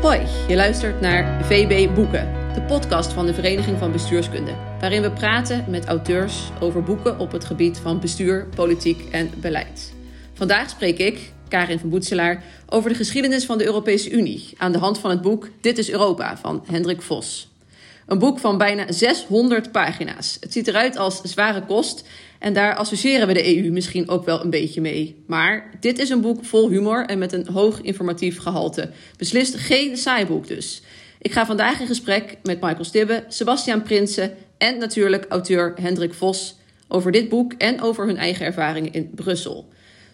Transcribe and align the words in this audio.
Hoi, 0.00 0.20
je 0.48 0.56
luistert 0.56 1.00
naar 1.00 1.44
VB 1.44 1.94
Boeken, 1.94 2.32
de 2.54 2.62
podcast 2.62 3.12
van 3.12 3.26
de 3.26 3.34
Vereniging 3.34 3.78
van 3.78 3.92
Bestuurskunde, 3.92 4.54
waarin 4.78 5.02
we 5.02 5.10
praten 5.10 5.64
met 5.68 5.84
auteurs 5.84 6.50
over 6.60 6.82
boeken 6.82 7.18
op 7.18 7.32
het 7.32 7.44
gebied 7.44 7.78
van 7.78 8.00
bestuur, 8.00 8.46
politiek 8.54 9.08
en 9.10 9.30
beleid. 9.40 9.92
Vandaag 10.32 10.70
spreek 10.70 10.98
ik, 10.98 11.32
Karin 11.48 11.78
van 11.78 11.88
Boetselaar, 11.88 12.44
over 12.68 12.90
de 12.90 12.96
geschiedenis 12.96 13.44
van 13.44 13.58
de 13.58 13.64
Europese 13.64 14.10
Unie 14.10 14.48
aan 14.56 14.72
de 14.72 14.78
hand 14.78 14.98
van 14.98 15.10
het 15.10 15.22
boek 15.22 15.48
Dit 15.60 15.78
is 15.78 15.90
Europa 15.90 16.36
van 16.36 16.64
Hendrik 16.66 17.02
Vos. 17.02 17.49
Een 18.10 18.18
boek 18.18 18.38
van 18.38 18.58
bijna 18.58 18.92
600 18.92 19.72
pagina's. 19.72 20.36
Het 20.40 20.52
ziet 20.52 20.68
eruit 20.68 20.96
als 20.96 21.20
zware 21.22 21.64
kost 21.64 22.08
en 22.38 22.52
daar 22.52 22.74
associëren 22.74 23.26
we 23.26 23.32
de 23.32 23.56
EU 23.56 23.70
misschien 23.70 24.08
ook 24.08 24.24
wel 24.24 24.44
een 24.44 24.50
beetje 24.50 24.80
mee. 24.80 25.22
Maar 25.26 25.70
dit 25.80 25.98
is 25.98 26.10
een 26.10 26.20
boek 26.20 26.44
vol 26.44 26.68
humor 26.68 27.06
en 27.06 27.18
met 27.18 27.32
een 27.32 27.48
hoog 27.48 27.80
informatief 27.80 28.38
gehalte. 28.38 28.90
Beslist 29.16 29.54
geen 29.54 29.96
saai 29.96 30.26
boek 30.26 30.48
dus. 30.48 30.82
Ik 31.18 31.32
ga 31.32 31.46
vandaag 31.46 31.80
in 31.80 31.86
gesprek 31.86 32.36
met 32.42 32.60
Michael 32.60 32.84
Stibbe, 32.84 33.24
Sebastian 33.28 33.82
Prinsen 33.82 34.34
en 34.58 34.78
natuurlijk 34.78 35.26
auteur 35.28 35.74
Hendrik 35.80 36.14
Vos 36.14 36.56
over 36.88 37.12
dit 37.12 37.28
boek 37.28 37.52
en 37.52 37.80
over 37.82 38.06
hun 38.06 38.16
eigen 38.16 38.46
ervaringen 38.46 38.92
in 38.92 39.10
Brussel. 39.14 39.68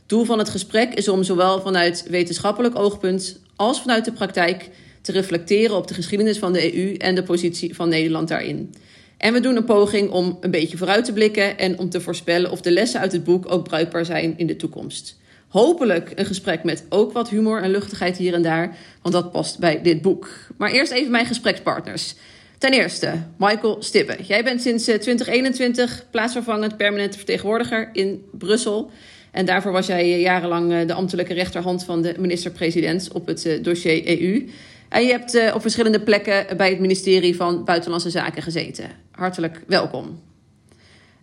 Doel 0.07 0.25
van 0.25 0.39
het 0.39 0.49
gesprek 0.49 0.95
is 0.95 1.09
om 1.09 1.23
zowel 1.23 1.61
vanuit 1.61 2.07
wetenschappelijk 2.09 2.79
oogpunt 2.79 3.41
als 3.57 3.81
vanuit 3.81 4.05
de 4.05 4.13
praktijk 4.13 4.71
te 5.07 5.13
reflecteren 5.13 5.77
op 5.77 5.89
de 5.89 5.95
geschiedenis 5.95 6.39
van 6.39 6.53
de 6.53 6.77
EU 6.77 6.95
en 6.95 7.15
de 7.15 7.23
positie 7.23 7.75
van 7.75 7.89
Nederland 7.89 8.29
daarin. 8.29 8.75
En 9.17 9.33
we 9.33 9.41
doen 9.41 9.57
een 9.57 9.65
poging 9.65 10.11
om 10.11 10.39
een 10.41 10.51
beetje 10.51 10.77
vooruit 10.77 11.05
te 11.05 11.13
blikken 11.13 11.59
en 11.59 11.79
om 11.79 11.91
te 11.91 12.01
voorspellen 12.01 12.51
of 12.51 12.61
de 12.61 12.71
lessen 12.71 13.01
uit 13.01 13.13
het 13.13 13.25
boek 13.25 13.53
ook 13.53 13.65
bruikbaar 13.69 14.05
zijn 14.05 14.35
in 14.37 14.47
de 14.47 14.57
toekomst. 14.57 15.19
Hopelijk 15.49 16.13
een 16.15 16.27
gesprek 16.27 16.65
met 16.65 16.85
ook 16.89 17.13
wat 17.13 17.29
humor 17.29 17.63
en 17.63 17.71
luchtigheid 17.71 18.17
hier 18.17 18.35
en 18.35 18.43
daar, 18.43 18.77
want 19.03 19.15
dat 19.15 19.33
past 19.33 19.59
bij 19.59 19.83
dit 19.83 20.03
boek. 20.03 20.29
Maar 20.57 20.71
eerst 20.71 20.93
even 20.93 21.11
mijn 21.11 21.27
gesprekspartners. 21.27 22.15
Ten 22.59 22.73
eerste, 22.73 23.13
Michael 23.39 23.77
Stippe. 23.83 24.17
Jij 24.23 24.45
bent 24.45 24.63
sinds 24.63 24.85
2021 24.85 26.05
plaatsvervangend 26.11 26.77
permanente 26.77 27.17
vertegenwoordiger 27.17 27.89
in 27.93 28.25
Brussel. 28.33 28.91
En 29.31 29.45
daarvoor 29.45 29.73
was 29.73 29.87
jij 29.87 30.21
jarenlang 30.21 30.87
de 30.87 30.93
ambtelijke 30.93 31.35
rechterhand 31.35 31.85
van 31.85 32.03
de 32.03 32.15
minister-president 32.19 33.13
op 33.13 33.27
het 33.27 33.59
dossier 33.63 34.21
EU. 34.21 34.49
En 34.89 35.03
je 35.03 35.11
hebt 35.11 35.35
uh, 35.35 35.55
op 35.55 35.61
verschillende 35.61 36.01
plekken 36.01 36.57
bij 36.57 36.71
het 36.71 36.81
ministerie 36.81 37.37
van 37.37 37.65
Buitenlandse 37.65 38.11
Zaken 38.11 38.43
gezeten. 38.43 38.91
Hartelijk 39.11 39.63
welkom. 39.67 40.21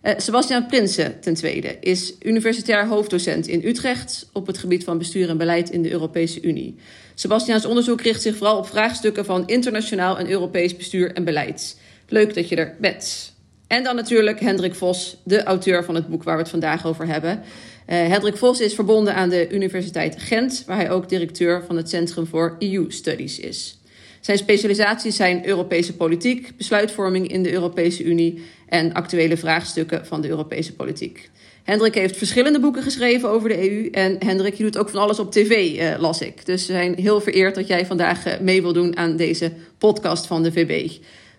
Uh, 0.02 0.12
Sebastian 0.16 0.66
Prinsen, 0.66 1.20
ten 1.20 1.34
tweede, 1.34 1.76
is 1.80 2.14
universitair 2.22 2.86
hoofddocent 2.86 3.46
in 3.46 3.64
Utrecht 3.64 4.28
op 4.32 4.46
het 4.46 4.58
gebied 4.58 4.84
van 4.84 4.98
bestuur 4.98 5.28
en 5.28 5.36
beleid 5.36 5.70
in 5.70 5.82
de 5.82 5.90
Europese 5.90 6.42
Unie. 6.42 6.76
Sebastians 7.14 7.64
onderzoek 7.64 8.00
richt 8.00 8.22
zich 8.22 8.36
vooral 8.36 8.58
op 8.58 8.66
vraagstukken 8.66 9.24
van 9.24 9.46
internationaal 9.46 10.18
en 10.18 10.30
Europees 10.30 10.76
bestuur 10.76 11.12
en 11.12 11.24
beleid. 11.24 11.78
Leuk 12.08 12.34
dat 12.34 12.48
je 12.48 12.56
er 12.56 12.76
bent. 12.80 13.32
En 13.66 13.84
dan 13.84 13.96
natuurlijk 13.96 14.40
Hendrik 14.40 14.74
Vos, 14.74 15.16
de 15.24 15.42
auteur 15.42 15.84
van 15.84 15.94
het 15.94 16.08
boek 16.08 16.22
waar 16.22 16.36
we 16.36 16.42
het 16.42 16.50
vandaag 16.50 16.86
over 16.86 17.06
hebben. 17.06 17.42
Uh, 17.88 18.06
Hendrik 18.06 18.36
Vos 18.36 18.60
is 18.60 18.74
verbonden 18.74 19.14
aan 19.14 19.28
de 19.28 19.48
Universiteit 19.50 20.14
Gent, 20.18 20.64
waar 20.66 20.76
hij 20.76 20.90
ook 20.90 21.08
directeur 21.08 21.64
van 21.66 21.76
het 21.76 21.88
Centrum 21.88 22.26
voor 22.26 22.56
EU 22.58 22.84
Studies 22.88 23.38
is. 23.38 23.78
Zijn 24.20 24.38
specialisaties 24.38 25.16
zijn 25.16 25.46
Europese 25.46 25.96
politiek, 25.96 26.56
besluitvorming 26.56 27.28
in 27.28 27.42
de 27.42 27.52
Europese 27.52 28.04
Unie 28.04 28.44
en 28.68 28.92
actuele 28.92 29.36
vraagstukken 29.36 30.06
van 30.06 30.20
de 30.20 30.28
Europese 30.28 30.72
politiek. 30.72 31.30
Hendrik 31.64 31.94
heeft 31.94 32.16
verschillende 32.16 32.60
boeken 32.60 32.82
geschreven 32.82 33.28
over 33.28 33.48
de 33.48 33.70
EU. 33.70 33.88
En 33.90 34.16
Hendrik, 34.18 34.54
je 34.54 34.62
doet 34.62 34.78
ook 34.78 34.88
van 34.88 35.00
alles 35.00 35.18
op 35.18 35.32
tv, 35.32 35.78
uh, 35.78 36.00
las 36.00 36.20
ik. 36.20 36.46
Dus 36.46 36.66
we 36.66 36.72
zijn 36.72 36.94
heel 36.94 37.20
vereerd 37.20 37.54
dat 37.54 37.66
jij 37.66 37.86
vandaag 37.86 38.26
uh, 38.26 38.38
mee 38.40 38.62
wil 38.62 38.72
doen 38.72 38.96
aan 38.96 39.16
deze 39.16 39.52
podcast 39.78 40.26
van 40.26 40.42
de 40.42 40.52
VB. 40.52 40.90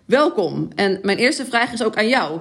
Welkom. 0.04 0.68
En 0.74 0.98
mijn 1.02 1.18
eerste 1.18 1.44
vraag 1.44 1.72
is 1.72 1.82
ook 1.82 1.96
aan 1.96 2.08
jou. 2.08 2.40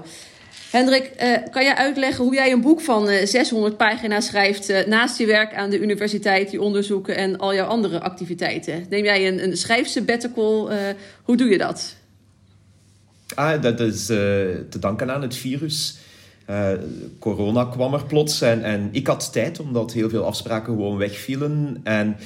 Hendrik, 0.75 1.11
uh, 1.23 1.37
kan 1.51 1.63
jij 1.63 1.75
uitleggen 1.75 2.23
hoe 2.23 2.33
jij 2.33 2.51
een 2.51 2.61
boek 2.61 2.81
van 2.81 3.09
uh, 3.09 3.25
600 3.25 3.77
pagina's 3.77 4.25
schrijft 4.25 4.69
uh, 4.69 4.85
naast 4.85 5.17
je 5.17 5.25
werk 5.25 5.53
aan 5.53 5.69
de 5.69 5.79
universiteit, 5.79 6.51
je 6.51 6.61
onderzoeken 6.61 7.15
en 7.15 7.37
al 7.37 7.53
jouw 7.53 7.67
andere 7.67 8.01
activiteiten? 8.01 8.85
Neem 8.89 9.03
jij 9.03 9.27
een, 9.27 9.43
een 9.43 9.57
schrijfsabbatical? 9.57 10.71
hoe 11.23 11.37
doe 11.37 11.49
je 11.49 11.57
dat? 11.57 11.95
Ah, 13.35 13.61
dat 13.61 13.79
is 13.79 14.05
te 14.05 14.79
danken 14.79 15.13
aan 15.13 15.21
het 15.21 15.35
virus. 15.35 15.97
corona 17.19 17.65
kwam 17.65 17.93
er 17.93 18.05
plots 18.05 18.41
en, 18.41 18.63
en 18.63 18.89
ik 18.91 19.07
had 19.07 19.33
tijd 19.33 19.59
omdat 19.59 19.93
heel 19.93 20.09
veel 20.09 20.25
afspraken 20.25 20.73
gewoon 20.73 20.97
wegvielen. 20.97 21.79
En 21.83 22.17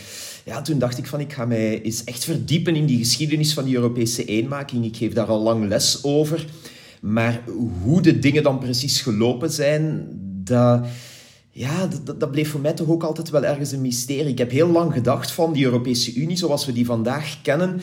ja, 0.46 0.62
toen 0.62 0.80
dacht 0.80 0.98
ik 0.98 1.08
van 1.08 1.20
ik 1.20 1.34
ga 1.34 1.46
mij 1.46 1.82
eens 1.82 2.04
echt 2.04 2.24
verdiepen 2.24 2.76
in 2.76 2.86
die 2.86 2.98
geschiedenis 2.98 3.54
van 3.54 3.64
die 3.64 3.76
Europese 3.76 4.26
eenmaking. 4.26 4.86
Ik 4.86 4.96
geef 4.96 5.14
daar 5.14 5.28
al 5.28 5.42
lang 5.42 5.68
les 5.68 6.04
over. 6.04 6.46
Maar 7.00 7.42
hoe 7.84 8.02
de 8.02 8.20
dingen 8.20 8.44
dan 8.44 8.60
precies 8.60 9.02
gelopen 9.02 9.52
zijn, 9.52 10.08
dat, 10.44 10.86
ja, 11.52 11.88
dat, 12.04 12.20
dat, 12.20 12.32
bleef 12.32 12.50
voor 12.50 12.60
mij 12.60 12.74
toch 12.74 12.90
ook 12.90 13.04
altijd 13.04 13.30
wel 13.30 13.46
ergens 13.46 13.72
een 13.72 13.82
mysterie. 13.82 14.32
Ik 14.32 14.38
heb 14.38 14.52
heel 14.52 14.70
lang 14.70 14.94
gedacht 14.94 15.32
van 15.32 15.54
die 15.54 15.66
Europese 15.66 16.14
Unie 16.14 16.38
zoals 16.38 16.66
we 16.66 16.74
die 16.74 16.86
vandaag 16.86 17.42
kennen. 17.42 17.82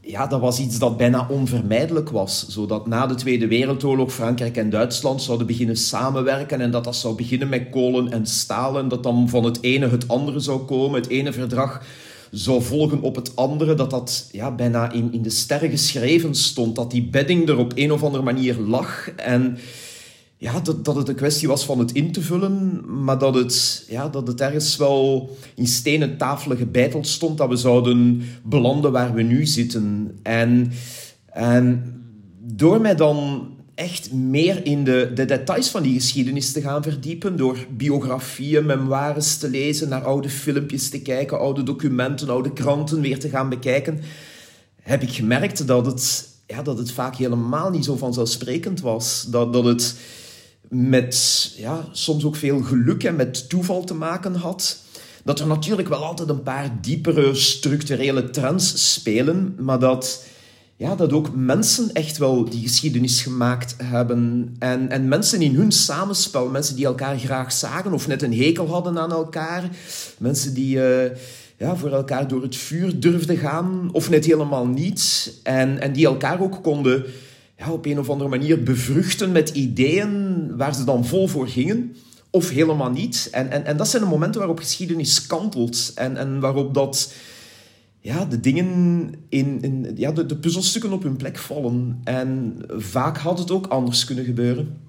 Ja, 0.00 0.26
dat 0.26 0.40
was 0.40 0.58
iets 0.58 0.78
dat 0.78 0.96
bijna 0.96 1.26
onvermijdelijk 1.30 2.10
was. 2.10 2.48
Zodat 2.48 2.86
na 2.86 3.06
de 3.06 3.14
Tweede 3.14 3.46
Wereldoorlog 3.46 4.12
Frankrijk 4.12 4.56
en 4.56 4.70
Duitsland 4.70 5.22
zouden 5.22 5.46
beginnen 5.46 5.76
samenwerken 5.76 6.60
en 6.60 6.70
dat 6.70 6.84
dat 6.84 6.96
zou 6.96 7.14
beginnen 7.14 7.48
met 7.48 7.70
kolen 7.70 8.12
en 8.12 8.26
stalen. 8.26 8.88
Dat 8.88 9.02
dan 9.02 9.28
van 9.28 9.44
het 9.44 9.62
ene 9.62 9.88
het 9.88 10.08
andere 10.08 10.40
zou 10.40 10.60
komen. 10.60 11.00
Het 11.00 11.10
ene 11.10 11.32
verdrag 11.32 11.82
zou 12.30 12.62
volgen 12.62 13.00
op 13.00 13.16
het 13.16 13.36
andere, 13.36 13.74
dat 13.74 13.90
dat 13.90 14.28
ja, 14.32 14.54
bijna 14.54 14.92
in, 14.92 15.12
in 15.12 15.22
de 15.22 15.30
sterren 15.30 15.70
geschreven 15.70 16.34
stond, 16.34 16.76
dat 16.76 16.90
die 16.90 17.08
bedding 17.08 17.48
er 17.48 17.58
op 17.58 17.72
een 17.74 17.92
of 17.92 18.02
andere 18.02 18.22
manier 18.22 18.56
lag. 18.58 19.10
En 19.10 19.58
ja, 20.36 20.60
dat, 20.60 20.84
dat 20.84 20.96
het 20.96 21.08
een 21.08 21.14
kwestie 21.14 21.48
was 21.48 21.64
van 21.64 21.78
het 21.78 21.92
in 21.92 22.12
te 22.12 22.22
vullen, 22.22 22.82
maar 23.04 23.18
dat 23.18 23.34
het, 23.34 23.84
ja, 23.88 24.08
dat 24.08 24.26
het 24.26 24.40
ergens 24.40 24.76
wel 24.76 25.30
in 25.54 25.66
stenen 25.66 26.16
tafelen 26.16 26.56
gebeiteld 26.56 27.06
stond 27.06 27.38
dat 27.38 27.48
we 27.48 27.56
zouden 27.56 28.22
belanden 28.44 28.92
waar 28.92 29.14
we 29.14 29.22
nu 29.22 29.46
zitten. 29.46 30.18
En, 30.22 30.72
en 31.26 31.94
door 32.40 32.80
mij 32.80 32.94
dan 32.94 33.46
echt 33.78 34.12
meer 34.12 34.64
in 34.64 34.84
de, 34.84 35.10
de 35.14 35.24
details 35.24 35.68
van 35.68 35.82
die 35.82 35.94
geschiedenis 35.94 36.52
te 36.52 36.60
gaan 36.60 36.82
verdiepen. 36.82 37.36
Door 37.36 37.66
biografieën, 37.70 38.66
memoires 38.66 39.36
te 39.36 39.50
lezen, 39.50 39.88
naar 39.88 40.04
oude 40.04 40.28
filmpjes 40.28 40.88
te 40.88 41.02
kijken, 41.02 41.38
oude 41.38 41.62
documenten, 41.62 42.28
oude 42.28 42.52
kranten 42.52 43.00
weer 43.00 43.18
te 43.18 43.28
gaan 43.28 43.48
bekijken. 43.48 44.00
Heb 44.82 45.02
ik 45.02 45.10
gemerkt 45.10 45.66
dat 45.66 45.86
het, 45.86 46.28
ja, 46.46 46.62
dat 46.62 46.78
het 46.78 46.92
vaak 46.92 47.16
helemaal 47.16 47.70
niet 47.70 47.84
zo 47.84 47.96
vanzelfsprekend 47.96 48.80
was. 48.80 49.26
Dat, 49.28 49.52
dat 49.52 49.64
het 49.64 49.94
met 50.68 51.52
ja, 51.56 51.88
soms 51.92 52.24
ook 52.24 52.36
veel 52.36 52.60
geluk 52.60 53.04
en 53.04 53.16
met 53.16 53.48
toeval 53.48 53.84
te 53.84 53.94
maken 53.94 54.34
had. 54.34 54.78
Dat 55.24 55.40
er 55.40 55.46
natuurlijk 55.46 55.88
wel 55.88 56.04
altijd 56.04 56.28
een 56.28 56.42
paar 56.42 56.78
diepere 56.80 57.34
structurele 57.34 58.30
trends 58.30 58.92
spelen, 58.92 59.54
maar 59.58 59.78
dat 59.78 60.24
ja, 60.78 60.94
dat 60.94 61.12
ook 61.12 61.34
mensen 61.34 61.92
echt 61.92 62.18
wel 62.18 62.44
die 62.44 62.62
geschiedenis 62.62 63.22
gemaakt 63.22 63.74
hebben. 63.82 64.54
En, 64.58 64.90
en 64.90 65.08
mensen 65.08 65.42
in 65.42 65.54
hun 65.54 65.72
samenspel, 65.72 66.48
mensen 66.48 66.76
die 66.76 66.84
elkaar 66.84 67.18
graag 67.18 67.52
zagen 67.52 67.92
of 67.92 68.06
net 68.06 68.22
een 68.22 68.34
hekel 68.34 68.68
hadden 68.68 68.98
aan 68.98 69.12
elkaar. 69.12 69.70
Mensen 70.18 70.54
die 70.54 70.76
uh, 70.76 71.10
ja, 71.56 71.76
voor 71.76 71.92
elkaar 71.92 72.28
door 72.28 72.42
het 72.42 72.56
vuur 72.56 73.00
durfden 73.00 73.36
gaan 73.36 73.88
of 73.92 74.10
net 74.10 74.24
helemaal 74.24 74.66
niet. 74.66 75.32
En, 75.42 75.80
en 75.80 75.92
die 75.92 76.06
elkaar 76.06 76.40
ook 76.40 76.62
konden 76.62 77.04
ja, 77.56 77.72
op 77.72 77.86
een 77.86 77.98
of 77.98 78.10
andere 78.10 78.30
manier 78.30 78.62
bevruchten 78.62 79.32
met 79.32 79.48
ideeën 79.48 80.56
waar 80.56 80.74
ze 80.74 80.84
dan 80.84 81.06
vol 81.06 81.28
voor 81.28 81.48
gingen. 81.48 81.96
Of 82.30 82.50
helemaal 82.50 82.90
niet. 82.90 83.28
En, 83.32 83.50
en, 83.50 83.64
en 83.64 83.76
dat 83.76 83.88
zijn 83.88 84.02
de 84.02 84.08
momenten 84.08 84.38
waarop 84.40 84.58
geschiedenis 84.58 85.26
kantelt. 85.26 85.92
En, 85.94 86.16
en 86.16 86.40
waarop 86.40 86.74
dat 86.74 87.12
ja, 88.08 88.24
de 88.24 88.40
dingen 88.40 89.12
in, 89.28 89.58
in 89.62 89.92
ja, 89.96 90.12
de, 90.12 90.26
de 90.26 90.36
puzzelstukken 90.36 90.92
op 90.92 91.02
hun 91.02 91.16
plek 91.16 91.38
vallen. 91.38 92.00
En 92.04 92.56
vaak 92.68 93.16
had 93.16 93.38
het 93.38 93.50
ook 93.50 93.66
anders 93.66 94.04
kunnen 94.04 94.24
gebeuren. 94.24 94.80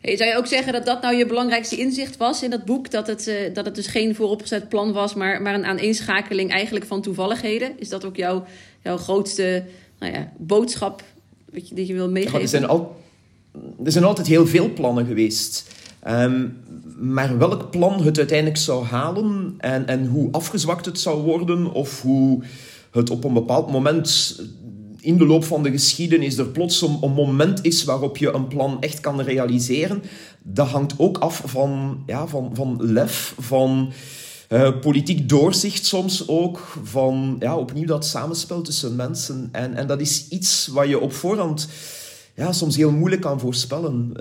Hey, 0.00 0.16
zou 0.16 0.30
je 0.30 0.36
ook 0.36 0.46
zeggen 0.46 0.72
dat 0.72 0.86
dat 0.86 1.02
nou 1.02 1.16
je 1.16 1.26
belangrijkste 1.26 1.76
inzicht 1.76 2.16
was 2.16 2.42
in 2.42 2.50
dat 2.50 2.64
boek? 2.64 2.90
Dat 2.90 3.06
het, 3.06 3.26
uh, 3.26 3.54
dat 3.54 3.64
het 3.64 3.74
dus 3.74 3.86
geen 3.86 4.14
vooropgezet 4.14 4.68
plan 4.68 4.92
was, 4.92 5.14
maar, 5.14 5.42
maar 5.42 5.54
een 5.54 5.64
aaneenschakeling 5.64 6.50
eigenlijk 6.50 6.84
van 6.84 7.02
toevalligheden? 7.02 7.72
Is 7.78 7.88
dat 7.88 8.04
ook 8.04 8.16
jouw, 8.16 8.44
jouw 8.82 8.96
grootste 8.96 9.64
nou 9.98 10.12
ja, 10.12 10.32
boodschap 10.38 11.02
weet 11.44 11.68
je, 11.68 11.74
die 11.74 11.86
je 11.86 11.94
wil 11.94 12.10
meegeven? 12.10 12.38
Ja, 12.38 12.44
er, 12.44 12.48
zijn 12.48 12.66
al, 12.66 12.96
er 13.84 13.92
zijn 13.92 14.04
altijd 14.04 14.26
heel 14.26 14.46
veel 14.46 14.72
plannen 14.72 15.06
geweest. 15.06 15.70
Um, 16.08 16.56
maar 16.98 17.38
welk 17.38 17.70
plan 17.70 18.02
het 18.02 18.18
uiteindelijk 18.18 18.58
zou 18.58 18.84
halen 18.84 19.54
en, 19.58 19.86
en 19.86 20.06
hoe 20.06 20.28
afgezwakt 20.32 20.86
het 20.86 21.00
zou 21.00 21.22
worden, 21.22 21.72
of 21.72 22.02
hoe 22.02 22.42
het 22.90 23.10
op 23.10 23.24
een 23.24 23.32
bepaald 23.32 23.70
moment 23.70 24.40
in 25.00 25.18
de 25.18 25.26
loop 25.26 25.44
van 25.44 25.62
de 25.62 25.70
geschiedenis 25.70 26.38
er 26.38 26.46
plots 26.46 26.82
een, 26.82 26.98
een, 27.00 27.12
moment 27.12 27.64
is 27.64 27.84
waarop 27.84 28.16
je 28.16 28.32
een 28.32 28.48
plan 28.48 28.80
echt 28.80 29.00
kan 29.00 29.20
realiseren, 29.20 30.02
dat 30.42 30.68
hangt 30.68 30.94
ook 30.96 31.18
af 31.18 31.42
van, 31.44 32.02
ja, 32.06 32.26
van, 32.26 32.50
van 32.54 32.76
lef, 32.80 33.34
van 33.38 33.92
politiek 34.80 35.28
doorzicht 35.28 35.86
soms 35.86 36.28
ook 36.28 36.76
van 36.82 37.36
ja, 37.38 37.56
opnieuw 37.56 37.86
dat 37.86 38.06
samenspel 38.06 38.62
tussen 38.62 38.96
mensen. 38.96 39.48
En, 39.52 39.74
en 39.74 39.86
dat 39.86 40.00
is 40.00 40.28
iets 40.28 40.66
wat 40.66 40.88
je 40.88 41.00
op 41.00 41.12
voorhand 41.12 41.68
ja, 42.40 42.52
soms 42.52 42.76
heel 42.76 42.92
moeilijk 42.92 43.22
kan 43.22 43.40
voorspellen. 43.40 44.12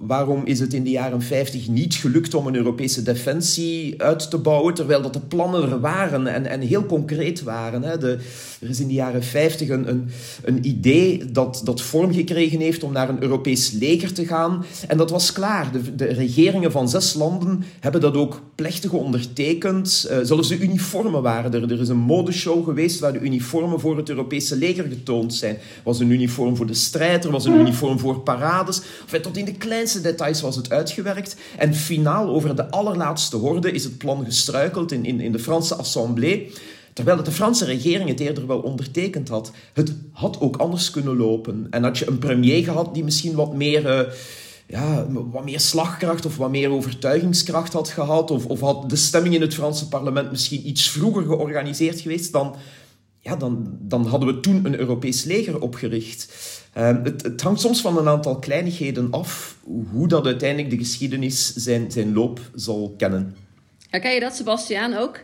Waarom 0.00 0.44
is 0.44 0.60
het 0.60 0.72
in 0.74 0.84
de 0.84 0.90
jaren 0.90 1.22
50 1.22 1.68
niet 1.68 1.94
gelukt 1.94 2.34
om 2.34 2.46
een 2.46 2.54
Europese 2.54 3.02
defensie 3.02 4.02
uit 4.02 4.30
te 4.30 4.38
bouwen, 4.38 4.74
terwijl 4.74 5.02
dat 5.02 5.12
de 5.12 5.20
plannen 5.20 5.62
er 5.62 5.80
waren 5.80 6.26
en, 6.26 6.46
en 6.46 6.60
heel 6.60 6.86
concreet 6.86 7.42
waren? 7.42 7.82
Hè? 7.82 7.98
De, 7.98 8.18
er 8.60 8.68
is 8.68 8.80
in 8.80 8.86
de 8.86 8.94
jaren 8.94 9.22
50 9.22 9.68
een, 9.68 9.88
een, 9.88 10.08
een 10.44 10.66
idee 10.66 11.24
dat, 11.32 11.60
dat 11.64 11.80
vorm 11.80 12.12
gekregen 12.12 12.60
heeft 12.60 12.82
om 12.82 12.92
naar 12.92 13.08
een 13.08 13.22
Europees 13.22 13.70
leger 13.70 14.12
te 14.12 14.26
gaan. 14.26 14.64
En 14.88 14.96
dat 14.96 15.10
was 15.10 15.32
klaar. 15.32 15.72
De, 15.72 15.94
de 15.94 16.04
regeringen 16.04 16.72
van 16.72 16.88
zes 16.88 17.14
landen 17.14 17.64
hebben 17.80 18.00
dat 18.00 18.16
ook 18.16 18.40
plechtig 18.54 18.92
ondertekend. 18.92 20.08
Uh, 20.10 20.18
zelfs 20.22 20.48
de 20.48 20.58
uniformen 20.58 21.22
waren 21.22 21.54
er. 21.54 21.72
Er 21.72 21.80
is 21.80 21.88
een 21.88 21.96
modeshow 21.96 22.64
geweest 22.64 23.00
waar 23.00 23.12
de 23.12 23.20
uniformen 23.20 23.80
voor 23.80 23.96
het 23.96 24.08
Europese 24.08 24.56
leger 24.56 24.84
getoond 24.84 25.34
zijn. 25.34 25.54
Er 25.54 25.60
was 25.84 26.00
een 26.00 26.10
uniform 26.10 26.56
voor 26.56 26.66
de 26.66 26.74
strijd, 26.74 27.24
er 27.24 27.30
was 27.30 27.44
een 27.44 27.63
uniform 27.64 27.98
voor 27.98 28.20
parades. 28.20 28.82
Enfin, 29.02 29.22
tot 29.22 29.36
in 29.36 29.44
de 29.44 29.54
kleinste 29.54 30.00
details 30.00 30.40
was 30.40 30.56
het 30.56 30.70
uitgewerkt. 30.70 31.36
En 31.58 31.74
finaal, 31.74 32.28
over 32.28 32.56
de 32.56 32.70
allerlaatste 32.70 33.36
horde, 33.36 33.72
is 33.72 33.84
het 33.84 33.98
plan 33.98 34.24
gestruikeld 34.24 34.92
in, 34.92 35.04
in, 35.04 35.20
in 35.20 35.32
de 35.32 35.38
Franse 35.38 35.74
Assemblée. 35.74 36.52
Terwijl 36.92 37.22
de 37.22 37.30
Franse 37.30 37.64
regering 37.64 38.08
het 38.08 38.20
eerder 38.20 38.46
wel 38.46 38.60
ondertekend 38.60 39.28
had. 39.28 39.52
Het 39.72 39.94
had 40.12 40.40
ook 40.40 40.56
anders 40.56 40.90
kunnen 40.90 41.16
lopen. 41.16 41.66
En 41.70 41.82
had 41.82 41.98
je 41.98 42.08
een 42.08 42.18
premier 42.18 42.64
gehad 42.64 42.94
die 42.94 43.04
misschien 43.04 43.34
wat 43.34 43.54
meer... 43.54 43.84
Uh, 43.86 44.12
ja, 44.66 45.06
wat 45.10 45.44
meer 45.44 45.60
slagkracht 45.60 46.26
of 46.26 46.36
wat 46.36 46.50
meer 46.50 46.70
overtuigingskracht 46.70 47.72
had 47.72 47.88
gehad, 47.88 48.30
of, 48.30 48.46
of 48.46 48.60
had 48.60 48.90
de 48.90 48.96
stemming 48.96 49.34
in 49.34 49.40
het 49.40 49.54
Franse 49.54 49.88
parlement 49.88 50.30
misschien 50.30 50.68
iets 50.68 50.88
vroeger 50.88 51.22
georganiseerd 51.22 52.00
geweest, 52.00 52.32
dan, 52.32 52.54
ja, 53.20 53.36
dan, 53.36 53.76
dan 53.80 54.06
hadden 54.06 54.34
we 54.34 54.40
toen 54.40 54.64
een 54.64 54.78
Europees 54.78 55.24
leger 55.24 55.60
opgericht. 55.60 56.32
Ehm, 56.74 57.04
het, 57.04 57.22
het, 57.22 57.40
hangt 57.40 57.60
soms 57.60 57.80
van 57.80 57.98
een 57.98 58.08
aantal 58.08 58.38
kleinigheden 58.38 59.10
af 59.10 59.56
hoe 59.90 60.08
dat 60.08 60.26
uiteindelijk 60.26 60.70
de 60.70 60.78
geschiedenis 60.78 61.54
zijn, 61.54 61.90
zijn 61.90 62.12
loop 62.12 62.40
zal 62.54 62.94
kennen. 62.98 63.36
Herken 63.90 64.14
je 64.14 64.20
dat, 64.20 64.36
Sebastiaan, 64.36 64.94
ook? 64.94 65.20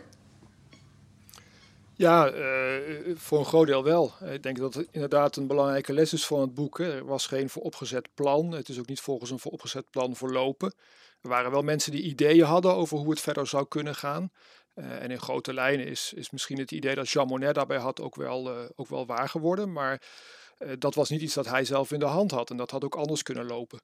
Ja, 2.01 2.33
uh, 2.33 3.15
voor 3.15 3.39
een 3.39 3.45
groot 3.45 3.67
deel 3.67 3.83
wel. 3.83 4.13
Ik 4.31 4.43
denk 4.43 4.57
dat 4.57 4.73
het 4.73 4.87
inderdaad 4.91 5.35
een 5.35 5.47
belangrijke 5.47 5.93
les 5.93 6.13
is 6.13 6.25
van 6.25 6.41
het 6.41 6.53
boek. 6.53 6.77
Hè. 6.77 6.95
Er 6.95 7.05
was 7.05 7.27
geen 7.27 7.49
vooropgezet 7.49 8.09
plan. 8.13 8.51
Het 8.51 8.69
is 8.69 8.79
ook 8.79 8.87
niet 8.87 8.99
volgens 8.99 9.31
een 9.31 9.39
vooropgezet 9.39 9.89
plan 9.89 10.15
verlopen. 10.15 10.73
Er 11.21 11.29
waren 11.29 11.51
wel 11.51 11.61
mensen 11.61 11.91
die 11.91 12.01
ideeën 12.01 12.45
hadden 12.45 12.75
over 12.75 12.97
hoe 12.97 13.09
het 13.09 13.19
verder 13.19 13.47
zou 13.47 13.65
kunnen 13.67 13.95
gaan. 13.95 14.31
Uh, 14.75 15.03
en 15.03 15.11
in 15.11 15.19
grote 15.19 15.53
lijnen 15.53 15.87
is, 15.87 16.13
is 16.15 16.29
misschien 16.29 16.59
het 16.59 16.71
idee 16.71 16.95
dat 16.95 17.09
Jean 17.09 17.27
Monnet 17.27 17.55
daarbij 17.55 17.77
had 17.77 18.01
ook 18.01 18.15
wel, 18.15 18.51
uh, 18.51 18.59
ook 18.75 18.87
wel 18.87 19.05
waar 19.05 19.29
geworden. 19.29 19.71
Maar 19.71 20.01
dat 20.77 20.95
was 20.95 21.09
niet 21.09 21.21
iets 21.21 21.33
dat 21.33 21.47
hij 21.47 21.65
zelf 21.65 21.91
in 21.91 21.99
de 21.99 22.05
hand 22.05 22.31
had. 22.31 22.49
En 22.49 22.57
dat 22.57 22.71
had 22.71 22.83
ook 22.83 22.95
anders 22.95 23.23
kunnen 23.23 23.45
lopen. 23.45 23.81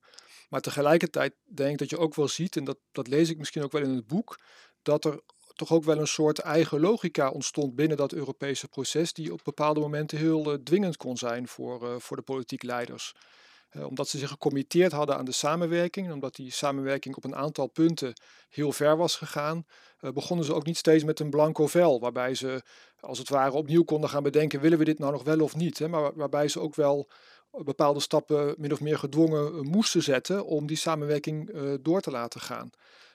Maar 0.50 0.62
tegelijkertijd 0.62 1.34
denk 1.46 1.72
ik 1.72 1.78
dat 1.78 1.90
je 1.90 1.98
ook 1.98 2.16
wel 2.16 2.28
ziet, 2.28 2.56
en 2.56 2.64
dat, 2.64 2.78
dat 2.92 3.08
lees 3.08 3.30
ik 3.30 3.38
misschien 3.38 3.64
ook 3.64 3.72
wel 3.72 3.82
in 3.82 3.96
het 3.96 4.08
boek, 4.08 4.40
dat 4.82 5.06
er 5.06 5.20
toch 5.56 5.72
ook 5.72 5.84
wel 5.84 6.00
een 6.00 6.08
soort 6.08 6.40
eigen 6.40 6.80
logica 6.80 7.30
ontstond 7.30 7.76
binnen 7.76 7.98
dat 7.98 8.14
Europese 8.14 8.68
proces, 8.68 9.14
die 9.14 9.34
op 9.34 9.40
bepaalde 9.44 9.80
momenten 9.80 10.18
heel 10.18 10.54
uh, 10.54 10.60
dwingend 10.64 10.98
kon 10.98 11.18
zijn 11.18 11.48
voor, 11.48 11.84
uh, 11.84 11.96
voor 11.98 12.18
de 12.18 12.24
politiek 12.24 12.64
leiders. 12.64 13.14
Omdat 13.74 14.08
ze 14.08 14.18
zich 14.18 14.30
gecommitteerd 14.30 14.92
hadden 14.92 15.18
aan 15.18 15.26
de 15.26 15.32
samenwerking, 15.32 16.08
en 16.08 16.14
omdat 16.14 16.36
die 16.36 16.52
samenwerking 16.52 17.16
op 17.16 17.24
een 17.24 17.36
aantal 17.36 17.68
punten 17.68 18.14
heel 18.50 18.72
ver 18.72 18.98
was 18.98 19.16
gegaan, 19.16 19.66
begonnen 20.00 20.46
ze 20.46 20.54
ook 20.54 20.66
niet 20.66 20.78
steeds 20.78 21.04
met 21.04 21.20
een 21.20 21.30
blanco 21.30 21.68
vel, 21.68 22.00
waarbij 22.00 22.36
ze 22.36 22.64
als 23.00 23.18
het 23.18 23.30
ware 23.30 23.52
opnieuw 23.52 23.84
konden 23.84 24.10
gaan 24.10 24.24
bedenken, 24.24 24.62
willen 24.62 24.78
we 24.78 24.86
dit 24.86 25.00
nou 25.00 25.12
nog 25.12 25.24
wel 25.24 25.40
of 25.40 25.56
niet? 25.56 25.88
Maar 25.88 26.16
waarbij 26.16 26.48
ze 26.48 26.60
ook 26.60 26.76
wel 26.76 27.10
bepaalde 27.52 28.00
stappen 28.00 28.56
min 28.58 28.72
of 28.72 28.82
meer 28.82 28.98
gedwongen 28.98 29.68
moesten 29.68 30.04
zetten 30.04 30.46
om 30.46 30.68
die 30.68 30.78
samenwerking 30.78 31.52
door 31.82 32.02
te 32.02 32.12
laten 32.12 32.42
gaan 32.42 32.70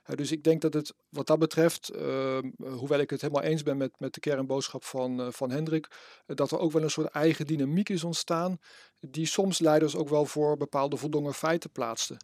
dus 0.05 0.33
ik 0.33 0.45
denk 0.45 0.61
dat 0.61 0.75
het 0.75 0.95
wat 1.09 1.27
dat 1.27 1.39
betreft, 1.39 1.89
ehm, 1.89 2.51
hoewel 2.57 2.99
ik 2.99 3.11
het 3.11 3.21
helemaal 3.21 3.43
eens 3.43 3.63
ben 3.63 3.77
met, 3.77 3.93
met 3.99 4.15
de 4.15 4.21
kernboodschap 4.21 4.85
van, 4.85 5.33
van 5.33 5.51
Hendrik, 5.51 5.89
eh, 6.27 6.37
dat 6.37 6.51
er 6.51 6.59
ook 6.59 6.73
wel 6.73 6.83
een 6.83 6.91
soort 6.91 7.11
eigen 7.11 7.47
dynamiek 7.47 7.89
is 7.89 8.05
ontstaan, 8.05 8.59
die 9.01 9.27
soms 9.27 9.59
leiders 9.59 9.97
ook 9.97 10.09
wel 10.09 10.25
voor 10.25 10.57
bepaalde 10.57 10.97
voldongen 10.97 11.35
feiten 11.35 11.71
plaatsten. 11.71 12.17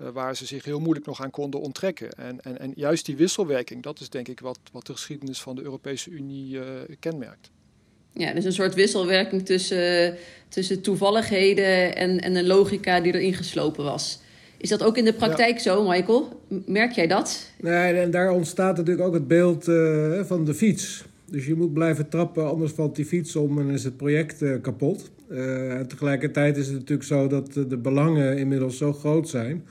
Uh, 0.00 0.08
waar 0.08 0.36
ze 0.36 0.46
zich 0.46 0.64
heel 0.64 0.80
moeilijk 0.80 1.06
nog 1.06 1.22
aan 1.22 1.30
konden 1.30 1.60
onttrekken. 1.60 2.10
En, 2.10 2.40
en, 2.40 2.58
en 2.58 2.72
juist 2.74 3.06
die 3.06 3.16
wisselwerking, 3.16 3.82
dat 3.82 4.00
is 4.00 4.08
denk 4.08 4.28
ik 4.28 4.40
wat, 4.40 4.58
wat 4.72 4.86
de 4.86 4.92
geschiedenis 4.92 5.42
van 5.42 5.56
de 5.56 5.62
Europese 5.62 6.10
Unie 6.10 6.58
kenmerkt. 6.98 7.50
Ja, 8.16 8.32
dus 8.32 8.44
een 8.44 8.52
soort 8.52 8.74
wisselwerking 8.74 9.46
tussen, 9.46 10.14
tussen 10.48 10.80
toevalligheden 10.80 11.96
en, 11.96 12.20
en 12.20 12.36
een 12.36 12.46
logica 12.46 13.00
die 13.00 13.14
erin 13.14 13.34
geslopen 13.34 13.84
was. 13.84 14.20
Is 14.58 14.68
dat 14.68 14.82
ook 14.82 14.96
in 14.96 15.04
de 15.04 15.12
praktijk 15.12 15.58
zo, 15.58 15.88
Michael? 15.88 16.40
Merk 16.66 16.92
jij 16.92 17.06
dat? 17.06 17.50
Nee, 17.60 17.92
en 17.92 18.10
daar 18.10 18.30
ontstaat 18.30 18.76
natuurlijk 18.76 19.06
ook 19.06 19.14
het 19.14 19.28
beeld 19.28 19.68
uh, 19.68 20.20
van 20.24 20.44
de 20.44 20.54
fiets. 20.54 21.04
Dus 21.30 21.46
je 21.46 21.54
moet 21.54 21.74
blijven 21.74 22.08
trappen, 22.08 22.48
anders 22.48 22.72
valt 22.72 22.96
die 22.96 23.04
fiets 23.04 23.36
om 23.36 23.58
en 23.58 23.70
is 23.70 23.84
het 23.84 23.96
project 23.96 24.42
uh, 24.42 24.60
kapot. 24.62 25.10
Uh, 25.30 25.72
en 25.72 25.88
tegelijkertijd 25.88 26.56
is 26.56 26.66
het 26.66 26.74
natuurlijk 26.74 27.08
zo 27.08 27.26
dat 27.26 27.52
de 27.52 27.76
belangen 27.76 28.38
inmiddels 28.38 28.76
zo 28.76 28.92
groot 28.92 29.28
zijn. 29.28 29.64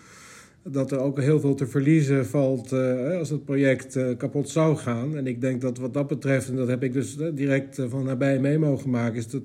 Dat 0.71 0.91
er 0.91 0.99
ook 0.99 1.19
heel 1.19 1.39
veel 1.39 1.55
te 1.55 1.67
verliezen 1.67 2.25
valt 2.25 2.73
als 3.19 3.29
het 3.29 3.45
project 3.45 3.99
kapot 4.17 4.49
zou 4.49 4.75
gaan. 4.75 5.17
En 5.17 5.27
ik 5.27 5.41
denk 5.41 5.61
dat 5.61 5.77
wat 5.77 5.93
dat 5.93 6.07
betreft, 6.07 6.49
en 6.49 6.55
dat 6.55 6.67
heb 6.67 6.83
ik 6.83 6.93
dus 6.93 7.17
direct 7.33 7.81
van 7.87 8.03
nabij 8.03 8.39
mee 8.39 8.57
mogen 8.57 8.89
maken, 8.89 9.17
is 9.17 9.27
dat 9.27 9.41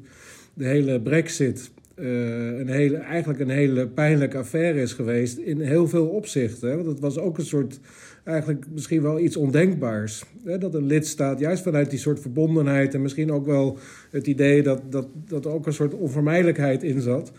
de 0.55 0.65
hele 0.65 1.01
Brexit 1.01 1.71
een 1.95 2.69
hele, 2.69 2.97
eigenlijk 2.97 3.41
een 3.41 3.51
hele 3.51 3.89
pijnlijke 3.89 4.39
affaire 4.39 4.81
is 4.81 4.93
geweest 4.93 5.39
in 5.39 5.61
heel 5.61 5.89
veel 5.89 6.07
opzichten. 6.07 6.75
Want 6.75 6.87
het 6.87 7.01
was 7.01 7.19
ook 7.19 7.39
een 7.39 7.45
soort, 7.45 7.81
eigenlijk 8.25 8.65
misschien 8.73 9.03
wel 9.03 9.19
iets 9.19 9.37
ondenkbaars. 9.37 10.25
Hè? 10.45 10.59
Dat 10.59 10.75
een 10.75 10.87
lidstaat, 10.87 11.41
juist 11.41 11.63
vanuit 11.63 11.91
die 11.91 11.99
soort 11.99 12.21
verbondenheid 12.21 12.95
en 12.95 13.03
misschien 13.03 13.33
ook 13.33 13.47
wel 13.47 13.79
het 14.11 14.27
idee 14.27 14.63
dat, 14.63 14.83
dat, 14.93 15.09
dat 15.29 15.45
er 15.45 15.51
ook 15.51 15.67
een 15.67 15.73
soort 15.73 15.95
onvermijdelijkheid 15.95 16.83
in 16.83 17.01
zat. 17.01 17.33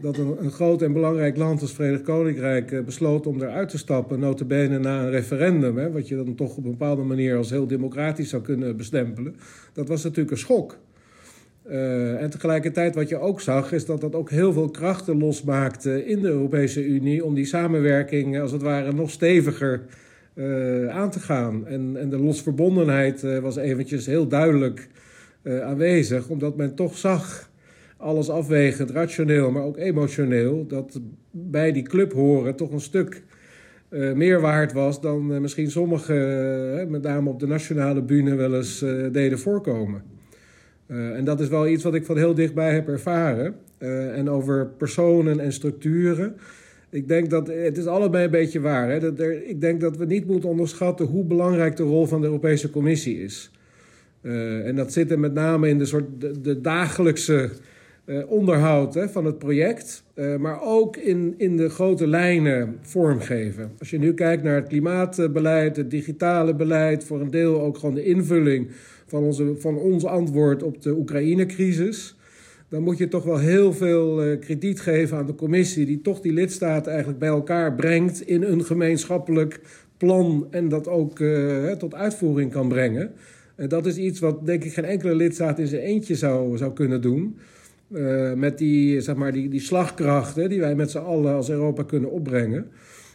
Dat 0.00 0.18
een, 0.18 0.50
groot 0.50 0.82
en 0.82 0.92
belangrijk 0.92 1.36
land 1.36 1.60
als 1.60 1.72
Verenigd 1.72 2.02
Koninkrijk 2.02 2.70
uh, 2.70 2.84
besloot 2.84 3.26
om 3.26 3.42
eruit 3.42 3.68
te 3.68 3.78
stappen, 3.78 4.20
notabene 4.20 4.78
na 4.78 5.02
een 5.02 5.10
referendum, 5.10 5.76
hè, 5.76 5.90
wat 5.90 6.08
je 6.08 6.16
dan 6.16 6.34
toch 6.34 6.56
op 6.56 6.64
een 6.64 6.70
bepaalde 6.70 7.02
manier 7.02 7.36
als 7.36 7.50
heel 7.50 7.66
democratisch 7.66 8.28
zou 8.28 8.42
kunnen 8.42 8.76
bestempelen. 8.76 9.36
Dat 9.72 9.88
was 9.88 10.02
natuurlijk 10.02 10.30
een 10.30 10.38
schok. 10.38 10.78
Uh, 11.66 12.22
en 12.22 12.30
tegelijkertijd 12.30 12.94
wat 12.94 13.08
je 13.08 13.18
ook 13.18 13.40
zag, 13.40 13.72
is 13.72 13.86
dat 13.86 14.00
dat 14.00 14.14
ook 14.14 14.30
heel 14.30 14.52
veel 14.52 14.70
krachten 14.70 15.18
losmaakte 15.18 16.06
in 16.06 16.20
de 16.20 16.28
Europese 16.28 16.86
Unie 16.86 17.24
om 17.24 17.34
die 17.34 17.44
samenwerking 17.44 18.40
als 18.40 18.52
het 18.52 18.62
ware 18.62 18.92
nog 18.92 19.10
steviger 19.10 19.82
aan 20.88 21.10
te 21.10 21.20
gaan. 21.20 21.66
En, 21.66 21.96
en 21.96 22.10
de 22.10 22.18
losverbondenheid 22.18 23.40
was 23.40 23.56
eventjes 23.56 24.06
heel 24.06 24.28
duidelijk 24.28 24.88
aanwezig, 25.44 26.28
omdat 26.28 26.56
men 26.56 26.74
toch 26.74 26.98
zag, 26.98 27.50
alles 28.02 28.30
afwegend, 28.30 28.90
rationeel, 28.90 29.50
maar 29.50 29.62
ook 29.62 29.76
emotioneel, 29.76 30.66
dat 30.66 31.00
bij 31.30 31.72
die 31.72 31.82
club 31.82 32.12
horen 32.12 32.56
toch 32.56 32.72
een 32.72 32.80
stuk 32.80 33.22
meer 34.14 34.40
waard 34.40 34.72
was 34.72 35.00
dan 35.00 35.40
misschien 35.40 35.70
sommigen, 35.70 36.90
met 36.90 37.02
name 37.02 37.30
op 37.30 37.40
de 37.40 37.46
nationale 37.46 38.02
bühne, 38.02 38.34
wel 38.34 38.54
eens 38.54 38.84
deden 39.12 39.38
voorkomen. 39.38 40.02
En 40.86 41.24
dat 41.24 41.40
is 41.40 41.48
wel 41.48 41.68
iets 41.68 41.84
wat 41.84 41.94
ik 41.94 42.04
van 42.04 42.16
heel 42.16 42.34
dichtbij 42.34 42.74
heb 42.74 42.88
ervaren. 42.88 43.54
En 44.14 44.30
over 44.30 44.66
personen 44.66 45.40
en 45.40 45.52
structuren. 45.52 46.34
Ik 46.90 47.08
denk 47.08 47.30
dat 47.30 47.46
het 47.46 47.78
is 47.78 47.86
allebei 47.86 48.24
een 48.24 48.30
beetje 48.30 48.60
waar. 48.60 48.90
Hè? 48.90 49.00
Dat 49.00 49.20
ik 49.46 49.60
denk 49.60 49.80
dat 49.80 49.96
we 49.96 50.04
niet 50.04 50.26
moeten 50.26 50.48
onderschatten 50.48 51.06
hoe 51.06 51.24
belangrijk 51.24 51.76
de 51.76 51.82
rol 51.82 52.06
van 52.06 52.20
de 52.20 52.26
Europese 52.26 52.70
Commissie 52.70 53.22
is. 53.22 53.50
En 54.64 54.76
dat 54.76 54.92
zit 54.92 55.10
er 55.10 55.18
met 55.18 55.34
name 55.34 55.68
in 55.68 55.78
de, 55.78 55.84
soort, 55.84 56.04
de 56.44 56.60
dagelijkse 56.60 57.50
onderhoud 58.28 58.94
hè, 58.94 59.08
van 59.08 59.24
het 59.24 59.38
project. 59.38 60.04
maar 60.38 60.62
ook 60.62 60.96
in, 60.96 61.34
in 61.36 61.56
de 61.56 61.68
grote 61.68 62.06
lijnen 62.06 62.78
vormgeven. 62.80 63.72
Als 63.78 63.90
je 63.90 63.98
nu 63.98 64.14
kijkt 64.14 64.42
naar 64.42 64.54
het 64.54 64.68
klimaatbeleid, 64.68 65.76
het 65.76 65.90
digitale 65.90 66.54
beleid, 66.54 67.04
voor 67.04 67.20
een 67.20 67.30
deel 67.30 67.60
ook 67.60 67.78
gewoon 67.78 67.94
de 67.94 68.04
invulling 68.04 68.70
van, 69.06 69.22
onze, 69.22 69.54
van 69.58 69.78
ons 69.78 70.04
antwoord 70.04 70.62
op 70.62 70.82
de 70.82 70.96
Oekraïne-crisis. 70.96 72.16
Dan 72.68 72.82
moet 72.82 72.98
je 72.98 73.08
toch 73.08 73.24
wel 73.24 73.38
heel 73.38 73.72
veel 73.72 74.26
uh, 74.26 74.38
krediet 74.40 74.80
geven 74.80 75.16
aan 75.16 75.26
de 75.26 75.34
commissie, 75.34 75.86
die 75.86 76.00
toch 76.00 76.20
die 76.20 76.32
lidstaten 76.32 76.90
eigenlijk 76.90 77.20
bij 77.20 77.28
elkaar 77.28 77.74
brengt 77.74 78.20
in 78.20 78.42
een 78.42 78.64
gemeenschappelijk 78.64 79.60
plan 79.96 80.46
en 80.50 80.68
dat 80.68 80.88
ook 80.88 81.18
tot 81.78 81.94
uitvoering 81.94 82.50
kan 82.50 82.68
brengen. 82.68 83.12
En 83.54 83.68
dat 83.68 83.86
is 83.86 83.96
iets 83.96 84.20
wat 84.20 84.46
denk 84.46 84.64
ik 84.64 84.72
geen 84.72 84.84
enkele 84.84 85.14
lidstaat 85.14 85.58
in 85.58 85.66
zijn 85.66 85.82
eentje 85.82 86.14
zou, 86.14 86.56
zou 86.56 86.72
kunnen 86.72 87.02
doen. 87.02 87.36
Uh, 87.94 88.32
met 88.32 88.58
die, 88.58 89.00
zeg 89.00 89.16
maar, 89.16 89.32
die, 89.32 89.48
die 89.48 89.60
slagkrachten 89.60 90.48
die 90.48 90.60
wij 90.60 90.74
met 90.74 90.90
z'n 90.90 90.98
allen 90.98 91.34
als 91.34 91.50
Europa 91.50 91.82
kunnen 91.82 92.10
opbrengen. 92.10 92.66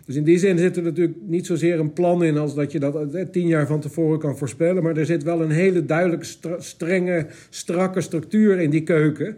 Dus 0.06 0.16
in 0.16 0.24
die 0.24 0.38
zin 0.38 0.58
zit 0.58 0.78
er 0.78 0.84
natuurlijk 0.84 1.18
niet 1.26 1.46
zozeer 1.46 1.80
een 1.80 1.94
plan 1.94 2.24
in 2.24 2.38
als 2.38 2.56
dat 2.56 2.72
je 2.72 2.80
dat 2.80 3.14
eh, 3.14 3.26
tien 3.32 3.48
jaar 3.48 3.68
van 3.68 3.80
tevoren 3.80 4.20
kan 4.20 4.38
voorspellen. 4.38 4.84
Maar 4.84 4.98
er 4.98 5.06
zit 5.06 5.24
wel 5.24 5.42
een 5.42 5.52
hele 5.52 5.86
duidelijk 5.86 6.24
strenge, 6.58 7.26
strakke 7.50 8.02
structuur 8.02 8.60
in 8.60 8.70
die 8.70 8.84
keuken. 8.84 9.38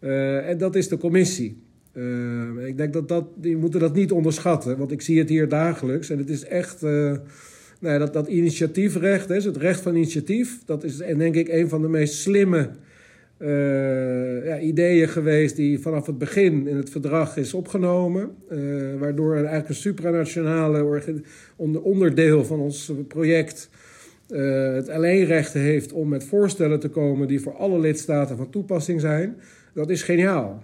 Uh, 0.00 0.48
en 0.48 0.58
dat 0.58 0.74
is 0.74 0.88
de 0.88 0.98
commissie. 0.98 1.62
Ik 2.66 2.76
denk 2.76 2.92
dat 2.92 3.08
dat, 3.08 3.24
die 3.36 3.56
moeten 3.56 3.80
dat 3.80 3.94
niet 3.94 4.12
onderschatten, 4.12 4.78
want 4.78 4.92
ik 4.92 5.00
zie 5.00 5.18
het 5.18 5.28
hier 5.28 5.48
dagelijks. 5.48 6.10
En 6.10 6.18
het 6.18 6.28
is 6.28 6.44
echt, 6.44 6.82
uh, 6.82 7.12
nou 7.80 7.98
dat, 7.98 8.12
dat 8.12 8.28
initiatiefrecht, 8.28 9.28
hè, 9.28 9.34
het 9.34 9.56
recht 9.56 9.80
van 9.80 9.94
initiatief, 9.94 10.58
dat 10.64 10.84
is 10.84 10.96
denk 10.96 11.34
ik 11.34 11.48
een 11.48 11.68
van 11.68 11.82
de 11.82 11.88
meest 11.88 12.14
slimme 12.14 12.70
uh, 13.42 14.46
ja, 14.46 14.58
ideeën 14.58 15.08
geweest 15.08 15.56
die 15.56 15.78
vanaf 15.78 16.06
het 16.06 16.18
begin 16.18 16.66
in 16.66 16.76
het 16.76 16.90
verdrag 16.90 17.36
is 17.36 17.54
opgenomen. 17.54 18.30
Uh, 18.52 18.98
waardoor 18.98 19.34
eigenlijk 19.34 19.68
een 19.68 19.74
supranationale 19.74 21.02
onderdeel 21.82 22.44
van 22.44 22.60
ons 22.60 22.92
project 23.08 23.70
uh, 24.28 24.74
het 24.74 24.88
alleenrecht 24.88 25.52
heeft 25.52 25.92
om 25.92 26.08
met 26.08 26.24
voorstellen 26.24 26.80
te 26.80 26.88
komen 26.88 27.28
die 27.28 27.40
voor 27.40 27.56
alle 27.56 27.78
lidstaten 27.78 28.36
van 28.36 28.50
toepassing 28.50 29.00
zijn. 29.00 29.36
Dat 29.74 29.90
is 29.90 30.02
geniaal. 30.02 30.62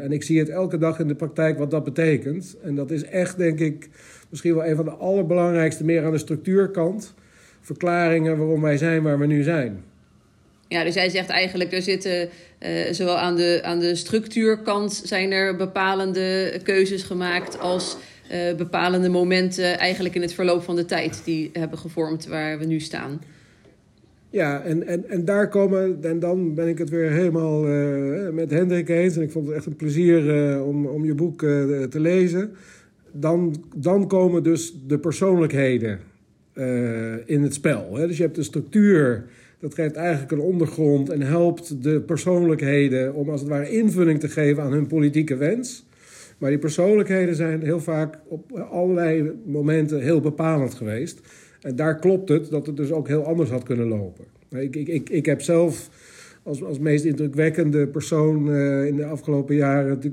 en 0.00 0.12
ik 0.12 0.22
zie 0.22 0.38
het 0.38 0.48
elke 0.48 0.78
dag 0.78 0.98
in 0.98 1.08
de 1.08 1.14
praktijk 1.14 1.58
wat 1.58 1.70
dat 1.70 1.84
betekent. 1.84 2.56
En 2.62 2.74
dat 2.74 2.90
is 2.90 3.04
echt, 3.04 3.36
denk 3.36 3.60
ik, 3.60 3.88
misschien 4.30 4.54
wel 4.54 4.66
een 4.66 4.76
van 4.76 4.84
de 4.84 4.90
allerbelangrijkste, 4.90 5.84
meer 5.84 6.04
aan 6.04 6.12
de 6.12 6.18
structuurkant. 6.18 7.14
Verklaringen 7.60 8.38
waarom 8.38 8.60
wij 8.60 8.76
zijn 8.76 9.02
waar 9.02 9.18
we 9.18 9.26
nu 9.26 9.42
zijn. 9.42 9.84
Ja, 10.74 10.84
dus 10.84 10.94
jij 10.94 11.08
zegt 11.08 11.28
eigenlijk, 11.28 11.72
er 11.72 11.82
zitten 11.82 12.28
uh, 12.66 12.68
zowel 12.90 13.16
aan 13.16 13.36
de, 13.36 13.60
aan 13.62 13.78
de 13.78 13.94
structuurkant 13.94 15.02
zijn 15.04 15.32
er 15.32 15.56
bepalende 15.56 16.60
keuzes 16.62 17.02
gemaakt 17.02 17.58
als 17.58 17.96
uh, 18.32 18.54
bepalende 18.56 19.08
momenten 19.08 19.78
eigenlijk 19.78 20.14
in 20.14 20.22
het 20.22 20.34
verloop 20.34 20.62
van 20.62 20.76
de 20.76 20.84
tijd 20.84 21.22
die 21.24 21.50
hebben 21.52 21.78
gevormd 21.78 22.26
waar 22.26 22.58
we 22.58 22.64
nu 22.64 22.80
staan. 22.80 23.20
Ja, 24.30 24.62
en, 24.62 24.86
en, 24.86 25.08
en 25.08 25.24
daar 25.24 25.48
komen, 25.48 25.98
en 26.02 26.18
dan 26.18 26.54
ben 26.54 26.68
ik 26.68 26.78
het 26.78 26.90
weer 26.90 27.10
helemaal 27.10 27.68
uh, 27.68 28.28
met 28.28 28.50
Hendrik 28.50 28.88
eens. 28.88 29.16
En 29.16 29.22
ik 29.22 29.30
vond 29.30 29.46
het 29.46 29.56
echt 29.56 29.66
een 29.66 29.76
plezier 29.76 30.62
om, 30.62 30.86
om 30.86 31.04
je 31.04 31.14
boek 31.14 31.40
te 31.90 32.00
lezen. 32.00 32.50
Dan, 33.12 33.64
dan 33.76 34.08
komen 34.08 34.42
dus 34.42 34.74
de 34.86 34.98
persoonlijkheden 34.98 36.00
in 37.26 37.42
het 37.42 37.54
spel. 37.54 37.96
Hè? 37.96 38.06
Dus 38.06 38.16
je 38.16 38.22
hebt 38.22 38.36
de 38.36 38.42
structuur 38.42 39.24
dat 39.64 39.74
geeft 39.74 39.96
eigenlijk 39.96 40.32
een 40.32 40.40
ondergrond 40.40 41.08
en 41.08 41.20
helpt 41.20 41.82
de 41.82 42.00
persoonlijkheden 42.00 43.14
om 43.14 43.30
als 43.30 43.40
het 43.40 43.48
ware 43.48 43.70
invulling 43.70 44.20
te 44.20 44.28
geven 44.28 44.62
aan 44.62 44.72
hun 44.72 44.86
politieke 44.86 45.36
wens. 45.36 45.86
Maar 46.38 46.50
die 46.50 46.58
persoonlijkheden 46.58 47.34
zijn 47.34 47.62
heel 47.62 47.80
vaak 47.80 48.18
op 48.28 48.52
allerlei 48.52 49.32
momenten 49.44 50.00
heel 50.00 50.20
bepalend 50.20 50.74
geweest. 50.74 51.20
En 51.60 51.76
daar 51.76 51.98
klopt 51.98 52.28
het 52.28 52.50
dat 52.50 52.66
het 52.66 52.76
dus 52.76 52.92
ook 52.92 53.08
heel 53.08 53.24
anders 53.24 53.50
had 53.50 53.62
kunnen 53.62 53.86
lopen. 53.86 54.24
Ik, 54.50 54.76
ik, 54.76 54.88
ik, 54.88 55.10
ik 55.10 55.26
heb 55.26 55.42
zelf 55.42 55.90
als, 56.42 56.62
als 56.62 56.78
meest 56.78 57.04
indrukwekkende 57.04 57.86
persoon 57.86 58.48
uh, 58.48 58.86
in 58.86 58.96
de 58.96 59.04
afgelopen 59.04 59.54
jaren 59.54 60.00
de, 60.00 60.12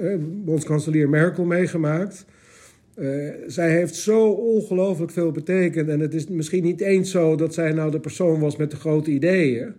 uh, 0.00 0.14
bondskanselier 0.44 1.08
Merkel 1.08 1.44
meegemaakt. 1.44 2.24
Uh, 3.00 3.30
zij 3.46 3.70
heeft 3.70 3.94
zo 3.94 4.28
ongelooflijk 4.28 5.10
veel 5.10 5.30
betekend. 5.30 5.88
En 5.88 6.00
het 6.00 6.14
is 6.14 6.26
misschien 6.26 6.62
niet 6.62 6.80
eens 6.80 7.10
zo 7.10 7.36
dat 7.36 7.54
zij 7.54 7.72
nou 7.72 7.90
de 7.90 8.00
persoon 8.00 8.40
was 8.40 8.56
met 8.56 8.70
de 8.70 8.76
grote 8.76 9.10
ideeën. 9.10 9.72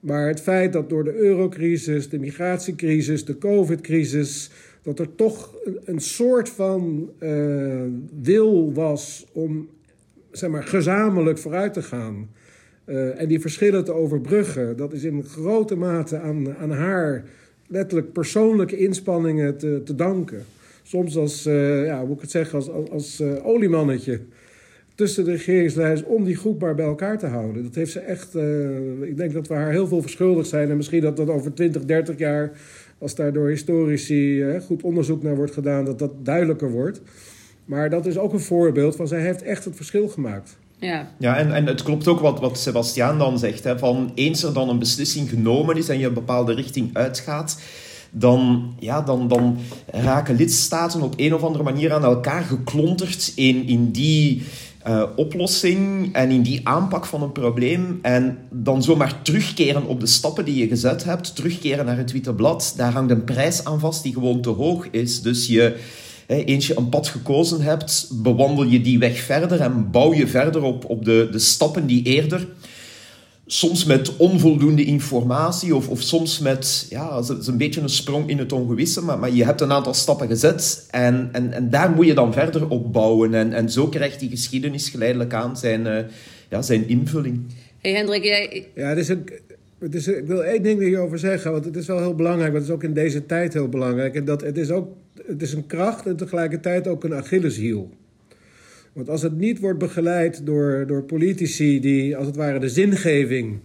Maar 0.00 0.28
het 0.28 0.40
feit 0.40 0.72
dat 0.72 0.88
door 0.88 1.04
de 1.04 1.14
eurocrisis, 1.14 2.08
de 2.08 2.18
migratiecrisis, 2.18 3.24
de 3.24 3.38
covid-crisis... 3.38 4.50
dat 4.82 4.98
er 4.98 5.14
toch 5.14 5.54
een, 5.84 6.00
soort 6.00 6.48
van 6.48 7.10
uh, 7.20 7.82
wil 8.20 8.72
was 8.72 9.26
om 9.32 9.68
zeg 10.30 10.50
maar, 10.50 10.64
gezamenlijk 10.64 11.38
vooruit 11.38 11.72
te 11.72 11.82
gaan... 11.82 12.30
Uh, 12.86 13.20
en 13.20 13.28
die 13.28 13.40
verschillen 13.40 13.84
te 13.84 13.92
overbruggen... 13.92 14.76
dat 14.76 14.92
is 14.92 15.04
in 15.04 15.24
grote 15.24 15.76
mate 15.76 16.18
aan, 16.18 16.56
aan 16.56 16.70
haar 16.70 17.24
letterlijk 17.68 18.12
persoonlijke 18.12 18.76
inspanningen 18.76 19.56
te, 19.56 19.80
te 19.84 19.94
danken 19.94 20.44
soms 20.86 21.16
als, 21.16 21.46
uh, 21.46 21.84
ja, 21.84 21.98
hoe 21.98 22.06
moet 22.06 22.16
ik 22.16 22.22
het 22.22 22.30
zeggen, 22.30 22.54
als, 22.58 22.70
als, 22.70 22.90
als 22.90 23.20
uh, 23.20 23.46
oliemannetje 23.46 24.20
tussen 24.94 25.24
de 25.24 25.30
regeringsleiders 25.30 26.02
om 26.02 26.24
die 26.24 26.36
groep 26.36 26.60
maar 26.60 26.74
bij 26.74 26.84
elkaar 26.84 27.18
te 27.18 27.26
houden. 27.26 27.62
Dat 27.62 27.74
heeft 27.74 27.92
ze 27.92 28.00
echt, 28.00 28.34
uh, 28.34 29.02
ik 29.02 29.16
denk 29.16 29.32
dat 29.32 29.48
we 29.48 29.54
haar 29.54 29.70
heel 29.70 29.86
veel 29.86 30.02
verschuldigd 30.02 30.48
zijn. 30.48 30.70
En 30.70 30.76
misschien 30.76 31.00
dat 31.00 31.16
dat 31.16 31.28
over 31.28 31.54
20, 31.54 31.84
30 31.84 32.18
jaar, 32.18 32.52
als 32.98 33.14
daar 33.14 33.32
door 33.32 33.48
historici 33.48 34.44
goed 34.66 34.82
onderzoek 34.82 35.22
naar 35.22 35.36
wordt 35.36 35.52
gedaan, 35.52 35.84
dat 35.84 35.98
dat 35.98 36.12
duidelijker 36.24 36.70
wordt. 36.70 37.00
Maar 37.64 37.90
dat 37.90 38.06
is 38.06 38.18
ook 38.18 38.32
een 38.32 38.40
voorbeeld 38.40 38.96
van 38.96 39.08
zij 39.08 39.20
heeft 39.20 39.42
echt 39.42 39.64
het 39.64 39.76
verschil 39.76 40.08
gemaakt. 40.08 40.58
Ja, 40.78 41.10
ja 41.18 41.36
en, 41.36 41.52
en 41.52 41.66
het 41.66 41.82
klopt 41.82 42.08
ook 42.08 42.20
wat, 42.20 42.40
wat 42.40 42.58
Sebastiaan 42.58 43.18
dan 43.18 43.38
zegt. 43.38 43.64
Hè, 43.64 43.78
van 43.78 44.12
eens 44.14 44.42
er 44.42 44.52
dan 44.52 44.68
een 44.68 44.78
beslissing 44.78 45.28
genomen 45.28 45.76
is 45.76 45.88
en 45.88 45.98
je 45.98 46.06
een 46.06 46.14
bepaalde 46.14 46.54
richting 46.54 46.90
uitgaat 46.92 47.60
dan, 48.18 48.74
ja, 48.78 49.02
dan, 49.02 49.28
dan 49.28 49.58
raken 49.86 50.36
lidstaten 50.36 51.02
op 51.02 51.14
een 51.16 51.34
of 51.34 51.42
andere 51.42 51.64
manier 51.64 51.92
aan 51.92 52.04
elkaar 52.04 52.42
geklonterd 52.42 53.32
in, 53.34 53.66
in 53.66 53.90
die 53.90 54.42
uh, 54.86 55.02
oplossing 55.16 56.14
en 56.14 56.30
in 56.30 56.42
die 56.42 56.60
aanpak 56.68 57.06
van 57.06 57.22
een 57.22 57.32
probleem. 57.32 57.98
En 58.02 58.38
dan 58.50 58.82
zomaar 58.82 59.22
terugkeren 59.22 59.86
op 59.86 60.00
de 60.00 60.06
stappen 60.06 60.44
die 60.44 60.56
je 60.56 60.68
gezet 60.68 61.04
hebt, 61.04 61.34
terugkeren 61.34 61.84
naar 61.84 61.96
het 61.96 62.12
witte 62.12 62.34
blad, 62.34 62.74
daar 62.76 62.92
hangt 62.92 63.10
een 63.10 63.24
prijs 63.24 63.64
aan 63.64 63.80
vast 63.80 64.02
die 64.02 64.12
gewoon 64.12 64.40
te 64.40 64.50
hoog 64.50 64.86
is. 64.90 65.22
Dus 65.22 65.46
je, 65.46 65.76
eens 66.26 66.66
je 66.66 66.78
een 66.78 66.88
pad 66.88 67.08
gekozen 67.08 67.60
hebt, 67.60 68.08
bewandel 68.12 68.64
je 68.64 68.80
die 68.80 68.98
weg 68.98 69.18
verder 69.18 69.60
en 69.60 69.90
bouw 69.90 70.14
je 70.14 70.26
verder 70.26 70.62
op, 70.62 70.84
op 70.84 71.04
de, 71.04 71.28
de 71.30 71.38
stappen 71.38 71.86
die 71.86 72.02
eerder 72.02 72.46
soms 73.46 73.84
met 73.84 74.16
onvoldoende 74.16 74.84
informatie 74.84 75.74
of, 75.74 75.88
of 75.88 76.00
soms 76.00 76.38
met, 76.38 76.86
ja, 76.90 77.16
het 77.16 77.38
is 77.40 77.46
een 77.46 77.56
beetje 77.56 77.80
een 77.80 77.88
sprong 77.88 78.28
in 78.28 78.38
het 78.38 78.52
ongewisse, 78.52 79.02
maar, 79.02 79.18
maar 79.18 79.32
je 79.32 79.44
hebt 79.44 79.60
een 79.60 79.72
aantal 79.72 79.94
stappen 79.94 80.28
gezet 80.28 80.86
en, 80.90 81.28
en, 81.32 81.52
en 81.52 81.70
daar 81.70 81.90
moet 81.90 82.06
je 82.06 82.14
dan 82.14 82.32
verder 82.32 82.68
op 82.68 82.92
bouwen. 82.92 83.34
En, 83.34 83.52
en 83.52 83.70
zo 83.70 83.86
krijgt 83.88 84.20
die 84.20 84.30
geschiedenis 84.30 84.88
geleidelijk 84.88 85.34
aan 85.34 85.56
zijn, 85.56 85.86
uh, 85.86 85.98
ja, 86.50 86.62
zijn 86.62 86.88
invulling. 86.88 87.42
Hey 87.80 87.92
Hendrik, 87.92 88.22
jij... 88.22 88.66
Ja, 88.74 88.88
het 88.88 88.98
is 88.98 89.08
een, 89.08 89.28
het 89.78 89.94
is, 89.94 90.08
ik 90.08 90.26
wil 90.26 90.44
één 90.44 90.62
ding 90.62 90.80
hierover 90.80 91.18
zeggen, 91.18 91.52
want 91.52 91.64
het 91.64 91.76
is 91.76 91.86
wel 91.86 91.98
heel 91.98 92.14
belangrijk, 92.14 92.52
want 92.52 92.62
het 92.62 92.72
is 92.72 92.76
ook 92.76 92.88
in 92.88 92.94
deze 92.94 93.26
tijd 93.26 93.52
heel 93.52 93.68
belangrijk. 93.68 94.14
En 94.14 94.24
dat 94.24 94.40
het 94.40 94.58
is 94.58 94.70
ook 94.70 94.88
het 95.26 95.42
is 95.42 95.52
een 95.52 95.66
kracht 95.66 96.06
en 96.06 96.16
tegelijkertijd 96.16 96.88
ook 96.88 97.04
een 97.04 97.14
Achilleshiel. 97.14 97.90
Want 98.96 99.08
als 99.08 99.22
het 99.22 99.38
niet 99.38 99.60
wordt 99.60 99.78
begeleid 99.78 100.46
door, 100.46 100.84
door 100.86 101.02
politici 101.02 101.80
die 101.80 102.16
als 102.16 102.26
het 102.26 102.36
ware 102.36 102.58
de 102.58 102.68
zingeving 102.68 103.58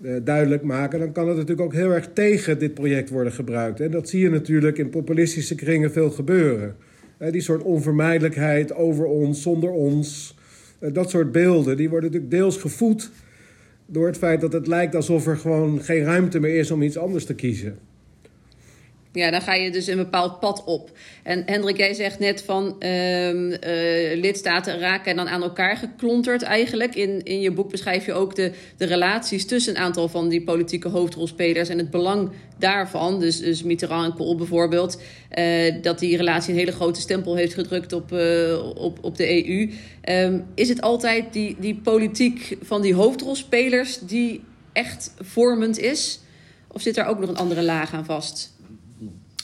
uh, 0.00 0.16
duidelijk 0.24 0.62
maken, 0.62 0.98
dan 0.98 1.12
kan 1.12 1.28
het 1.28 1.36
natuurlijk 1.36 1.66
ook 1.66 1.74
heel 1.74 1.90
erg 1.90 2.08
tegen 2.12 2.58
dit 2.58 2.74
project 2.74 3.10
worden 3.10 3.32
gebruikt. 3.32 3.80
En 3.80 3.90
dat 3.90 4.08
zie 4.08 4.20
je 4.20 4.30
natuurlijk 4.30 4.78
in 4.78 4.90
populistische 4.90 5.54
kringen 5.54 5.92
veel 5.92 6.10
gebeuren. 6.10 6.76
die 7.30 7.40
soort 7.40 7.62
onvermijdelijkheid 7.62 8.74
over 8.74 9.04
ons, 9.04 9.42
zonder 9.42 9.70
ons, 9.70 10.36
uh, 10.80 10.92
dat 10.92 11.10
soort 11.10 11.32
beelden, 11.32 11.76
die 11.76 11.88
worden 11.88 12.10
natuurlijk 12.10 12.38
deels 12.38 12.56
gevoed 12.56 13.10
door 13.86 14.06
het 14.06 14.18
feit 14.18 14.40
dat 14.40 14.52
het 14.52 14.66
lijkt 14.66 14.94
alsof 14.94 15.26
er 15.26 15.36
gewoon 15.36 15.82
geen 15.82 16.04
ruimte 16.04 16.40
meer 16.40 16.54
is 16.58 16.70
om 16.70 16.82
iets 16.82 16.98
anders 16.98 17.24
te 17.24 17.34
kiezen. 17.34 17.78
Ja, 19.12 19.30
dan 19.30 19.42
ga 19.42 19.54
je 19.54 19.70
dus 19.70 19.86
een 19.86 19.96
bepaald 19.96 20.40
pad 20.40 20.64
op. 20.64 20.90
En 21.22 21.42
Hendrik, 21.46 21.76
jij 21.76 21.94
zegt 21.94 22.18
net 22.18 22.42
van 22.42 22.76
uh, 22.78 23.28
uh, 23.28 23.58
lidstaten 24.20 24.78
raken 24.78 25.16
dan 25.16 25.28
aan 25.28 25.42
elkaar 25.42 25.76
geklonterd 25.76 26.42
eigenlijk. 26.42 26.94
In, 26.94 27.22
in 27.24 27.40
je 27.40 27.50
boek 27.50 27.70
beschrijf 27.70 28.06
je 28.06 28.12
ook 28.12 28.34
de, 28.34 28.52
de 28.76 28.84
relaties 28.84 29.46
tussen 29.46 29.76
een 29.76 29.82
aantal 29.82 30.08
van 30.08 30.28
die 30.28 30.42
politieke 30.42 30.88
hoofdrolspelers 30.88 31.68
en 31.68 31.78
het 31.78 31.90
belang 31.90 32.30
daarvan. 32.58 33.20
Dus, 33.20 33.38
dus 33.38 33.62
Mitterrand 33.62 34.10
en 34.10 34.16
Kool 34.16 34.36
bijvoorbeeld. 34.36 35.00
Uh, 35.38 35.74
dat 35.82 35.98
die 35.98 36.16
relatie 36.16 36.52
een 36.52 36.58
hele 36.58 36.72
grote 36.72 37.00
stempel 37.00 37.36
heeft 37.36 37.54
gedrukt 37.54 37.92
op, 37.92 38.12
op, 38.74 38.98
op 39.00 39.16
de 39.16 39.46
EU. 39.46 39.70
Ehm, 40.00 40.40
is 40.54 40.68
het 40.68 40.80
altijd 40.80 41.32
die, 41.32 41.56
die 41.58 41.74
politiek 41.74 42.56
van 42.62 42.82
die 42.82 42.94
hoofdrolspelers 42.94 43.98
die 43.98 44.44
echt 44.72 45.14
vormend 45.18 45.78
is? 45.78 46.20
Of 46.68 46.82
zit 46.82 46.96
er 46.96 47.06
ook 47.06 47.18
nog 47.18 47.28
een 47.28 47.36
andere 47.36 47.62
laag 47.62 47.92
aan 47.92 48.04
vast? 48.04 48.52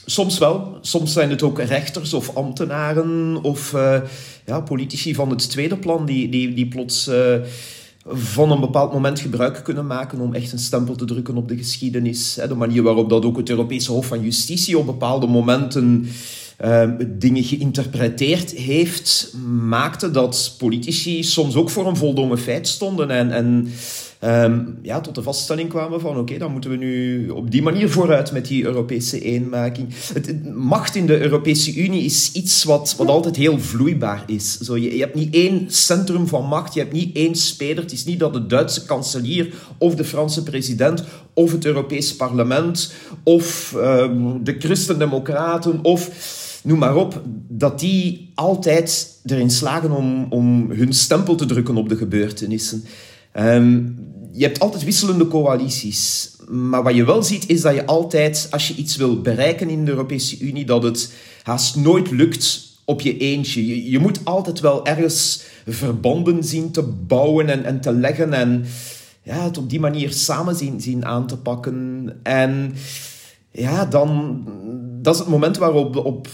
Soms 0.09 0.37
wel. 0.37 0.77
Soms 0.81 1.13
zijn 1.13 1.29
het 1.29 1.43
ook 1.43 1.59
rechters 1.59 2.13
of 2.13 2.35
ambtenaren 2.35 3.43
of 3.43 3.73
uh, 3.73 4.01
ja, 4.45 4.59
politici 4.61 5.15
van 5.15 5.29
het 5.29 5.49
tweede 5.49 5.77
plan 5.77 6.05
die, 6.05 6.29
die, 6.29 6.53
die 6.53 6.67
plots 6.67 7.07
uh, 7.07 7.35
van 8.05 8.51
een 8.51 8.59
bepaald 8.59 8.93
moment 8.93 9.19
gebruik 9.19 9.63
kunnen 9.63 9.87
maken 9.87 10.19
om 10.19 10.33
echt 10.33 10.51
een 10.51 10.59
stempel 10.59 10.95
te 10.95 11.05
drukken 11.05 11.37
op 11.37 11.47
de 11.47 11.57
geschiedenis. 11.57 12.33
De 12.33 12.55
manier 12.55 12.83
waarop 12.83 13.09
dat 13.09 13.25
ook 13.25 13.37
het 13.37 13.49
Europese 13.49 13.91
Hof 13.91 14.05
van 14.05 14.21
Justitie 14.21 14.77
op 14.77 14.85
bepaalde 14.85 15.27
momenten 15.27 16.07
uh, 16.65 16.89
dingen 17.07 17.43
geïnterpreteerd 17.43 18.51
heeft, 18.51 19.33
maakte 19.67 20.11
dat 20.11 20.55
politici 20.57 21.23
soms 21.23 21.55
ook 21.55 21.69
voor 21.69 21.87
een 21.87 21.97
voldongen 21.97 22.39
feit 22.39 22.67
stonden 22.67 23.09
en, 23.09 23.31
en 23.31 23.71
ehm, 24.19 24.65
ja, 24.81 25.01
tot 25.01 25.15
de 25.15 25.21
vaststelling 25.21 25.69
kwamen 25.69 26.01
van 26.01 26.17
oké, 26.17 26.37
dan 26.37 26.51
moeten 26.51 26.69
we 26.69 26.75
nu 26.75 27.29
op 27.29 27.51
die 27.51 27.61
manier 27.61 27.89
vooruit 27.89 28.31
met 28.31 28.47
die 28.47 28.63
Europese 28.63 29.21
eenmaking. 29.21 29.87
Het, 30.13 30.55
macht 30.55 30.95
in 30.95 31.05
de 31.05 31.19
Europese 31.19 31.75
Unie 31.75 32.03
is 32.03 32.31
iets 32.31 32.63
wat, 32.63 32.95
wat 32.97 33.07
altijd 33.07 33.35
heel 33.35 33.59
vloeibaar 33.59 34.23
is. 34.27 34.57
Zo, 34.57 34.77
je, 34.77 34.99
hebt 34.99 35.15
niet 35.15 35.33
één 35.33 35.65
centrum 35.67 36.27
van 36.27 36.45
macht, 36.45 36.73
je 36.73 36.79
hebt 36.79 36.93
niet 36.93 37.15
één 37.15 37.35
speler. 37.35 37.83
Het 37.83 37.91
is 37.91 38.05
niet 38.05 38.19
dat 38.19 38.33
de 38.33 38.45
Duitse 38.45 38.85
kanselier 38.85 39.53
of 39.77 39.95
de 39.95 40.03
Franse 40.03 40.43
president 40.43 41.03
of 41.33 41.51
het 41.51 41.65
Europese 41.65 42.15
parlement 42.15 42.93
of 43.23 43.73
uh, 43.75 44.11
de 44.41 44.55
christendemocraten 44.59 45.83
of 45.83 46.11
noem 46.63 46.79
maar 46.79 46.95
op, 46.95 47.21
dat 47.47 47.79
die 47.79 48.31
altijd 48.35 49.19
erin 49.25 49.49
slagen 49.49 49.91
om, 49.91 50.25
om 50.29 50.71
hun 50.71 50.93
stempel 50.93 51.35
te 51.35 51.45
drukken 51.45 51.77
op 51.77 51.89
de 51.89 51.95
gebeurtenissen. 51.95 52.83
Ehm, 53.31 53.81
je 54.31 54.43
hebt 54.43 54.59
altijd 54.59 54.83
wisselende 54.83 55.27
coalities. 55.27 56.31
Maar 56.47 56.83
wat 56.83 56.95
je 56.95 57.05
wel 57.05 57.23
ziet, 57.23 57.49
is 57.49 57.61
dat 57.61 57.75
je 57.75 57.85
altijd, 57.85 58.47
als 58.49 58.67
je 58.67 58.75
iets 58.75 58.95
wil 58.95 59.21
bereiken 59.21 59.69
in 59.69 59.85
de 59.85 59.91
Europese 59.91 60.39
Unie, 60.39 60.65
dat 60.65 60.83
het 60.83 61.13
haast 61.43 61.75
nooit 61.75 62.11
lukt 62.11 62.67
op 62.85 63.01
je 63.01 63.17
eentje. 63.17 63.89
Je, 63.91 63.99
moet 63.99 64.19
altijd 64.23 64.59
wel 64.59 64.85
ergens 64.85 65.43
verbanden 65.67 66.43
zien 66.43 66.71
te 66.71 66.83
bouwen 66.83 67.49
en, 67.49 67.65
en 67.65 67.81
te 67.81 67.93
leggen 67.93 68.33
en 68.33 68.65
ja, 69.23 69.43
het 69.43 69.57
op 69.57 69.69
die 69.69 69.79
manier 69.79 70.11
samen 70.11 70.55
zien, 70.55 70.81
zien 70.81 71.05
aan 71.05 71.27
te 71.27 71.37
pakken. 71.37 72.09
En 72.23 72.73
ja, 73.51 73.85
dan, 73.85 74.43
dat 75.01 75.13
is 75.13 75.19
het 75.19 75.29
moment 75.29 75.57
waarop 75.57 75.95
op 75.95 76.27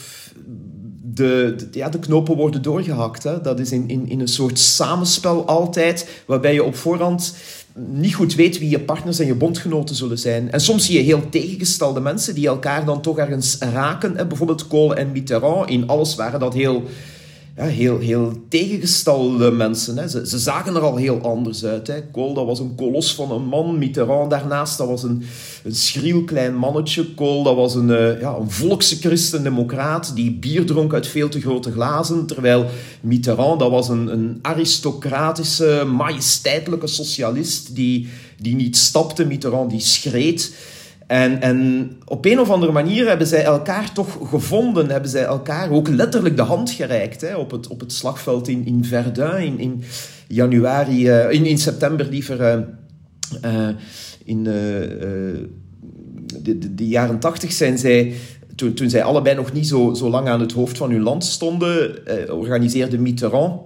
de, 1.15 1.55
de, 1.57 1.67
ja, 1.71 1.89
de 1.89 1.99
knopen 1.99 2.35
worden 2.35 2.61
doorgehakt. 2.61 3.23
Hè. 3.23 3.41
Dat 3.41 3.59
is 3.59 3.71
in, 3.71 3.83
in, 3.87 4.09
in 4.09 4.19
een 4.19 4.27
soort 4.27 4.59
samenspel 4.59 5.45
altijd, 5.45 6.09
waarbij 6.25 6.53
je 6.53 6.63
op 6.63 6.75
voorhand 6.75 7.35
niet 7.75 8.13
goed 8.15 8.35
weet 8.35 8.59
wie 8.59 8.69
je 8.69 8.79
partners 8.79 9.19
en 9.19 9.25
je 9.25 9.35
bondgenoten 9.35 9.95
zullen 9.95 10.19
zijn. 10.19 10.51
En 10.51 10.59
soms 10.59 10.85
zie 10.85 10.97
je 10.97 11.03
heel 11.03 11.29
tegengestelde 11.29 11.99
mensen 11.99 12.35
die 12.35 12.47
elkaar 12.47 12.85
dan 12.85 13.01
toch 13.01 13.17
ergens 13.17 13.57
raken. 13.57 14.17
Hè. 14.17 14.25
Bijvoorbeeld 14.25 14.67
Kool 14.67 14.95
en 14.95 15.11
Mitterrand, 15.11 15.69
in 15.69 15.87
alles 15.87 16.15
waren 16.15 16.39
dat 16.39 16.53
heel 16.53 16.83
ja, 17.55 17.65
heel, 17.65 17.99
heel 17.99 18.45
tegengestelde 18.49 19.51
mensen. 19.51 19.97
Hè. 19.97 20.07
Ze, 20.07 20.27
ze 20.27 20.39
zagen 20.39 20.75
er 20.75 20.81
al 20.81 20.95
heel 20.95 21.21
anders 21.21 21.65
uit. 21.65 21.87
Hè. 21.87 22.01
Kool, 22.11 22.33
dat 22.33 22.45
was 22.45 22.59
een 22.59 22.75
kolos 22.75 23.13
van 23.13 23.31
een 23.31 23.45
man. 23.45 23.77
Mitterrand 23.77 24.29
daarnaast, 24.29 24.77
dat 24.77 24.87
was 24.87 25.03
een, 25.03 25.23
een 25.63 25.75
schriel 25.75 26.23
klein 26.23 26.55
mannetje. 26.55 27.13
Kool, 27.13 27.43
dat 27.43 27.55
was 27.55 27.75
een, 27.75 27.89
uh, 27.89 28.21
ja, 28.21 28.35
een 28.35 28.51
volkse 28.51 28.95
christendemocraat 28.95 30.15
die 30.15 30.31
bier 30.31 30.65
dronk 30.65 30.93
uit 30.93 31.07
veel 31.07 31.29
te 31.29 31.41
grote 31.41 31.71
glazen. 31.71 32.25
Terwijl 32.25 32.65
Mitterrand, 33.01 33.59
dat 33.59 33.71
was 33.71 33.89
een, 33.89 34.07
een 34.07 34.39
aristocratische, 34.41 35.83
majesteitelijke 35.95 36.87
socialist 36.87 37.75
die, 37.75 38.09
die 38.39 38.55
niet 38.55 38.77
stapte. 38.77 39.25
Mitterrand, 39.25 39.69
die 39.69 39.79
schreed. 39.79 40.55
En, 41.07 41.41
en 41.41 41.91
op 42.05 42.25
een 42.25 42.39
of 42.39 42.49
andere 42.49 42.71
manier 42.71 43.07
hebben 43.07 43.27
zij 43.27 43.43
elkaar 43.43 43.93
toch 43.93 44.17
gevonden, 44.29 44.89
hebben 44.89 45.09
zij 45.09 45.23
elkaar 45.23 45.71
ook 45.71 45.87
letterlijk 45.87 46.35
de 46.35 46.41
hand 46.41 46.71
gereikt 46.71 47.21
hè, 47.21 47.35
op, 47.35 47.51
het, 47.51 47.67
op 47.67 47.79
het 47.79 47.93
slagveld 47.93 48.47
in, 48.47 48.65
in 48.65 48.85
Verdun 48.85 49.37
in, 49.37 49.59
in 49.59 49.83
januari, 50.27 51.07
uh, 51.07 51.31
in, 51.31 51.45
in 51.45 51.57
september 51.57 52.07
liever, 52.09 52.67
uh, 53.45 53.67
in 54.23 54.43
de, 54.43 55.49
de, 56.41 56.75
de, 56.75 56.87
jaren 56.87 57.19
tachtig 57.19 57.51
zijn 57.51 57.77
zij, 57.77 58.13
toen, 58.55 58.73
toen 58.73 58.89
zij 58.89 59.03
allebei 59.03 59.35
nog 59.35 59.53
niet 59.53 59.67
zo, 59.67 59.93
zo 59.93 60.09
lang 60.09 60.27
aan 60.27 60.39
het 60.39 60.51
hoofd 60.51 60.77
van 60.77 60.91
hun 60.91 61.01
land 61.01 61.25
stonden, 61.25 61.97
organiseerde 62.29 62.97
Mitterrand 62.97 63.61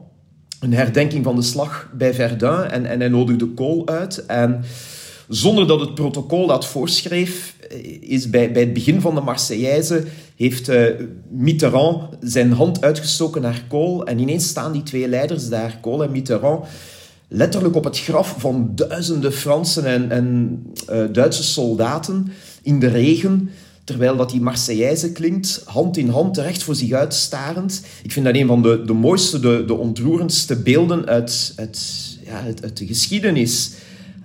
een 0.60 0.74
herdenking 0.74 1.24
van 1.24 1.36
de 1.36 1.42
slag 1.42 1.90
bij 1.94 2.14
Verdun 2.14 2.64
en, 2.64 2.86
en 2.86 3.00
hij 3.00 3.10
nodigde 3.10 3.48
Kool 3.48 3.88
uit. 3.88 4.26
En 4.26 4.64
zonder 5.30 5.68
dat 5.68 5.80
het 5.80 5.96
protocol 5.96 6.48
dat 6.48 6.66
voorschreef, 6.66 7.56
eh, 7.70 8.02
is 8.02 8.30
bij, 8.30 8.52
bij 8.52 8.62
het 8.62 8.74
begin 8.74 9.02
van 9.02 9.16
de 9.16 9.22
Marseillaise, 9.22 10.04
heeft 10.36 10.70
uh, 10.70 10.86
Mitterrand 11.30 12.04
zijn 12.22 12.52
hand 12.52 12.82
uitgestoken 12.82 13.42
naar 13.42 13.64
Kool. 13.68 14.06
En 14.06 14.20
ineens 14.20 14.48
staan 14.48 14.72
die 14.72 14.84
twee 14.84 15.08
leiders 15.08 15.50
daar, 15.50 15.78
Kool 15.82 16.04
en 16.04 16.12
Mitterrand, 16.12 16.66
letterlijk 17.28 17.76
op 17.76 17.84
het 17.84 18.00
graf 18.00 18.36
van 18.38 18.72
duizenden 18.76 19.34
Fransen 19.34 19.86
en, 19.86 20.12
en 20.12 20.62
uh, 20.90 21.04
Duitse 21.12 21.44
soldaten 21.44 22.32
in 22.62 22.80
de 22.80 22.88
regen 22.88 23.50
terwijl 23.90 24.16
dat 24.16 24.30
die 24.30 24.42
Marseillaise 24.42 25.12
klinkt, 25.12 25.62
hand 25.66 25.98
in 25.98 26.10
hand, 26.10 26.38
recht 26.38 26.64
voor 26.64 26.76
zich 26.76 26.92
uitstarend. 26.92 27.82
Ik 28.04 28.12
vind 28.12 28.26
dat 28.26 28.36
een 28.36 28.48
van 28.48 28.62
de, 28.62 28.84
de 28.86 28.94
mooiste, 28.94 29.40
de, 29.40 29.64
de 29.68 29.74
ontroerendste 29.74 30.56
beelden 30.56 31.06
uit, 31.06 31.54
uit, 31.56 31.80
ja, 32.26 32.42
uit, 32.42 32.64
uit 32.64 32.78
de 32.78 32.88
geschiedenis. 32.88 33.72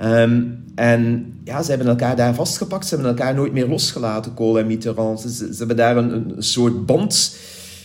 Um, 0.02 0.64
en 0.74 1.32
ja, 1.44 1.62
ze 1.62 1.68
hebben 1.68 1.88
elkaar 1.88 2.16
daar 2.16 2.34
vastgepakt. 2.34 2.86
Ze 2.86 2.94
hebben 2.94 3.12
elkaar 3.16 3.34
nooit 3.34 3.52
meer 3.52 3.68
losgelaten, 3.68 4.34
Kool 4.34 4.58
en 4.58 4.66
Mitterrand. 4.66 5.20
Ze, 5.20 5.28
ze, 5.30 5.54
hebben 5.58 5.76
daar 5.76 5.96
een, 5.96 6.12
een, 6.12 6.42
soort 6.42 6.86
band 6.86 7.36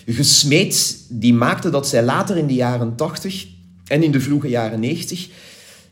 gesmeed 0.06 1.06
die 1.10 1.34
maakte 1.34 1.70
dat 1.70 1.88
zij 1.88 2.04
later 2.04 2.38
in 2.38 2.48
de 2.48 2.54
jaren 2.54 2.96
80 2.96 3.48
en 3.88 4.04
in 4.04 4.12
de 4.12 4.20
vroege 4.20 4.50
jaren 4.50 4.80
90 4.80 5.30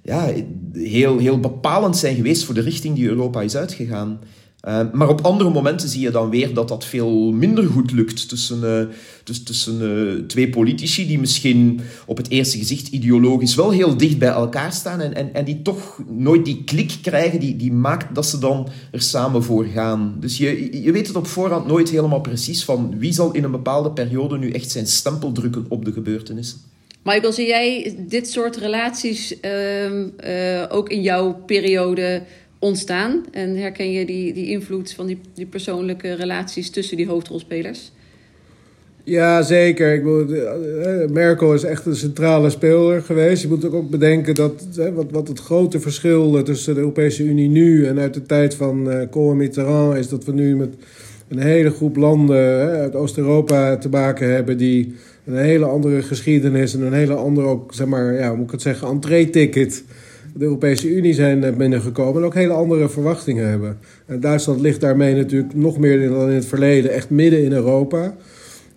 ja, 0.01 0.31
heel, 0.73 1.17
heel 1.17 1.39
bepalend 1.39 1.97
zijn 1.97 2.15
geweest 2.15 2.43
voor 2.43 2.55
de 2.55 2.61
richting 2.61 2.95
die 2.95 3.07
Europa 3.07 3.41
is 3.41 3.55
uitgegaan. 3.55 4.19
Uh, 4.67 4.81
maar 4.93 5.09
op 5.09 5.21
andere 5.21 5.49
momenten 5.49 5.89
zie 5.89 6.01
je 6.01 6.11
dan 6.11 6.29
weer 6.29 6.53
dat 6.53 6.67
dat 6.67 6.85
veel 6.85 7.31
minder 7.31 7.65
goed 7.65 7.91
lukt 7.91 8.29
tussen, 8.29 8.59
uh, 8.63 9.33
tussen, 9.43 9.81
uh, 9.81 10.25
twee 10.25 10.49
politici 10.49 11.07
die 11.07 11.19
misschien 11.19 11.79
op 12.05 12.17
het 12.17 12.29
eerste 12.29 12.57
gezicht 12.57 12.87
ideologisch 12.87 13.55
wel 13.55 13.71
heel 13.71 13.97
dicht 13.97 14.17
bij 14.17 14.29
elkaar 14.29 14.73
staan 14.73 15.01
en, 15.01 15.15
en, 15.15 15.33
en 15.33 15.45
die 15.45 15.61
toch 15.61 16.01
nooit 16.09 16.45
die 16.45 16.63
klik 16.63 16.97
krijgen 17.01 17.39
die, 17.39 17.55
die 17.55 17.71
maakt 17.71 18.15
dat 18.15 18.25
ze 18.25 18.39
dan 18.39 18.67
er 18.91 19.01
samen 19.01 19.43
voor 19.43 19.65
gaan. 19.65 20.15
Dus 20.19 20.37
je, 20.37 20.83
je 20.83 20.91
weet 20.91 21.07
het 21.07 21.15
op 21.15 21.27
voorhand 21.27 21.67
nooit 21.67 21.89
helemaal 21.89 22.21
precies 22.21 22.63
van 22.63 22.99
wie 22.99 23.13
zal 23.13 23.33
in 23.33 23.43
een 23.43 23.51
bepaalde 23.51 23.91
periode 23.91 24.37
nu 24.37 24.51
echt 24.51 24.71
zijn 24.71 24.87
stempel 24.87 25.31
drukken 25.31 25.65
op 25.69 25.85
de 25.85 25.91
gebeurtenissen. 25.91 26.59
Michael, 27.03 27.33
zie 27.33 27.47
jij 27.47 27.95
dit 28.07 28.29
soort 28.29 28.55
relaties 28.55 29.39
ehm, 29.39 30.07
ook 30.69 30.89
in 30.89 31.01
jouw 31.01 31.33
periode 31.45 32.23
ontstaan? 32.59 33.25
En 33.31 33.55
herken 33.55 33.91
je 33.91 34.05
die, 34.05 34.33
die 34.33 34.47
invloed 34.47 34.93
van 34.93 35.05
die, 35.05 35.19
die 35.33 35.45
persoonlijke 35.45 36.13
relaties 36.13 36.69
tussen 36.69 36.97
die 36.97 37.07
hoofdrolspelers? 37.07 37.91
Ja, 39.07 39.41
zeker. 39.41 39.93
Ik 39.93 40.03
bedoel, 40.03 40.35
eh, 40.35 41.09
Merkel 41.09 41.53
is 41.53 41.63
echt 41.63 41.85
een 41.85 41.95
centrale 41.95 42.49
speler 42.49 43.01
geweest. 43.01 43.41
Je 43.41 43.47
moet 43.47 43.71
ook 43.71 43.89
bedenken 43.89 44.35
dat 44.35 44.67
wat, 44.93 45.11
wat 45.11 45.27
het 45.27 45.39
grote 45.39 45.79
verschil 45.79 46.43
tussen 46.43 46.73
de 46.73 46.79
Europese 46.79 47.23
Unie 47.23 47.49
nu 47.49 47.85
en 47.85 47.99
uit 47.99 48.13
de 48.13 48.25
tijd 48.25 48.55
van 48.55 49.07
uh, 49.15 49.31
Mitterrand 49.31 49.95
is 49.95 50.09
dat 50.09 50.25
we 50.25 50.31
nu 50.31 50.55
met 50.55 50.73
een 51.27 51.39
hele 51.39 51.71
groep 51.71 51.95
landen 51.95 52.69
uit 52.69 52.95
Oost-Europa 52.95 53.77
te 53.77 53.89
maken 53.89 54.33
hebben 54.33 54.57
die 54.57 54.93
een 55.25 55.37
hele 55.37 55.65
andere 55.65 56.01
geschiedenis 56.01 56.73
en 56.73 56.81
een 56.81 56.93
hele 56.93 57.15
andere 57.15 57.47
ook, 57.47 57.73
zeg 57.73 57.87
maar, 57.87 58.13
ja, 58.13 58.27
hoe 58.27 58.37
moet 58.37 58.45
ik 58.45 58.51
het 58.51 58.61
zeggen, 58.61 58.87
entree-ticket 58.87 59.83
de 60.37 60.45
Europese 60.45 60.89
Unie 60.89 61.13
zijn 61.13 61.57
binnengekomen 61.57 62.21
en 62.21 62.27
ook 62.27 62.33
hele 62.33 62.53
andere 62.53 62.89
verwachtingen 62.89 63.49
hebben. 63.49 63.77
En 64.05 64.19
Duitsland 64.19 64.61
ligt 64.61 64.81
daarmee 64.81 65.15
natuurlijk 65.15 65.55
nog 65.55 65.77
meer 65.77 66.09
dan 66.09 66.29
in 66.29 66.35
het 66.35 66.45
verleden 66.45 66.91
echt 66.91 67.09
midden 67.09 67.43
in 67.43 67.51
Europa. 67.51 68.15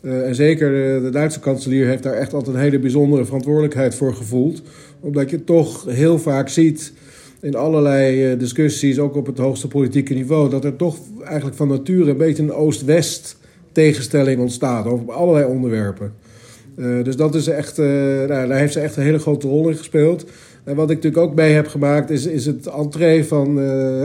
Uh, 0.03 0.27
en 0.27 0.35
zeker 0.35 0.71
de, 0.71 1.01
de, 1.03 1.11
Duitse 1.11 1.41
kanselier 1.41 1.87
heeft 1.87 2.03
daar 2.03 2.15
echt 2.15 2.33
altijd 2.33 2.57
een 2.57 2.63
hele 2.63 2.79
bijzondere 2.79 3.25
verantwoordelijkheid 3.25 3.95
voor 3.95 4.15
gevoeld. 4.15 4.63
Omdat 5.01 5.31
je 5.31 5.45
toch 5.45 5.85
heel 5.89 6.19
vaak 6.19 6.49
ziet 6.49 6.93
in 7.41 7.55
allerlei 7.55 8.37
discussies, 8.37 8.99
ook 8.99 9.17
op 9.17 9.27
het 9.27 9.39
hoogste 9.39 9.69
politieke 9.69 10.15
niveau, 10.15 10.51
dat 10.51 10.65
er 10.65 10.77
toch 10.77 10.97
eigenlijk 11.25 11.57
van 11.57 11.69
nature 11.69 12.11
een 12.11 12.17
beetje 12.17 12.43
een 12.43 12.53
Oost-West 12.53 13.37
tegenstelling 13.73 14.41
ontstaat 14.41 14.87
over 14.87 15.13
allerlei 15.13 15.45
onderwerpen. 15.45 16.13
Dus 17.03 17.17
dat 17.17 17.35
is 17.35 17.47
echt, 17.47 17.77
nou, 17.77 18.27
daar 18.27 18.59
heeft 18.59 18.73
ze 18.73 18.81
echt 18.81 18.97
een 18.97 19.03
hele 19.03 19.19
grote 19.19 19.49
rol 19.49 19.69
in 19.69 19.77
gespeeld. 19.77 20.25
En 20.65 20.77
wat 20.77 20.91
ik 20.91 20.97
natuurlijk 20.97 21.23
ook 21.23 21.35
mee 21.35 21.53
heb 21.53 21.67
gemaakt 21.67 22.11
is, 22.11 22.27
is 22.27 22.47
het 22.47 22.67
entree 22.67 23.25
van 23.25 23.49
uh, 23.49 23.55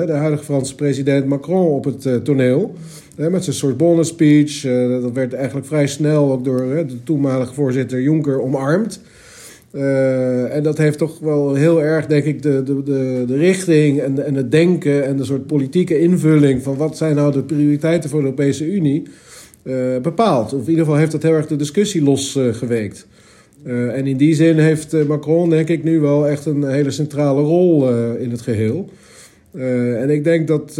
de 0.05 0.11
huidige 0.11 0.43
Franse 0.43 0.75
president 0.75 1.25
Macron 1.25 1.67
op 1.67 1.85
het 1.85 2.05
uh, 2.05 2.15
toneel. 2.15 2.73
Met 3.15 3.43
zijn 3.43 3.55
Sorbonne 3.55 4.03
speech. 4.03 4.61
dat 5.01 5.11
werd 5.11 5.33
eigenlijk 5.33 5.67
vrij 5.67 5.87
snel 5.87 6.31
ook 6.31 6.43
door 6.43 6.57
de 6.87 7.03
toenmalige 7.03 7.53
voorzitter 7.53 8.01
Juncker 8.01 8.41
omarmd. 8.41 9.01
en 10.51 10.63
dat 10.63 10.77
heeft 10.77 10.97
toch 10.97 11.19
wel 11.19 11.53
heel 11.53 11.81
erg, 11.81 12.05
denk 12.05 12.23
ik, 12.23 12.41
de, 12.41 12.63
de, 12.63 12.83
de, 12.83 13.23
de 13.27 13.37
richting 13.37 13.99
en, 13.99 14.25
en 14.25 14.35
het 14.35 14.51
denken 14.51 15.05
en 15.05 15.17
de 15.17 15.23
soort 15.23 15.47
politieke 15.47 15.99
invulling 15.99 16.63
van 16.63 16.77
wat 16.77 16.97
zijn 16.97 17.15
nou 17.15 17.31
de 17.31 17.43
prioriteiten 17.43 18.09
voor 18.09 18.19
de 18.19 18.25
Europese 18.25 18.65
Unie 18.71 19.03
bepaald. 20.01 20.53
Of 20.53 20.61
in 20.61 20.69
ieder 20.69 20.83
geval 20.83 20.99
heeft 20.99 21.11
dat 21.11 21.23
heel 21.23 21.33
erg 21.33 21.47
de 21.47 21.55
discussie 21.55 22.03
losgeweekt. 22.03 23.07
Uh, 23.65 23.97
en 23.97 24.07
in 24.07 24.17
die 24.17 24.35
zin 24.35 24.57
heeft 24.57 24.93
uh, 24.93 25.05
Macron, 25.05 25.49
denk 25.49 25.69
ik, 25.69 25.83
nu 25.83 25.99
wel 25.99 26.27
echt 26.27 26.45
een 26.45 26.63
hele 26.63 26.91
centrale 26.91 27.41
rol 27.41 27.91
uh, 27.91 28.21
in 28.21 28.31
het 28.31 28.41
geheel. 28.41 28.89
en 29.99 30.09
ik 30.09 30.23
denk 30.23 30.47
dat 30.47 30.71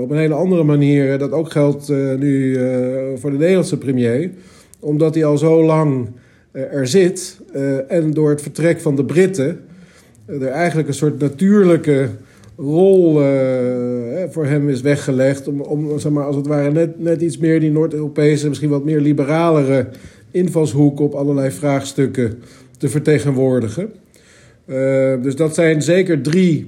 op 0.00 0.10
een 0.10 0.16
hele 0.16 0.34
andere 0.34 0.62
manier 0.62 1.18
dat 1.18 1.32
ook 1.32 1.50
geldt 1.50 1.88
nu 2.18 2.58
voor 3.16 3.30
de 3.30 3.36
Nederlandse 3.36 3.78
premier. 3.78 4.30
Omdat 4.80 5.14
hij 5.14 5.24
al 5.24 5.38
zo 5.38 5.64
lang 5.64 6.08
er 6.52 6.86
zit 6.86 7.40
en 7.88 8.10
door 8.10 8.30
het 8.30 8.42
vertrek 8.42 8.80
van 8.80 8.96
de 8.96 9.04
Britten 9.04 9.58
er 10.26 10.46
eigenlijk 10.46 10.88
een 10.88 10.94
soort 10.94 11.18
natuurlijke 11.18 12.08
rol 12.56 13.12
voor 14.30 14.46
hem 14.46 14.68
is 14.68 14.80
weggelegd. 14.80 15.48
Om, 15.48 15.60
om 15.60 15.98
zeg 15.98 16.12
maar, 16.12 16.24
als 16.24 16.36
het 16.36 16.46
ware 16.46 16.72
net, 16.72 17.00
net 17.00 17.20
iets 17.20 17.38
meer 17.38 17.60
die 17.60 17.70
Noord-Europese, 17.70 18.48
misschien 18.48 18.70
wat 18.70 18.84
meer 18.84 19.00
liberalere 19.00 19.86
invalshoek 20.36 21.00
op 21.00 21.14
allerlei 21.14 21.50
vraagstukken 21.50 22.38
te 22.78 22.88
vertegenwoordigen. 22.88 23.90
Uh, 24.66 25.22
dus 25.22 25.36
dat 25.36 25.54
zijn 25.54 25.82
zeker 25.82 26.22
drie 26.22 26.66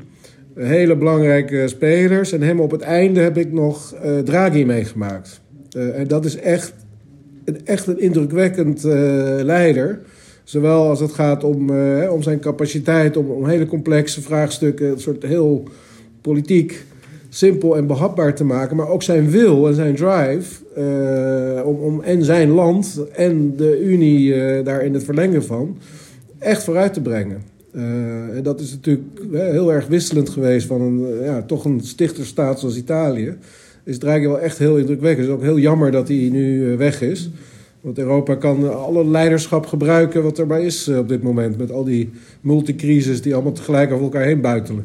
hele 0.55 0.97
belangrijke 0.97 1.69
spelers. 1.69 2.33
En 2.33 2.43
hem 2.43 2.61
op 2.61 2.71
het 2.71 2.81
einde 2.81 3.21
heb 3.21 3.37
ik 3.37 3.53
nog 3.53 3.95
uh, 4.05 4.19
Draghi 4.19 4.65
meegemaakt. 4.65 5.41
Uh, 5.77 5.99
en 5.99 6.09
dat 6.09 6.25
is 6.25 6.37
echt 6.37 6.75
een, 7.45 7.67
echt 7.67 7.87
een 7.87 8.01
indrukwekkend 8.01 8.83
leider. 9.43 10.01
Zowel 10.45 10.89
als 10.89 11.01
het 11.01 11.13
gaat 11.13 11.45
om, 11.45 11.71
om 12.09 12.23
zijn 12.23 12.41
capaciteit 12.41 13.17
om, 13.17 13.31
om 13.31 13.47
hele 13.47 13.67
complexe 13.67 14.23
vraagstukken, 14.23 14.91
een 14.91 15.01
soort 15.01 15.23
heel 15.23 15.69
politiek 16.21 16.85
simpel 17.29 17.77
en 17.77 17.87
behapbaar 17.87 18.35
te 18.35 18.45
maken, 18.45 18.77
maar 18.77 18.89
ook 18.89 19.03
zijn 19.03 19.31
wil 19.31 19.69
en 19.69 19.75
zijn 19.75 19.95
drive 19.95 20.63
uh, 20.79 21.67
om, 21.67 21.77
om 21.77 22.03
en 22.03 22.25
zijn 22.25 22.51
land 22.51 23.01
en 23.13 23.57
de 23.57 23.81
Unie 23.85 24.35
uh, 24.35 24.65
daar 24.65 24.85
in 24.85 24.95
het 24.95 25.05
verlengen 25.05 25.45
van 25.45 25.77
echt 26.39 26.65
vooruit 26.65 26.95
te 26.95 27.01
brengen. 27.01 27.43
Uh, 27.73 27.83
en 28.37 28.43
dat 28.43 28.61
is 28.61 28.71
natuurlijk 28.71 29.09
heel 29.33 29.73
erg 29.73 29.87
wisselend 29.87 30.29
geweest 30.29 30.67
van 30.67 30.81
een, 30.81 31.23
ja, 31.23 31.43
toch 31.43 31.65
een 31.65 31.81
stichterstaat 31.83 32.61
zoals 32.61 32.77
Italië. 32.77 33.37
Is 33.85 33.99
Draghi 33.99 34.27
wel 34.27 34.41
echt 34.41 34.59
heel 34.59 34.77
indrukwekkend. 34.77 35.27
Het 35.27 35.37
is 35.37 35.43
ook 35.43 35.49
heel 35.49 35.59
jammer 35.59 35.91
dat 35.91 36.09
hij 36.09 36.29
nu 36.33 36.77
weg 36.77 37.03
is. 37.03 37.31
Want 37.81 37.99
Europa 37.99 38.35
kan 38.35 38.79
alle 38.85 39.07
leiderschap 39.07 39.67
gebruiken 39.67 40.23
wat 40.23 40.39
er 40.39 40.47
maar 40.47 40.63
is 40.63 40.89
op 40.89 41.09
dit 41.09 41.23
moment. 41.23 41.59
Met 41.59 41.73
al 41.73 41.85
die 41.85 42.11
multicrisis 42.41 43.23
die 43.23 43.35
allemaal 43.35 43.53
tegelijk 43.53 43.93
over 43.93 44.05
elkaar 44.05 44.25
heen 44.25 44.41
buitelen. 44.41 44.85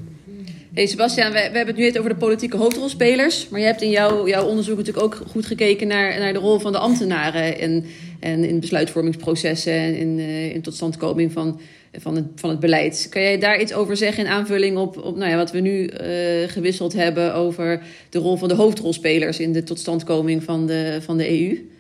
Hey 0.74 0.88
Sebastian, 0.88 1.32
we, 1.32 1.34
we, 1.34 1.40
hebben 1.40 1.68
het 1.68 1.76
nu 1.76 1.84
net 1.84 1.98
over 1.98 2.10
de 2.10 2.16
politieke 2.16 2.58
hoofdrolspelers. 2.58 3.50
Maar 3.50 3.60
je 3.60 3.66
hebt 3.66 3.82
in 3.82 3.90
jouw, 3.90 4.28
jouw 4.28 4.46
onderzoek 4.46 4.78
natuurlijk 4.78 5.06
ook 5.06 5.22
goed 5.28 5.46
gekeken 5.46 5.88
naar, 5.88 6.20
naar 6.20 6.34
de 6.34 6.40
rol 6.40 6.60
van 6.60 6.72
de 6.72 6.78
ambtenaren. 6.78 7.60
En, 7.60 7.86
en 8.20 8.44
in 8.44 8.60
besluitvormingsprocessen 8.60 9.74
en 9.74 9.96
in, 9.96 10.20
uh, 10.20 10.54
in 10.54 10.62
totstandkoming 10.62 11.32
van, 11.32 11.62
van, 11.94 12.16
het, 12.16 12.26
van 12.36 12.50
het 12.50 12.60
beleid. 12.60 13.08
Kan 13.10 13.22
jij 13.22 13.40
daar 13.40 13.62
iets 13.62 13.74
over 13.74 13.98
zeggen 13.98 14.26
in 14.26 14.32
aanvulling 14.32 14.78
op, 14.78 14.98
op 14.98 15.16
nou 15.16 15.30
ja, 15.30 15.38
wat 15.38 15.52
we 15.52 15.60
nu 15.60 15.90
uh, 15.90 16.50
gewisseld 16.50 16.94
hebben 16.94 17.34
over 17.34 17.84
de 18.10 18.20
rol 18.20 18.36
van 18.36 18.48
de 18.48 18.56
hoofdrolspelers 18.56 19.40
in 19.40 19.54
de 19.54 19.64
totstandkoming 19.64 20.44
van 20.44 20.68
de, 20.68 21.00
van 21.02 21.18
de 21.18 21.30
EU? 21.30 21.72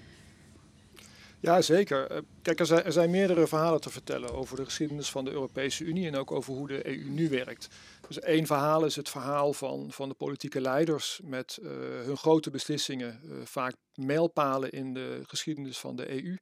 Ja, 1.43 1.61
zeker. 1.61 2.07
Eh, 2.07 2.17
kijk, 2.41 2.59
er 2.59 2.65
zijn, 2.65 2.83
er 2.83 2.91
zijn, 2.91 3.09
meerdere 3.09 3.47
verhalen 3.47 3.81
te 3.81 3.89
vertellen 3.89 4.33
over 4.33 4.55
de 4.55 4.65
geschiedenis 4.65 5.09
van 5.09 5.25
de 5.25 5.31
Europese 5.31 5.83
Unie 5.83 6.07
en 6.07 6.15
ook 6.15 6.31
over 6.31 6.53
hoe 6.53 6.67
de 6.67 6.87
EU 6.87 7.03
nu 7.09 7.29
werkt. 7.29 7.67
Dus 8.07 8.19
één 8.19 8.45
verhaal 8.45 8.85
is 8.85 8.95
het 8.95 9.09
verhaal 9.09 9.53
van, 9.53 9.91
van 9.91 10.09
de 10.09 10.15
politieke 10.15 10.61
leiders 10.61 11.19
met 11.23 11.59
uh, 11.61 11.69
hun 12.05 12.17
grote 12.17 12.49
beslissingen, 12.49 13.19
uh, 13.23 13.45
vaak 13.45 13.75
mijlpalen 13.93 14.71
in 14.71 14.93
de 14.93 15.21
geschiedenis 15.27 15.79
van 15.79 15.95
de 15.95 16.23
EU, 16.23 16.37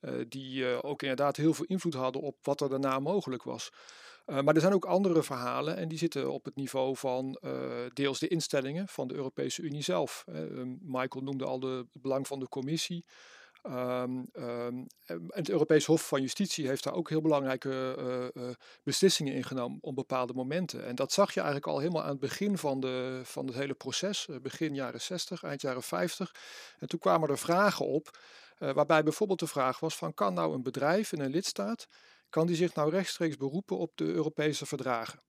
uh, 0.00 0.24
die 0.28 0.82
ook 0.82 1.02
inderdaad 1.02 1.36
heel 1.36 1.54
veel 1.54 1.64
invloed 1.64 1.94
hadden 1.94 2.22
op 2.22 2.36
wat 2.42 2.60
er 2.60 2.68
daarna 2.68 2.98
mogelijk 2.98 3.42
was. 3.42 3.70
maar 4.26 4.54
er 4.54 4.60
zijn 4.60 4.72
ook 4.72 4.84
andere 4.84 5.22
verhalen 5.22 5.76
en 5.76 5.88
die 5.88 5.98
zitten 5.98 6.30
op 6.30 6.44
het 6.44 6.56
niveau 6.56 6.96
van 6.96 7.38
deels 7.92 8.18
de 8.18 8.28
instellingen 8.28 8.88
van 8.88 9.08
de 9.08 9.14
Europese 9.14 9.62
Unie 9.62 9.82
zelf. 9.82 10.24
Michael 10.80 11.24
noemde 11.24 11.44
al 11.44 11.60
de, 11.60 11.86
het 11.92 12.02
belang 12.02 12.26
van 12.26 12.38
de 12.38 12.48
commissie. 12.48 13.04
Um, 13.66 14.28
um, 14.32 14.86
het 15.28 15.48
Europees 15.48 15.84
Hof 15.84 16.08
van 16.08 16.20
Justitie 16.20 16.66
heeft 16.66 16.84
daar 16.84 16.94
ook 16.94 17.08
heel 17.08 17.20
belangrijke 17.20 17.96
uh, 18.34 18.42
uh, 18.42 18.50
beslissingen 18.82 19.34
in 19.34 19.44
genomen 19.44 19.78
op 19.80 19.94
bepaalde 19.94 20.32
momenten. 20.34 20.86
En 20.86 20.94
dat 20.94 21.12
zag 21.12 21.34
je 21.34 21.40
eigenlijk 21.40 21.68
al 21.68 21.78
helemaal 21.78 22.02
aan 22.02 22.08
het 22.08 22.18
begin 22.18 22.58
van, 22.58 22.80
de, 22.80 23.20
van 23.24 23.46
het 23.46 23.54
hele 23.54 23.74
proces, 23.74 24.26
uh, 24.26 24.36
begin 24.40 24.74
jaren 24.74 25.00
60, 25.00 25.42
eind 25.42 25.60
jaren 25.60 25.82
50. 25.82 26.34
En 26.78 26.88
toen 26.88 26.98
kwamen 26.98 27.28
er 27.28 27.38
vragen 27.38 27.86
op, 27.86 28.18
waarbij 28.58 29.02
bijvoorbeeld 29.02 29.38
de 29.38 29.46
vraag 29.46 29.80
was 29.80 29.96
van 29.96 30.14
kan 30.14 30.34
nou 30.34 30.54
een 30.54 30.62
bedrijf 30.62 31.12
in 31.12 31.20
een 31.20 31.30
lidstaat, 31.30 31.86
kan 32.28 32.46
die 32.46 32.56
zich 32.56 32.74
nou 32.74 32.90
rechtstreeks 32.90 33.36
beroepen 33.36 33.78
op 33.78 33.92
de 33.94 34.04
Europese 34.04 34.66
verdragen? 34.66 35.22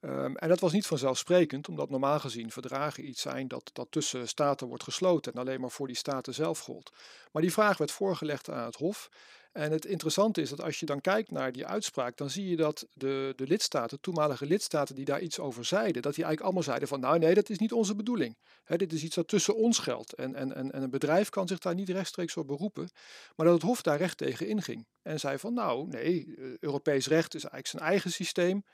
Um, 0.00 0.36
en 0.36 0.48
dat 0.48 0.60
was 0.60 0.72
niet 0.72 0.86
vanzelfsprekend, 0.86 1.68
omdat 1.68 1.90
normaal 1.90 2.20
gezien 2.20 2.50
verdragen 2.50 3.08
iets 3.08 3.20
zijn 3.20 3.48
dat, 3.48 3.70
dat 3.72 3.86
tussen 3.90 4.28
staten 4.28 4.66
wordt 4.66 4.82
gesloten 4.82 5.32
en 5.32 5.40
alleen 5.40 5.60
maar 5.60 5.70
voor 5.70 5.86
die 5.86 5.96
staten 5.96 6.34
zelf 6.34 6.58
gold. 6.58 6.92
Maar 7.32 7.42
die 7.42 7.52
vraag 7.52 7.78
werd 7.78 7.90
voorgelegd 7.90 8.50
aan 8.50 8.64
het 8.64 8.76
Hof. 8.76 9.08
En 9.56 9.72
het 9.72 9.84
interessante 9.84 10.40
is 10.40 10.50
dat 10.50 10.62
als 10.62 10.80
je 10.80 10.86
dan 10.86 11.00
kijkt 11.00 11.30
naar 11.30 11.52
die 11.52 11.66
uitspraak, 11.66 12.16
dan 12.16 12.30
zie 12.30 12.48
je 12.48 12.56
dat 12.56 12.86
de, 12.92 13.32
de 13.36 13.46
lidstaten, 13.46 14.00
toenmalige 14.00 14.46
lidstaten 14.46 14.94
die 14.94 15.04
daar 15.04 15.20
iets 15.20 15.38
over 15.38 15.64
zeiden, 15.64 16.02
dat 16.02 16.14
die 16.14 16.24
eigenlijk 16.24 16.42
allemaal 16.42 16.62
zeiden 16.62 16.88
van 16.88 17.00
nou 17.00 17.18
nee, 17.18 17.34
dat 17.34 17.50
is 17.50 17.58
niet 17.58 17.72
onze 17.72 17.94
bedoeling. 17.94 18.36
Dit 18.66 18.92
is 18.92 19.02
iets 19.02 19.14
dat 19.14 19.28
tussen 19.28 19.56
ons 19.56 19.78
geldt. 19.78 20.12
En, 20.12 20.34
en, 20.34 20.54
en, 20.54 20.72
en 20.72 20.82
een 20.82 20.90
bedrijf 20.90 21.28
kan 21.28 21.46
zich 21.46 21.58
daar 21.58 21.74
niet 21.74 21.88
rechtstreeks 21.88 22.36
op 22.36 22.46
beroepen. 22.46 22.90
Maar 23.36 23.46
dat 23.46 23.54
het 23.54 23.64
Hof 23.64 23.82
daar 23.82 23.98
recht 23.98 24.18
tegen 24.18 24.48
inging. 24.48 24.86
En 25.02 25.20
zei 25.20 25.38
van 25.38 25.54
nou 25.54 25.86
nee, 25.86 26.34
eh, 26.38 26.44
Europees 26.60 27.06
recht 27.06 27.34
is 27.34 27.44
eigenlijk 27.44 27.66
zijn 27.66 27.82
eigen 27.82 28.10
systeem. 28.10 28.64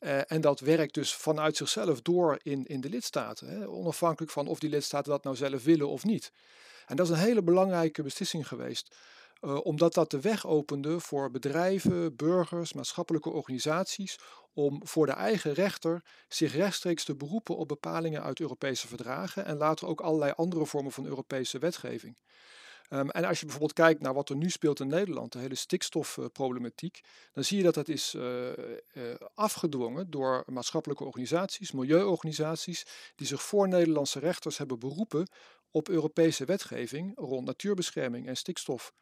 Uh, 0.00 0.32
en 0.32 0.40
dat 0.40 0.60
werkt 0.60 0.94
dus 0.94 1.14
vanuit 1.14 1.56
zichzelf 1.56 2.02
door 2.02 2.38
in, 2.42 2.66
in 2.66 2.80
de 2.80 2.88
lidstaten. 2.88 3.48
Hè, 3.48 3.68
onafhankelijk 3.68 4.32
van 4.32 4.46
of 4.46 4.58
die 4.58 4.70
lidstaten 4.70 5.10
dat 5.10 5.24
nou 5.24 5.36
zelf 5.36 5.64
willen 5.64 5.88
of 5.88 6.04
niet. 6.04 6.32
En 6.86 6.96
dat 6.96 7.06
is 7.06 7.12
een 7.12 7.18
hele 7.18 7.42
belangrijke 7.42 8.02
beslissing 8.02 8.48
geweest. 8.48 8.96
Uh, 9.40 9.64
omdat 9.64 9.94
dat 9.94 10.10
de 10.10 10.20
weg 10.20 10.46
opende 10.46 11.00
voor 11.00 11.30
bedrijven, 11.30 12.16
burgers, 12.16 12.72
maatschappelijke 12.72 13.30
organisaties 13.30 14.18
om 14.52 14.80
voor 14.86 15.06
de 15.06 15.12
eigen 15.12 15.52
rechter 15.52 16.02
zich 16.28 16.54
rechtstreeks 16.54 17.04
te 17.04 17.14
beroepen 17.14 17.56
op 17.56 17.68
bepalingen 17.68 18.22
uit 18.22 18.40
Europese 18.40 18.88
verdragen 18.88 19.44
en 19.44 19.56
later 19.56 19.88
ook 19.88 20.00
allerlei 20.00 20.32
andere 20.36 20.66
vormen 20.66 20.92
van 20.92 21.06
Europese 21.06 21.58
wetgeving. 21.58 22.16
Um, 22.90 23.10
en 23.10 23.24
als 23.24 23.38
je 23.38 23.44
bijvoorbeeld 23.44 23.72
kijkt 23.72 24.00
naar 24.00 24.14
wat 24.14 24.28
er 24.28 24.36
nu 24.36 24.50
speelt 24.50 24.80
in 24.80 24.86
Nederland, 24.86 25.32
de 25.32 25.38
hele 25.38 25.54
stikstofproblematiek, 25.54 27.00
dan 27.32 27.44
zie 27.44 27.56
je 27.56 27.62
dat 27.62 27.74
dat 27.74 27.88
is 27.88 28.14
uh, 28.14 28.46
uh, 28.48 28.54
afgedwongen 29.34 30.10
door 30.10 30.44
maatschappelijke 30.46 31.04
organisaties, 31.04 31.72
milieuorganisaties, 31.72 32.86
die 33.16 33.26
zich 33.26 33.42
voor 33.42 33.68
Nederlandse 33.68 34.18
rechters 34.18 34.58
hebben 34.58 34.78
beroepen 34.78 35.28
op 35.70 35.88
Europese 35.88 36.44
wetgeving 36.44 37.12
rond 37.16 37.46
natuurbescherming 37.46 38.26
en 38.26 38.36
stikstof. 38.36 38.92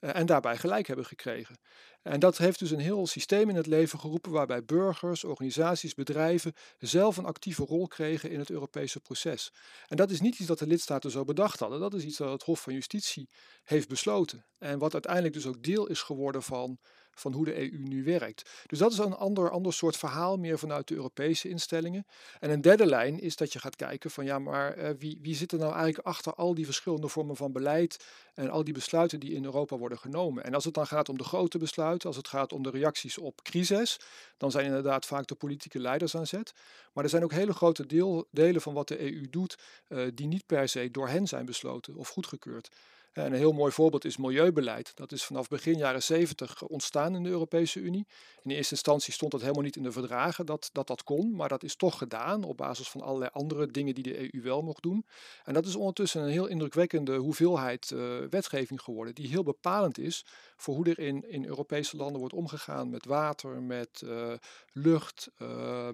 Uh, 0.00 0.16
en 0.16 0.26
daarbij 0.26 0.56
gelijk 0.56 0.86
hebben 0.86 1.04
gekregen. 1.04 1.58
En 2.02 2.20
dat 2.20 2.38
heeft 2.38 2.58
dus 2.58 2.70
een 2.70 2.78
heel 2.78 3.06
systeem 3.06 3.48
in 3.48 3.56
het 3.56 3.66
leven 3.66 3.98
geroepen 3.98 4.30
waarbij 4.30 4.64
burgers, 4.64 5.24
organisaties, 5.24 5.94
bedrijven 5.94 6.52
zelf 6.78 7.16
een 7.16 7.24
actieve 7.24 7.64
rol 7.64 7.86
kregen 7.86 8.30
in 8.30 8.38
het 8.38 8.50
Europese 8.50 9.00
proces. 9.00 9.52
En 9.86 9.96
dat 9.96 10.10
is 10.10 10.20
niet 10.20 10.38
iets 10.38 10.48
dat 10.48 10.58
de 10.58 10.66
lidstaten 10.66 11.10
zo 11.10 11.24
bedacht 11.24 11.60
hadden, 11.60 11.80
dat 11.80 11.94
is 11.94 12.04
iets 12.04 12.16
dat 12.16 12.32
het 12.32 12.42
Hof 12.42 12.60
van 12.60 12.72
Justitie 12.72 13.28
heeft 13.64 13.88
besloten. 13.88 14.44
En 14.58 14.78
wat 14.78 14.92
uiteindelijk 14.92 15.34
dus 15.34 15.46
ook 15.46 15.62
deel 15.62 15.86
is 15.86 16.02
geworden 16.02 16.42
van 16.42 16.78
van 17.20 17.32
hoe 17.32 17.44
de 17.44 17.56
EU 17.56 17.78
nu 17.78 18.04
werkt. 18.04 18.50
Dus 18.66 18.78
dat 18.78 18.92
is 18.92 18.98
een 18.98 19.14
ander, 19.14 19.50
ander 19.50 19.72
soort 19.72 19.96
verhaal, 19.96 20.36
meer 20.36 20.58
vanuit 20.58 20.88
de 20.88 20.94
Europese 20.94 21.48
instellingen. 21.48 22.06
En 22.40 22.50
een 22.50 22.60
derde 22.60 22.86
lijn 22.86 23.20
is 23.20 23.36
dat 23.36 23.52
je 23.52 23.58
gaat 23.58 23.76
kijken 23.76 24.10
van 24.10 24.24
ja, 24.24 24.38
maar 24.38 24.78
uh, 24.78 24.90
wie, 24.98 25.18
wie 25.22 25.34
zit 25.34 25.52
er 25.52 25.58
nou 25.58 25.72
eigenlijk 25.74 26.06
achter 26.06 26.34
al 26.34 26.54
die 26.54 26.64
verschillende 26.64 27.08
vormen 27.08 27.36
van 27.36 27.52
beleid 27.52 28.04
en 28.34 28.50
al 28.50 28.64
die 28.64 28.74
besluiten 28.74 29.20
die 29.20 29.32
in 29.32 29.44
Europa 29.44 29.76
worden 29.76 29.98
genomen. 29.98 30.44
En 30.44 30.54
als 30.54 30.64
het 30.64 30.74
dan 30.74 30.86
gaat 30.86 31.08
om 31.08 31.18
de 31.18 31.24
grote 31.24 31.58
besluiten, 31.58 32.08
als 32.08 32.16
het 32.16 32.28
gaat 32.28 32.52
om 32.52 32.62
de 32.62 32.70
reacties 32.70 33.18
op 33.18 33.42
crisis, 33.42 34.00
dan 34.36 34.50
zijn 34.50 34.66
inderdaad 34.66 35.06
vaak 35.06 35.26
de 35.26 35.34
politieke 35.34 35.80
leiders 35.80 36.16
aan 36.16 36.26
zet. 36.26 36.52
Maar 36.92 37.04
er 37.04 37.10
zijn 37.10 37.24
ook 37.24 37.32
hele 37.32 37.52
grote 37.52 37.86
deel, 37.86 38.28
delen 38.30 38.60
van 38.60 38.74
wat 38.74 38.88
de 38.88 39.00
EU 39.00 39.26
doet, 39.30 39.58
uh, 39.88 40.06
die 40.14 40.26
niet 40.26 40.46
per 40.46 40.68
se 40.68 40.90
door 40.90 41.08
hen 41.08 41.26
zijn 41.26 41.46
besloten 41.46 41.96
of 41.96 42.08
goedgekeurd. 42.08 42.68
En 43.12 43.24
een 43.24 43.32
heel 43.32 43.52
mooi 43.52 43.72
voorbeeld 43.72 44.04
is 44.04 44.16
milieubeleid. 44.16 44.92
Dat 44.94 45.12
is 45.12 45.24
vanaf 45.24 45.48
begin 45.48 45.76
jaren 45.76 46.02
70 46.02 46.62
ontstaan 46.62 47.14
in 47.14 47.22
de 47.22 47.28
Europese 47.28 47.80
Unie. 47.80 48.06
In 48.42 48.50
eerste 48.50 48.74
instantie 48.74 49.12
stond 49.12 49.32
dat 49.32 49.40
helemaal 49.40 49.62
niet 49.62 49.76
in 49.76 49.82
de 49.82 49.92
verdragen 49.92 50.46
dat, 50.46 50.70
dat 50.72 50.86
dat 50.86 51.04
kon, 51.04 51.36
maar 51.36 51.48
dat 51.48 51.62
is 51.62 51.76
toch 51.76 51.98
gedaan 51.98 52.44
op 52.44 52.56
basis 52.56 52.88
van 52.88 53.00
allerlei 53.00 53.30
andere 53.32 53.66
dingen 53.66 53.94
die 53.94 54.04
de 54.04 54.34
EU 54.34 54.42
wel 54.42 54.62
mocht 54.62 54.82
doen. 54.82 55.06
En 55.44 55.54
dat 55.54 55.66
is 55.66 55.76
ondertussen 55.76 56.22
een 56.22 56.28
heel 56.28 56.46
indrukwekkende 56.46 57.16
hoeveelheid 57.16 57.90
uh, 57.90 58.18
wetgeving 58.30 58.82
geworden, 58.82 59.14
die 59.14 59.28
heel 59.28 59.42
bepalend 59.42 59.98
is 59.98 60.24
voor 60.56 60.74
hoe 60.74 60.88
er 60.88 60.98
in, 60.98 61.30
in 61.30 61.44
Europese 61.44 61.96
landen 61.96 62.18
wordt 62.18 62.34
omgegaan 62.34 62.90
met 62.90 63.06
water, 63.06 63.62
met 63.62 64.02
uh, 64.04 64.32
lucht, 64.72 65.30
uh, 65.38 65.88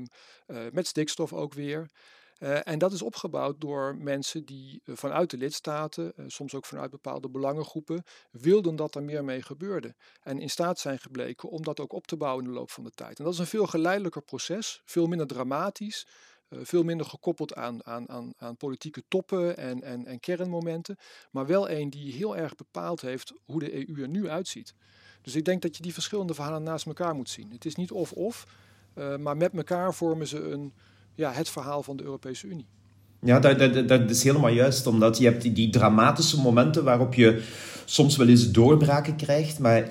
met 0.72 0.86
stikstof 0.86 1.32
ook 1.32 1.54
weer. 1.54 1.90
Uh, 2.44 2.68
en 2.68 2.78
dat 2.78 2.92
is 2.92 3.02
opgebouwd 3.02 3.60
door 3.60 3.96
mensen 3.96 4.44
die 4.44 4.82
uh, 4.84 4.96
vanuit 4.96 5.30
de 5.30 5.36
lidstaten, 5.36 6.12
uh, 6.16 6.24
soms 6.28 6.54
ook 6.54 6.64
vanuit 6.64 6.90
bepaalde 6.90 7.28
belangengroepen, 7.28 8.04
wilden 8.30 8.76
dat 8.76 8.94
er 8.94 9.02
meer 9.02 9.24
mee 9.24 9.42
gebeurde. 9.42 9.94
En 10.22 10.38
in 10.38 10.50
staat 10.50 10.78
zijn 10.78 10.98
gebleken 10.98 11.48
om 11.48 11.62
dat 11.62 11.80
ook 11.80 11.92
op 11.92 12.06
te 12.06 12.16
bouwen 12.16 12.44
in 12.44 12.50
de 12.50 12.56
loop 12.56 12.70
van 12.70 12.84
de 12.84 12.90
tijd. 12.90 13.18
En 13.18 13.24
dat 13.24 13.32
is 13.32 13.38
een 13.38 13.46
veel 13.46 13.66
geleidelijker 13.66 14.22
proces, 14.22 14.82
veel 14.84 15.06
minder 15.06 15.26
dramatisch. 15.26 16.06
veel 16.48 16.82
minder 16.82 17.06
gekoppeld 17.06 17.54
aan, 17.54 17.86
aan, 17.86 18.08
aan, 18.08 18.32
aan 18.36 18.56
politieke 18.56 19.02
toppen 19.08 19.56
en, 19.56 19.82
en, 19.82 20.06
en 20.06 20.20
kernmomenten, 20.20 20.96
maar 21.30 21.46
wel 21.46 21.70
een 21.70 21.90
die 21.90 22.12
heel 22.12 22.36
erg 22.36 22.54
bepaald 22.54 23.00
heeft 23.00 23.32
hoe 23.44 23.60
de 23.60 23.88
EU 23.88 24.02
er 24.02 24.08
nu 24.08 24.28
uitziet. 24.28 24.74
Dus 25.22 25.34
ik 25.34 25.44
denk 25.44 25.62
dat 25.62 25.76
je 25.76 25.82
die 25.82 25.92
verschillende 25.92 26.34
verhalen 26.34 26.62
naast 26.62 26.86
elkaar 26.86 27.14
moet 27.14 27.28
zien. 27.28 27.50
Het 27.50 27.64
is 27.64 27.74
niet 27.74 27.90
of-of, 27.90 28.46
maar 29.18 29.36
met 29.36 29.54
elkaar 29.54 29.94
vormen 29.94 30.26
ze 30.26 30.40
een, 30.40 30.74
ja, 31.14 31.32
het 31.32 31.48
verhaal 31.48 31.82
van 31.82 31.96
de 31.96 32.02
Europese 32.02 32.46
Unie. 32.46 32.66
Ja, 33.24 33.40
dat, 33.40 33.58
dat, 33.58 33.88
dat 33.88 34.10
is 34.10 34.22
helemaal 34.22 34.50
juist. 34.50 34.86
Omdat 34.86 35.18
je 35.18 35.24
hebt 35.24 35.54
die, 35.54 35.70
dramatische 35.70 36.40
momenten 36.40 36.84
waarop 36.84 37.14
je 37.14 37.42
soms 37.84 38.16
wel 38.16 38.28
eens 38.28 38.50
doorbraken 38.50 39.16
krijgt. 39.16 39.58
Maar 39.58 39.86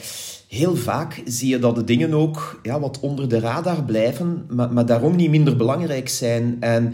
heel 0.48 0.76
vaak 0.76 1.22
zie 1.26 1.50
je 1.50 1.60
dat 1.60 1.76
de 1.76 1.84
dingen 1.84 2.14
ook 2.14 2.60
ja, 2.64 2.80
wat 2.80 3.00
onder 3.00 3.30
de 3.30 3.40
radar 3.40 3.84
blijven, 3.84 4.46
maar, 4.50 4.74
maar 4.74 4.86
daarom 4.86 5.16
niet 5.16 5.30
minder 5.30 5.56
belangrijk 5.56 6.10
zijn. 6.10 6.58
En 6.60 6.94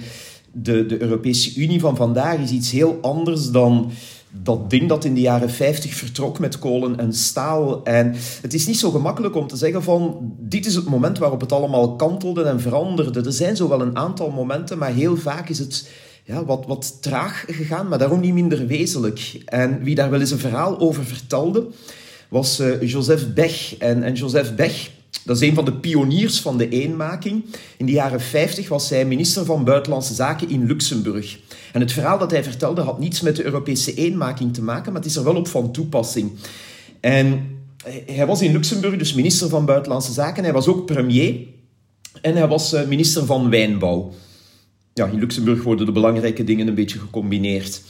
de, 0.52 0.86
de 0.86 1.02
Europese 1.02 1.60
Unie 1.60 1.80
van 1.80 1.96
vandaag 1.96 2.40
is 2.40 2.52
iets 2.52 2.72
heel 2.72 2.98
anders 3.02 3.52
dan 3.52 3.92
dat 4.32 4.70
ding 4.70 4.90
dat 4.90 5.06
in 5.06 5.14
de 5.14 5.22
jaren 5.22 5.50
50 5.50 5.94
vertrok 5.94 6.40
met 6.40 6.60
kolen 6.60 7.00
en 7.00 7.14
staal. 7.14 7.84
En 7.84 8.16
het 8.42 8.54
is 8.54 8.68
niet 8.68 8.80
zo 8.80 8.92
gemakkelijk 8.92 9.36
om 9.36 9.48
te 9.48 9.58
zeggen 9.58 9.84
van 9.84 10.34
dit 10.40 10.66
is 10.66 10.76
het 10.76 10.86
moment 10.86 11.18
waarop 11.18 11.42
het 11.42 11.52
allemaal 11.52 11.96
kantelde 11.96 12.44
en 12.44 12.62
veranderde. 12.62 13.22
Er 13.22 13.34
zijn 13.34 13.56
zo 13.56 13.70
wel 13.70 13.82
een 13.82 13.98
aantal 13.98 14.30
momenten, 14.30 14.78
maar 14.78 14.94
heel 14.94 15.18
vaak 15.18 15.50
is 15.50 15.60
het 15.60 15.90
ja, 16.24 16.46
wat, 16.46 16.66
wat 16.68 16.98
traag 17.02 17.44
gegaan, 17.48 17.88
maar 17.88 17.98
daarom 17.98 18.20
niet 18.20 18.34
minder 18.34 18.68
wezenlijk. 18.68 19.42
En 19.46 19.84
wie 19.84 19.96
daar 19.96 20.10
wel 20.10 20.20
eens 20.20 20.32
een 20.32 20.38
verhaal 20.40 20.80
over 20.80 21.06
vertelde, 21.06 21.68
was 22.30 22.60
uh, 22.60 22.82
Joseph 22.82 23.34
Bech. 23.34 23.78
En, 23.78 24.04
en 24.04 24.14
Joseph 24.14 24.56
Bech, 24.56 24.92
dat 25.26 25.42
is 25.42 25.48
een 25.48 25.56
van 25.56 25.66
de 25.66 25.74
pioniers 25.74 26.40
van 26.40 26.58
de 26.58 26.70
eenmaking. 26.70 27.46
In 27.78 27.86
de 27.86 27.92
jaren 27.92 28.22
50 28.22 28.70
was 28.70 28.90
hij 28.90 29.06
minister 29.06 29.46
van 29.46 29.64
Buitenlandse 29.64 30.14
Zaken 30.14 30.50
in 30.50 30.66
Luxemburg. 30.66 31.40
En 31.74 31.82
het 31.82 31.92
verhaal 31.92 32.18
dat 32.18 32.32
hij 32.32 32.44
vertelde 32.44 32.82
had 32.82 33.00
niets 33.00 33.22
met 33.22 33.36
de 33.36 33.44
Europese 33.44 33.94
eenmaking 33.94 34.54
te 34.54 34.62
maken, 34.62 34.92
maar 34.92 35.02
het 35.02 35.10
is 35.10 35.18
er 35.18 35.24
wel 35.24 35.36
op 35.36 35.48
van 35.48 35.72
toepassing. 35.72 36.32
En 37.00 37.58
hij 38.06 38.26
was 38.26 38.42
in 38.42 38.52
Luxemburg 38.52 38.98
dus 38.98 39.14
minister 39.14 39.50
van 39.50 39.66
Buitenlandse 39.66 40.14
Zaken. 40.14 40.44
Hij 40.44 40.54
was 40.54 40.68
ook 40.68 40.86
premier. 40.86 41.36
En 42.22 42.36
hij 42.36 42.48
was 42.48 42.74
eh, 42.74 42.88
minister 42.88 43.26
van 43.26 43.50
Wijnbouw 43.50 44.12
ja, 45.00 45.08
in 45.08 45.20
Luxemburg 45.20 45.64
worden 45.64 45.86
de 45.86 45.92
belangrijke 45.92 46.44
dingen 46.44 46.68
een 46.68 46.76
beetje 46.76 47.00
gecombineerd. 47.00 47.82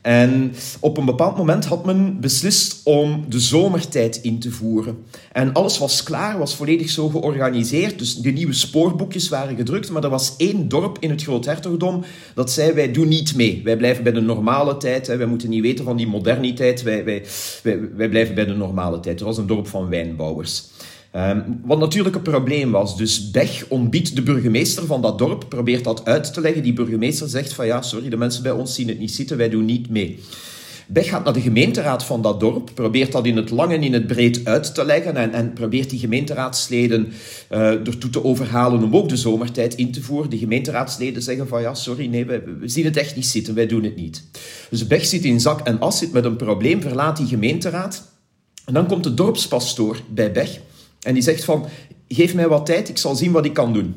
En 0.00 0.52
op 0.80 0.96
een 0.96 1.04
bepaald 1.04 1.36
moment 1.36 1.64
had 1.64 1.84
men 1.84 2.20
beslist 2.20 2.80
om 2.84 3.24
de 3.28 3.40
zomertijd 3.40 4.16
in 4.16 4.38
te 4.38 4.50
voeren. 4.50 4.98
En 5.32 5.52
alles 5.52 5.78
was 5.78 6.02
klaar, 6.02 6.38
was 6.38 6.56
volledig 6.56 6.90
zo 6.90 7.08
georganiseerd. 7.08 7.98
Dus 7.98 8.16
de 8.16 8.30
nieuwe 8.30 8.52
spoorboekjes 8.52 9.28
waren 9.28 9.56
gedrukt, 9.56 9.90
maar 9.90 10.04
er 10.04 10.10
was 10.10 10.34
één 10.36 10.68
dorp 10.68 10.96
in 11.00 11.10
het 11.10 11.22
Groothertogdom 11.22 12.04
dat 12.34 12.50
zei: 12.50 12.72
Wij 12.72 12.92
doen 12.92 13.08
niet 13.08 13.36
mee. 13.36 13.60
Wij 13.64 13.76
blijven 13.76 14.02
bij 14.04 14.12
de 14.12 14.20
normale 14.20 14.76
tijd. 14.76 15.06
Hè. 15.06 15.16
Wij 15.16 15.26
moeten 15.26 15.48
niet 15.48 15.62
weten 15.62 15.84
van 15.84 15.96
die 15.96 16.06
moderniteit. 16.06 16.82
Wij, 16.82 17.04
wij, 17.04 17.22
wij, 17.62 17.80
wij 17.96 18.08
blijven 18.08 18.34
bij 18.34 18.44
de 18.44 18.54
normale 18.54 19.00
tijd. 19.00 19.20
Er 19.20 19.26
was 19.26 19.38
een 19.38 19.46
dorp 19.46 19.66
van 19.66 19.88
wijnbouwers. 19.88 20.64
Um, 21.16 21.60
wat 21.64 21.78
natuurlijk 21.78 22.14
een 22.14 22.22
probleem 22.22 22.70
was. 22.70 22.96
Dus 22.96 23.30
Bech 23.30 23.64
ontbiedt 23.68 24.16
de 24.16 24.22
burgemeester 24.22 24.86
van 24.86 25.02
dat 25.02 25.18
dorp, 25.18 25.44
probeert 25.48 25.84
dat 25.84 26.04
uit 26.04 26.32
te 26.32 26.40
leggen. 26.40 26.62
Die 26.62 26.72
burgemeester 26.72 27.28
zegt 27.28 27.52
van 27.52 27.66
ja, 27.66 27.82
sorry, 27.82 28.08
de 28.08 28.16
mensen 28.16 28.42
bij 28.42 28.52
ons 28.52 28.74
zien 28.74 28.88
het 28.88 28.98
niet 28.98 29.14
zitten, 29.14 29.36
wij 29.36 29.48
doen 29.48 29.64
niet 29.64 29.90
mee. 29.90 30.18
Bech 30.90 31.08
gaat 31.08 31.24
naar 31.24 31.32
de 31.32 31.40
gemeenteraad 31.40 32.04
van 32.04 32.22
dat 32.22 32.40
dorp, 32.40 32.70
probeert 32.74 33.12
dat 33.12 33.26
in 33.26 33.36
het 33.36 33.50
lang 33.50 33.72
en 33.72 33.82
in 33.82 33.92
het 33.92 34.06
breed 34.06 34.40
uit 34.44 34.74
te 34.74 34.84
leggen 34.84 35.16
en, 35.16 35.32
en 35.32 35.52
probeert 35.52 35.90
die 35.90 35.98
gemeenteraadsleden 35.98 37.12
uh, 37.50 37.58
ertoe 37.86 38.10
te 38.10 38.24
overhalen 38.24 38.82
om 38.82 38.96
ook 38.96 39.08
de 39.08 39.16
zomertijd 39.16 39.74
in 39.74 39.92
te 39.92 40.02
voeren. 40.02 40.30
De 40.30 40.38
gemeenteraadsleden 40.38 41.22
zeggen 41.22 41.48
van 41.48 41.60
ja, 41.60 41.74
sorry, 41.74 42.06
nee, 42.06 42.24
we, 42.24 42.42
zien 42.64 42.84
het 42.84 42.96
echt 42.96 43.16
niet 43.16 43.26
zitten, 43.26 43.54
wij 43.54 43.66
doen 43.66 43.84
het 43.84 43.96
niet. 43.96 44.24
Dus 44.70 44.86
Bech 44.86 45.04
zit 45.06 45.24
in 45.24 45.40
zak 45.40 45.60
en 45.60 45.80
as, 45.80 45.98
zit 45.98 46.12
met 46.12 46.24
een 46.24 46.36
probleem, 46.36 46.82
verlaat 46.82 47.16
die 47.16 47.26
gemeenteraad. 47.26 48.08
En 48.64 48.74
dan 48.74 48.86
komt 48.86 49.04
de 49.04 49.14
dorpspastoor 49.14 50.00
bij 50.10 50.32
Bech 50.32 50.58
en 51.02 51.14
die 51.14 51.22
zegt 51.22 51.44
van, 51.44 51.66
geef 52.08 52.34
mij 52.34 52.48
wat 52.48 52.66
tijd, 52.66 52.88
ik 52.88 52.98
zal 52.98 53.14
zien 53.14 53.32
wat 53.32 53.44
ik 53.44 53.54
kan 53.54 53.72
doen. 53.72 53.94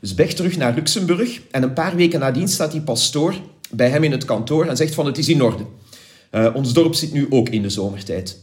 Dus 0.00 0.14
Bech 0.14 0.32
terug 0.32 0.56
naar 0.56 0.74
Luxemburg 0.74 1.40
en 1.50 1.62
een 1.62 1.72
paar 1.72 1.96
weken 1.96 2.20
nadien 2.20 2.48
staat 2.48 2.72
die 2.72 2.80
pastoor 2.80 3.34
bij 3.70 3.88
hem 3.88 4.04
in 4.04 4.12
het 4.12 4.24
kantoor 4.24 4.66
en 4.66 4.76
zegt 4.76 4.94
van, 4.94 5.06
het 5.06 5.18
is 5.18 5.28
in 5.28 5.42
orde. 5.42 5.64
Uh, 6.30 6.54
ons 6.54 6.72
dorp 6.72 6.94
zit 6.94 7.12
nu 7.12 7.26
ook 7.30 7.48
in 7.48 7.62
de 7.62 7.70
zomertijd. 7.70 8.38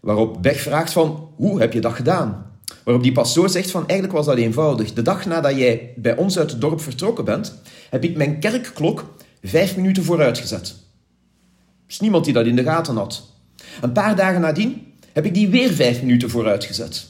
Waarop 0.00 0.42
Bech 0.42 0.60
vraagt 0.60 0.92
van, 0.92 1.28
hoe 1.36 1.60
heb 1.60 1.72
je 1.72 1.80
dat 1.80 1.92
gedaan? 1.92 2.52
Waarop 2.84 3.02
die 3.02 3.12
pastoor 3.12 3.48
zegt 3.48 3.70
van, 3.70 3.88
eigenlijk 3.88 4.18
was 4.18 4.26
dat 4.26 4.36
eenvoudig. 4.36 4.92
De 4.92 5.02
dag 5.02 5.26
nadat 5.26 5.56
jij 5.56 5.92
bij 5.96 6.16
ons 6.16 6.38
uit 6.38 6.50
het 6.50 6.60
dorp 6.60 6.80
vertrokken 6.80 7.24
bent, 7.24 7.54
heb 7.90 8.04
ik 8.04 8.16
mijn 8.16 8.40
kerkklok 8.40 9.14
vijf 9.42 9.76
minuten 9.76 10.04
vooruit 10.04 10.38
gezet. 10.38 10.68
Er 11.86 11.92
is 11.92 12.00
niemand 12.00 12.24
die 12.24 12.34
dat 12.34 12.46
in 12.46 12.56
de 12.56 12.62
gaten 12.62 12.96
had. 12.96 13.22
Een 13.80 13.92
paar 13.92 14.16
dagen 14.16 14.40
nadien 14.40 14.93
heb 15.14 15.24
ik 15.24 15.34
die 15.34 15.48
weer 15.48 15.72
vijf 15.72 16.00
minuten 16.02 16.30
vooruitgezet. 16.30 17.06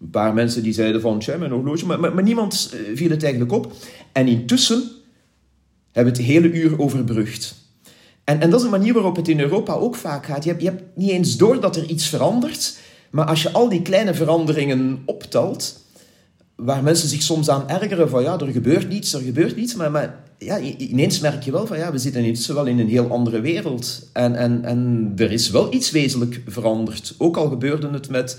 Een 0.00 0.10
paar 0.10 0.34
mensen 0.34 0.62
die 0.62 0.72
zeiden 0.72 1.00
van, 1.00 1.18
tja, 1.18 1.36
mijn 1.36 1.50
horloge, 1.50 1.86
maar, 1.86 2.00
maar, 2.00 2.14
maar 2.14 2.22
niemand 2.22 2.70
eh, 2.72 2.96
viel 2.96 3.10
het 3.10 3.22
eigenlijk 3.22 3.52
op. 3.52 3.72
En 4.12 4.26
intussen 4.26 4.82
hebben 5.92 6.12
we 6.12 6.18
het 6.18 6.28
hele 6.28 6.52
uur 6.52 6.80
overbrugd. 6.80 7.54
En, 8.24 8.40
en 8.40 8.50
dat 8.50 8.58
is 8.58 8.64
een 8.64 8.70
manier 8.70 8.92
waarop 8.92 9.16
het 9.16 9.28
in 9.28 9.40
Europa 9.40 9.72
ook 9.72 9.96
vaak 9.96 10.26
gaat. 10.26 10.44
Je 10.44 10.50
hebt, 10.50 10.62
je 10.62 10.68
hebt 10.68 10.82
niet 10.96 11.10
eens 11.10 11.36
door 11.36 11.60
dat 11.60 11.76
er 11.76 11.88
iets 11.88 12.08
verandert, 12.08 12.78
maar 13.10 13.26
als 13.26 13.42
je 13.42 13.52
al 13.52 13.68
die 13.68 13.82
kleine 13.82 14.14
veranderingen 14.14 15.02
optelt, 15.04 15.80
waar 16.64 16.82
mensen 16.82 17.08
zich 17.08 17.22
soms 17.22 17.48
aan 17.48 17.68
ergeren 17.68 18.08
van 18.08 18.22
ja, 18.22 18.38
er 18.38 18.52
gebeurt 18.52 18.88
niets, 18.88 19.12
er 19.12 19.20
gebeurt 19.20 19.56
niets, 19.56 19.74
maar, 19.74 19.90
maar 19.90 20.24
ja, 20.38 20.58
ineens 20.78 21.20
merk 21.20 21.42
je 21.42 21.50
wel 21.50 21.66
van 21.66 21.78
ja, 21.78 21.92
we 21.92 21.98
zitten 21.98 22.24
intussen 22.24 22.54
wel 22.54 22.66
in 22.66 22.78
een 22.78 22.88
heel 22.88 23.10
andere 23.10 23.40
wereld. 23.40 24.08
En, 24.12 24.34
en, 24.34 24.64
en 24.64 25.12
er 25.16 25.32
is 25.32 25.50
wel 25.50 25.74
iets 25.74 25.90
wezenlijk 25.90 26.42
veranderd. 26.46 27.14
Ook 27.18 27.36
al 27.36 27.48
gebeurde 27.48 27.88
het 27.88 28.08
met, 28.08 28.38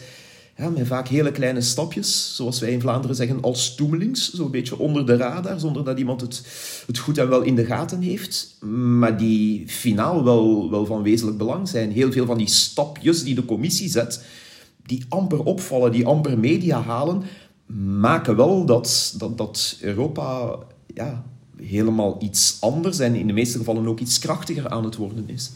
ja, 0.57 0.69
met 0.69 0.87
vaak 0.87 1.07
hele 1.07 1.31
kleine 1.31 1.61
stapjes, 1.61 2.35
zoals 2.35 2.59
wij 2.59 2.71
in 2.71 2.81
Vlaanderen 2.81 3.15
zeggen, 3.15 3.41
als 3.41 3.65
stoemelings, 3.65 4.33
zo'n 4.33 4.51
beetje 4.51 4.79
onder 4.79 5.05
de 5.05 5.15
radar, 5.15 5.59
zonder 5.59 5.83
dat 5.83 5.99
iemand 5.99 6.21
het, 6.21 6.45
het 6.87 6.97
goed 6.97 7.17
en 7.17 7.29
wel 7.29 7.41
in 7.41 7.55
de 7.55 7.65
gaten 7.65 8.01
heeft. 8.01 8.57
Maar 8.99 9.17
die 9.17 9.63
finaal 9.67 10.23
wel, 10.23 10.69
wel 10.69 10.85
van 10.85 11.03
wezenlijk 11.03 11.37
belang 11.37 11.69
zijn. 11.69 11.91
Heel 11.91 12.11
veel 12.11 12.25
van 12.25 12.37
die 12.37 12.49
stapjes 12.49 13.23
die 13.23 13.35
de 13.35 13.45
commissie 13.45 13.89
zet, 13.89 14.23
die 14.85 15.05
amper 15.09 15.43
opvallen, 15.43 15.91
die 15.91 16.05
amper 16.05 16.39
media 16.39 16.81
halen, 16.81 17.23
maken 17.65 18.35
wel 18.35 18.65
dat, 18.65 19.13
dat, 19.17 19.37
dat 19.37 19.77
Europa 19.81 20.57
ja, 20.93 21.23
helemaal 21.61 22.17
iets 22.19 22.57
anders 22.59 22.99
en 22.99 23.15
in 23.15 23.27
de 23.27 23.33
meeste 23.33 23.57
gevallen 23.57 23.87
ook 23.87 23.99
iets 23.99 24.19
krachtiger 24.19 24.69
aan 24.69 24.83
het 24.83 24.95
worden 24.95 25.23
is. 25.29 25.51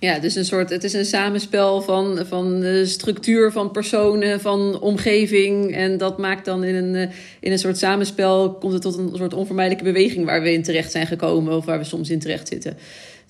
Ja, 0.00 0.18
dus 0.18 0.34
een 0.34 0.44
soort, 0.44 0.70
het 0.70 0.84
is 0.84 0.92
een 0.92 1.04
samenspel 1.04 1.82
van, 1.82 2.26
van 2.26 2.60
de 2.60 2.86
structuur 2.86 3.52
van 3.52 3.70
personen, 3.70 4.40
van 4.40 4.80
omgeving. 4.80 5.74
En 5.74 5.98
dat 5.98 6.18
maakt 6.18 6.44
dan 6.44 6.64
in 6.64 6.74
een, 6.74 6.94
eh, 6.94 7.14
in 7.40 7.52
een 7.52 7.58
soort 7.58 7.78
samenspel, 7.78 8.52
komt 8.52 8.72
het 8.72 8.82
tot 8.82 8.96
een 8.98 9.10
soort 9.14 9.34
onvermijdelijke 9.34 9.92
beweging 9.92 10.24
waar 10.24 10.42
we 10.42 10.52
in 10.52 10.62
terecht 10.62 10.90
zijn 10.90 11.06
gekomen 11.06 11.56
of 11.56 11.64
waar 11.64 11.78
we 11.78 11.84
soms 11.84 12.10
in 12.10 12.18
terecht 12.18 12.48
zitten. 12.48 12.76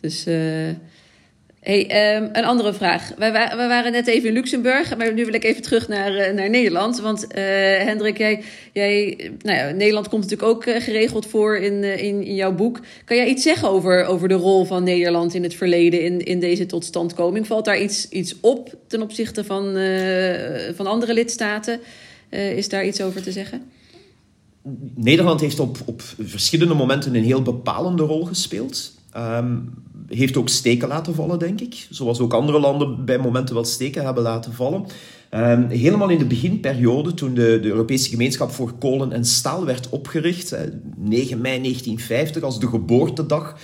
Dus 0.00 0.26
uh, 0.26 0.68
Hey, 1.68 2.16
um, 2.16 2.28
een 2.32 2.44
andere 2.44 2.72
vraag. 2.72 3.12
Wij, 3.16 3.32
waren 3.56 3.92
net 3.92 4.06
even 4.06 4.28
in 4.28 4.34
Luxemburg, 4.34 4.96
maar 4.96 5.14
nu 5.14 5.24
wil 5.24 5.34
ik 5.34 5.44
even 5.44 5.62
terug 5.62 5.88
naar, 5.88 6.12
uh, 6.12 6.34
naar 6.34 6.50
Nederland. 6.50 7.00
Want 7.00 7.24
uh, 7.24 7.38
Hendrik, 7.78 8.18
jij, 8.18 8.42
jij, 8.72 9.16
nou 9.42 9.58
ja, 9.58 9.70
Nederland 9.70 10.08
komt 10.08 10.22
natuurlijk 10.22 10.50
ook 10.50 10.66
uh, 10.66 10.80
geregeld 10.80 11.26
voor 11.26 11.56
in, 11.56 11.84
in, 11.84 12.24
in 12.24 12.34
jouw 12.34 12.54
boek. 12.54 12.80
Kan 13.04 13.16
jij 13.16 13.28
iets 13.28 13.42
zeggen 13.42 13.68
over, 13.68 14.04
over 14.04 14.28
de 14.28 14.34
rol 14.34 14.64
van 14.64 14.84
Nederland 14.84 15.34
in 15.34 15.42
het 15.42 15.54
verleden 15.54 16.02
in, 16.02 16.24
in 16.24 16.40
deze 16.40 16.66
totstandkoming? 16.66 17.46
Valt 17.46 17.64
daar 17.64 17.80
iets, 17.80 18.08
iets 18.08 18.34
op 18.40 18.76
ten 18.86 19.02
opzichte 19.02 19.44
van, 19.44 19.64
van 20.74 20.86
andere 20.86 21.14
lidstaten? 21.14 21.80
is 22.30 22.68
daar 22.68 22.86
iets 22.86 23.00
over 23.00 23.22
te 23.22 23.32
zeggen? 23.32 23.62
Nederland 24.94 25.40
heeft 25.40 25.60
op, 25.60 25.78
op 25.84 26.02
verschillende 26.18 26.74
momenten 26.74 27.14
een 27.14 27.24
heel 27.24 27.42
bepalende 27.42 28.02
rol 28.02 28.24
gespeeld. 28.24 28.96
Um, 29.16 29.72
heeft 30.08 30.36
ook 30.36 30.48
steken 30.48 30.88
laten 30.88 31.14
vallen, 31.14 31.38
denk 31.38 31.60
ik. 31.60 31.86
Zoals 31.90 32.20
ook 32.20 32.32
andere 32.32 32.60
landen 32.60 33.04
bij 33.04 33.18
momenten 33.18 33.54
wel 33.54 33.64
steken 33.64 34.04
hebben 34.04 34.22
laten 34.22 34.52
vallen. 34.52 34.86
Um, 35.34 35.68
helemaal 35.68 36.08
in 36.08 36.18
de 36.18 36.26
beginperiode, 36.26 37.14
toen 37.14 37.34
de, 37.34 37.58
de, 37.60 37.68
Europese 37.68 38.08
Gemeenschap 38.08 38.50
voor 38.50 38.72
Kolen 38.78 39.12
en 39.12 39.24
Staal 39.24 39.64
werd 39.64 39.88
opgericht, 39.88 40.56
9 40.96 41.40
mei 41.40 41.60
1950 41.60 42.42
als 42.42 42.60
de 42.60 42.66
geboortedag. 42.66 43.56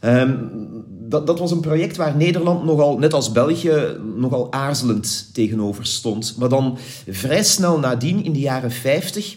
Um, 0.00 0.50
dat, 0.88 1.26
dat 1.26 1.38
was 1.38 1.50
een 1.50 1.60
project 1.60 1.96
waar 1.96 2.16
Nederland 2.16 2.64
nogal, 2.64 2.98
net 2.98 3.12
als 3.12 3.32
België, 3.32 3.96
nogal 4.16 4.52
aarzelend 4.52 5.30
tegenover 5.32 5.86
stond. 5.86 6.34
Maar 6.38 6.48
dan 6.48 6.78
vrij 7.08 7.42
snel 7.42 7.78
nadien, 7.78 8.24
in 8.24 8.32
de 8.32 8.38
jaren 8.38 8.70
50, 8.70 9.36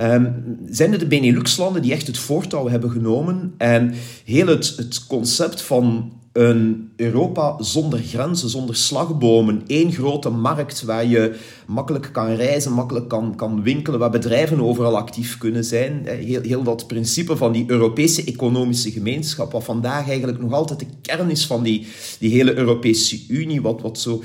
Um, 0.00 0.58
zijn 0.70 0.90
het 0.90 1.00
de 1.00 1.06
Benelux-landen 1.06 1.82
die 1.82 1.92
echt 1.92 2.06
het 2.06 2.18
voortouw 2.18 2.68
hebben 2.68 2.90
genomen 2.90 3.54
en 3.56 3.94
heel 4.24 4.46
het, 4.46 4.74
het 4.76 5.06
concept 5.06 5.62
van 5.62 6.12
een 6.32 6.90
Europa 6.96 7.62
zonder 7.62 7.98
grenzen, 7.98 8.48
zonder 8.48 8.76
slagbomen, 8.76 9.62
één 9.66 9.92
grote 9.92 10.28
markt 10.28 10.82
waar 10.82 11.06
je 11.06 11.36
makkelijk 11.66 12.08
kan 12.12 12.34
reizen, 12.34 12.72
makkelijk 12.72 13.08
kan, 13.08 13.34
kan 13.36 13.62
winkelen, 13.62 13.98
waar 13.98 14.10
bedrijven 14.10 14.60
overal 14.60 14.96
actief 14.96 15.38
kunnen 15.38 15.64
zijn. 15.64 16.06
Heel, 16.06 16.42
heel 16.42 16.62
dat 16.62 16.86
principe 16.86 17.36
van 17.36 17.52
die 17.52 17.64
Europese 17.66 18.24
economische 18.24 18.90
gemeenschap, 18.90 19.52
wat 19.52 19.64
vandaag 19.64 20.08
eigenlijk 20.08 20.40
nog 20.40 20.52
altijd 20.52 20.78
de 20.78 20.86
kern 21.02 21.30
is 21.30 21.46
van 21.46 21.62
die, 21.62 21.86
die 22.18 22.30
hele 22.30 22.56
Europese 22.56 23.18
Unie, 23.28 23.62
wat, 23.62 23.80
wat 23.80 23.98
zo 23.98 24.22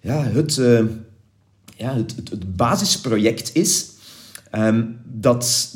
ja, 0.00 0.22
het, 0.22 0.56
uh, 0.56 0.80
ja, 1.76 1.94
het, 1.94 2.14
het 2.30 2.56
basisproject 2.56 3.50
is. 3.54 3.98
Ehm, 4.50 4.84
dat, 5.04 5.74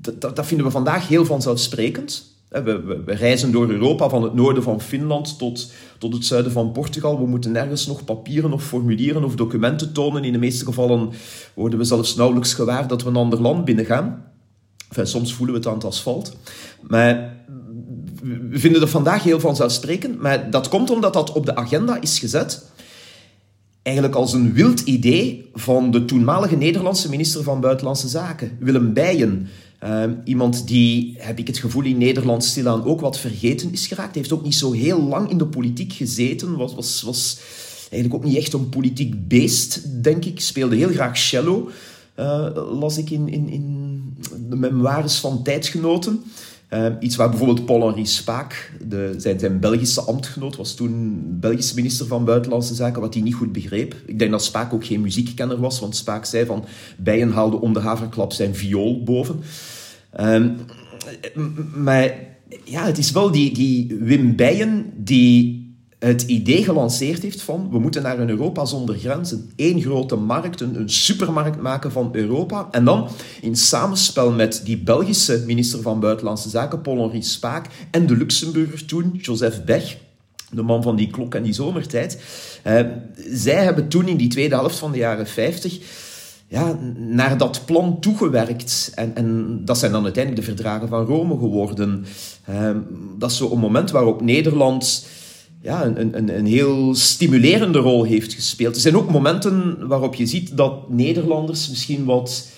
dat, 0.00 0.36
dat 0.36 0.46
vinden 0.46 0.66
we 0.66 0.72
vandaag 0.72 1.08
heel 1.08 1.24
vanzelfsprekend. 1.24 2.34
We, 2.48 3.02
we, 3.04 3.14
reizen 3.14 3.52
door 3.52 3.68
Europa 3.68 4.08
van 4.08 4.22
het 4.22 4.34
noorden 4.34 4.62
van 4.62 4.80
Finland 4.80 5.38
tot, 5.38 5.72
tot 5.98 6.12
het 6.12 6.24
zuiden 6.24 6.52
van 6.52 6.72
Portugal. 6.72 7.18
We 7.18 7.26
moeten 7.26 7.52
nergens 7.52 7.86
nog 7.86 8.04
papieren 8.04 8.52
of 8.52 8.64
formulieren 8.64 9.24
of 9.24 9.34
documenten 9.34 9.92
tonen. 9.92 10.24
In 10.24 10.32
de 10.32 10.38
meeste 10.38 10.64
gevallen 10.64 11.10
worden 11.54 11.78
we 11.78 11.84
zelfs 11.84 12.14
nauwelijks 12.14 12.54
gewaar 12.54 12.88
dat 12.88 13.02
we 13.02 13.08
een 13.08 13.16
ander 13.16 13.40
land 13.40 13.64
binnengaan. 13.64 14.24
Enfin, 14.88 15.06
soms 15.06 15.34
voelen 15.34 15.54
we 15.54 15.60
het 15.60 15.68
aan 15.68 15.76
het 15.76 15.84
asfalt. 15.84 16.36
Maar 16.80 17.36
we 18.22 18.58
vinden 18.58 18.80
het 18.80 18.90
vandaag 18.90 19.22
heel 19.22 19.40
vanzelfsprekend. 19.40 20.20
Maar 20.20 20.50
dat 20.50 20.68
komt 20.68 20.90
omdat 20.90 21.12
dat 21.12 21.32
op 21.32 21.46
de 21.46 21.56
agenda 21.56 22.00
is 22.00 22.18
gezet. 22.18 22.70
Eigenlijk 23.86 24.16
als 24.16 24.32
een 24.32 24.52
wild 24.52 24.80
idee 24.80 25.50
van 25.54 25.90
de 25.90 26.04
toenmalige 26.04 26.56
Nederlandse 26.56 27.08
minister 27.08 27.42
van 27.42 27.60
Buitenlandse 27.60 28.08
Zaken, 28.08 28.50
Willem 28.58 28.92
Bijen. 28.92 29.48
Ehm, 29.78 30.12
iemand 30.24 30.68
die, 30.68 31.14
heb 31.18 31.38
ik 31.38 31.46
het 31.46 31.58
gevoel, 31.58 31.84
in 31.84 31.98
Nederland 31.98 32.44
stilaan 32.44 32.84
ook 32.84 33.00
wat 33.00 33.18
vergeten 33.18 33.72
is 33.72 33.86
geraakt. 33.86 34.12
Hij 34.12 34.20
heeft 34.22 34.32
ook 34.32 34.42
niet 34.42 34.54
zo 34.54 34.72
heel 34.72 35.02
lang 35.02 35.30
in 35.30 35.38
de 35.38 35.46
politiek 35.46 35.92
gezeten. 35.92 36.56
Was, 36.56 36.74
was, 36.74 37.02
was 37.02 37.38
eigenlijk 37.90 38.14
ook 38.14 38.28
niet 38.28 38.36
echt 38.36 38.52
een 38.52 38.68
politiek 38.68 39.28
beest, 39.28 40.02
denk 40.02 40.24
ik. 40.24 40.40
Speelde 40.40 40.76
heel 40.76 40.92
graag 40.92 41.18
cello, 41.18 41.70
uh, 42.18 42.46
las 42.80 42.98
ik 42.98 43.10
in, 43.10 43.28
in, 43.28 43.48
in 43.48 44.00
de 44.48 44.56
memoires 44.56 45.18
van 45.18 45.42
tijdgenoten. 45.42 46.22
Uh, 46.70 46.86
iets 47.00 47.16
waar 47.16 47.28
bijvoorbeeld 47.28 47.64
Paul-Henri 47.64 48.06
Spaak, 48.06 48.72
de, 48.88 49.14
zijn, 49.16 49.60
Belgische 49.60 50.00
ambtgenoot, 50.00 50.56
was 50.56 50.74
toen 50.74 51.22
Belgische 51.40 51.74
minister 51.74 52.06
van 52.06 52.24
Buitenlandse 52.24 52.74
Zaken, 52.74 53.00
wat 53.00 53.14
hij 53.14 53.22
niet 53.22 53.34
goed 53.34 53.52
begreep. 53.52 53.94
Ik 54.06 54.18
denk 54.18 54.30
dat 54.30 54.44
Spaak 54.44 54.72
ook 54.72 54.84
geen 54.84 55.00
muziekkenner 55.00 55.60
was, 55.60 55.80
want 55.80 55.96
Spaak 55.96 56.24
zei 56.24 56.46
van 56.46 56.64
Bijen 56.96 57.30
haalde 57.30 57.60
om 57.60 57.72
de 57.72 57.80
haverklap 57.80 58.32
zijn 58.32 58.54
viool 58.54 59.02
boven. 59.02 59.40
Uh, 60.20 60.46
maar 61.74 62.14
ja, 62.64 62.84
het 62.84 62.98
is 62.98 63.10
wel 63.10 63.30
die, 63.30 63.54
die 63.54 63.96
Wim 64.00 64.36
Bijen 64.36 64.92
die 64.96 65.65
het 65.98 66.22
idee 66.22 66.64
gelanceerd 66.64 67.22
heeft 67.22 67.42
van 67.42 67.68
we 67.70 67.78
moeten 67.78 68.02
naar 68.02 68.18
een 68.18 68.28
Europa 68.28 68.64
zonder 68.64 68.98
grenzen. 68.98 69.50
Eén 69.56 69.82
grote 69.82 70.16
markt, 70.16 70.60
een, 70.60 70.90
supermarkt 70.90 71.62
maken 71.62 71.92
van 71.92 72.08
Europa. 72.12 72.68
En 72.70 72.84
dan 72.84 73.08
in 73.40 73.56
samenspel 73.56 74.30
met 74.30 74.60
die 74.64 74.78
Belgische 74.78 75.42
minister 75.46 75.82
van 75.82 76.00
Buitenlandse 76.00 76.48
Zaken, 76.48 76.80
Paul-Henri 76.80 77.22
Spaak, 77.22 77.66
en 77.90 78.06
de 78.06 78.16
Luxemburger 78.16 78.84
toen, 78.84 79.18
Joseph 79.22 79.64
Bech, 79.64 79.96
de 80.50 80.62
man 80.62 80.82
van 80.82 80.96
die 80.96 81.10
klok 81.10 81.34
en 81.34 81.42
die 81.42 81.52
zomertijd. 81.52 82.20
Eh, 82.62 82.80
zij 83.30 83.64
hebben 83.64 83.88
toen 83.88 84.08
in 84.08 84.16
die 84.16 84.28
tweede 84.28 84.54
helft 84.54 84.78
van 84.78 84.92
de 84.92 84.98
jaren 84.98 85.26
50 85.26 85.78
ja, 86.48 86.78
naar 86.96 87.38
dat 87.38 87.62
plan 87.64 88.00
toegewerkt. 88.00 88.92
En, 88.94 89.16
en 89.16 89.60
dat 89.64 89.78
zijn 89.78 89.92
dan 89.92 90.04
uiteindelijk 90.04 90.46
de 90.46 90.52
verdragen 90.52 90.88
van 90.88 91.04
Rome 91.04 91.38
geworden. 91.38 92.04
Eh, 92.44 92.70
dat 93.18 93.30
is 93.30 93.36
zo 93.36 93.50
een 93.50 93.58
moment 93.58 93.90
waarop 93.90 94.20
Nederland 94.20 95.06
ja, 95.66 95.84
een, 95.84 96.16
een, 96.16 96.38
een 96.38 96.46
heel 96.46 96.94
stimulerende 96.94 97.78
rol 97.78 98.04
heeft 98.04 98.32
gespeeld. 98.32 98.74
Er 98.74 98.80
zijn 98.80 98.96
ook 98.96 99.10
momenten 99.10 99.88
waarop 99.88 100.14
je 100.14 100.26
ziet 100.26 100.56
dat 100.56 100.90
Nederlanders 100.90 101.68
misschien 101.68 102.04
wat, 102.04 102.48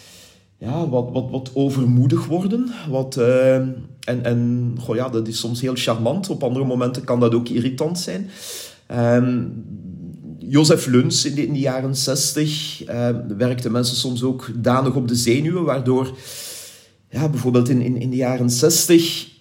ja, 0.59 0.89
wat, 0.89 1.09
wat, 1.13 1.31
wat 1.31 1.51
overmoedig 1.55 2.27
worden. 2.27 2.73
Wat, 2.89 3.17
uh, 3.19 3.55
en 3.55 3.85
en 4.23 4.75
goh, 4.81 4.97
ja, 4.97 5.09
dat 5.09 5.29
is 5.29 5.39
soms 5.39 5.61
heel 5.61 5.75
charmant. 5.75 6.31
Op 6.31 6.43
andere 6.43 6.65
momenten 6.65 7.05
kan 7.05 7.21
dat 7.21 7.35
ook 7.35 7.49
irritant 7.49 7.99
zijn. 7.99 8.31
Uh, 8.91 9.45
Jozef 10.39 10.87
Luns 10.87 11.25
in 11.25 11.35
de, 11.35 11.47
in 11.47 11.53
de 11.53 11.59
jaren 11.59 11.97
60 11.97 12.83
uh, 12.89 13.09
werkte 13.39 13.71
mensen 13.71 13.97
soms 13.97 14.23
ook 14.23 14.51
danig 14.55 14.95
op 14.95 15.09
de 15.09 15.17
zenuwen, 15.17 15.65
waardoor 15.65 16.17
ja, 17.11 17.29
bijvoorbeeld 17.29 17.69
in, 17.69 17.81
in, 17.81 17.97
in 17.97 18.11
de 18.11 18.17
jaren 18.17 18.51
60 18.51 19.37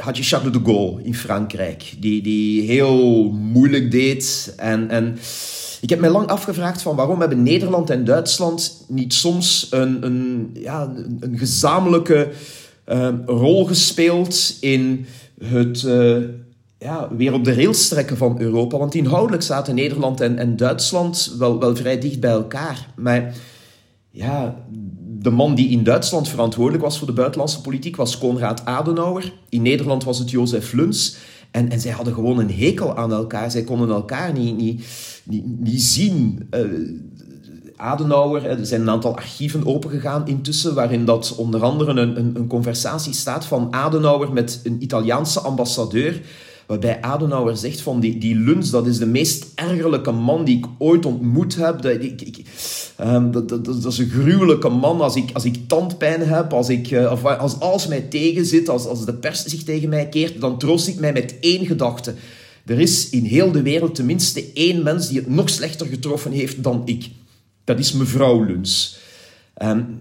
had 0.00 0.16
je 0.16 0.22
Charles 0.22 0.52
de 0.52 0.60
Gaulle 0.64 1.02
in 1.02 1.14
Frankrijk, 1.14 1.94
die, 1.98 2.22
die 2.22 2.62
heel 2.62 3.30
moeilijk 3.30 3.90
deed. 3.90 4.54
En, 4.56 4.90
en 4.90 5.18
ik 5.80 5.90
heb 5.90 6.00
mij 6.00 6.10
lang 6.10 6.26
afgevraagd 6.26 6.82
van 6.82 6.96
waarom 6.96 7.20
hebben 7.20 7.42
Nederland 7.42 7.90
en 7.90 8.04
Duitsland 8.04 8.84
niet 8.88 9.14
soms 9.14 9.66
een, 9.70 10.04
een, 10.04 10.50
ja, 10.54 10.92
een, 11.20 11.38
gezamenlijke 11.38 12.28
uh, 12.88 13.08
rol 13.26 13.64
gespeeld 13.64 14.56
in 14.60 15.06
het 15.44 15.82
uh, 15.82 16.16
ja, 16.78 17.08
weer 17.16 17.32
op 17.32 17.44
de 17.44 17.54
rails 17.54 17.88
trekken 17.88 18.16
van 18.16 18.40
Europa. 18.40 18.78
Want 18.78 18.94
inhoudelijk 18.94 19.42
zaten 19.42 19.74
Nederland 19.74 20.20
en, 20.20 20.38
en 20.38 20.56
Duitsland 20.56 21.34
wel, 21.38 21.58
wel 21.58 21.76
vrij 21.76 21.98
dicht 21.98 22.20
bij 22.20 22.30
elkaar. 22.30 22.86
Maar 22.96 23.34
ja, 24.10 24.64
de 25.28 25.34
man 25.34 25.54
die 25.54 25.68
in 25.68 25.84
Duitsland 25.84 26.28
verantwoordelijk 26.28 26.82
was 26.84 26.98
voor 26.98 27.06
de 27.06 27.12
buitenlandse 27.12 27.60
politiek 27.60 27.96
was 27.96 28.18
Konrad 28.18 28.64
Adenauer. 28.64 29.32
In 29.48 29.62
Nederland 29.62 30.04
was 30.04 30.18
het 30.18 30.30
Jozef 30.30 30.72
Luns. 30.72 31.16
En, 31.50 31.70
en 31.70 31.80
zij 31.80 31.92
hadden 31.92 32.14
gewoon 32.14 32.38
een 32.38 32.50
hekel 32.50 32.96
aan 32.96 33.12
elkaar. 33.12 33.50
Zij 33.50 33.62
konden 33.62 33.88
elkaar 33.88 34.32
niet, 34.32 34.56
niet, 34.56 34.84
niet, 35.58 35.82
zien. 35.82 36.48
Uh, 36.50 36.60
Adenauer, 37.76 38.46
er 38.46 38.66
zijn 38.66 38.80
een 38.80 38.90
aantal 38.90 39.16
archieven 39.16 39.66
opengegaan 39.66 40.26
intussen, 40.26 40.74
waarin 40.74 41.04
dat 41.04 41.34
onder 41.36 41.62
andere 41.62 41.90
een, 41.90 42.18
een, 42.18 42.36
een 42.36 42.46
conversatie 42.46 43.12
staat 43.12 43.44
van 43.44 43.72
Adenauer 43.72 44.32
met 44.32 44.60
een 44.64 44.82
Italiaanse 44.82 45.40
ambassadeur 45.40 46.20
waarbij 46.68 47.00
Adenauer 47.00 47.56
zegt 47.56 47.80
van 47.80 48.00
die, 48.00 48.18
die 48.18 48.36
Luns, 48.36 48.70
dat 48.70 48.86
is 48.86 48.98
de 48.98 49.06
meest 49.06 49.46
ergerlijke 49.54 50.10
man 50.10 50.44
die 50.44 50.58
ik 50.58 50.66
ooit 50.78 51.06
ontmoet 51.06 51.56
heb. 51.56 51.82
Dat, 51.82 52.02
ik, 52.02 52.42
um, 53.00 53.30
dat, 53.30 53.48
dat, 53.48 53.64
dat, 53.64 53.92
is 53.92 53.98
een 53.98 54.10
gruwelijke 54.10 54.68
man. 54.68 55.00
Als 55.00 55.16
ik, 55.16 55.30
als 55.32 55.44
ik 55.44 55.56
tandpijn 55.66 56.20
heb, 56.20 56.52
als, 56.52 56.68
ik, 56.68 56.90
uh, 56.90 57.24
als 57.38 57.60
alles 57.60 57.86
mij 57.86 58.00
tegenzit, 58.00 58.68
als, 58.68 58.86
als 58.86 59.04
de 59.04 59.14
pers 59.14 59.44
zich 59.44 59.62
tegen 59.62 59.88
mij 59.88 60.08
keert, 60.08 60.40
dan 60.40 60.58
troost 60.58 60.88
ik 60.88 60.98
mij 60.98 61.12
met 61.12 61.34
één 61.40 61.66
gedachte. 61.66 62.14
Er 62.66 62.80
is 62.80 63.08
in 63.10 63.24
heel 63.24 63.52
de 63.52 63.62
wereld 63.62 63.94
tenminste 63.94 64.52
één 64.54 64.82
mens 64.82 65.08
die 65.08 65.18
het 65.18 65.28
nog 65.28 65.48
slechter 65.48 65.86
getroffen 65.86 66.32
heeft 66.32 66.62
dan 66.62 66.82
ik. 66.84 67.08
Dat 67.64 67.78
is 67.78 67.92
mevrouw 67.92 68.44
Luns. 68.44 68.98
Um, 69.62 69.98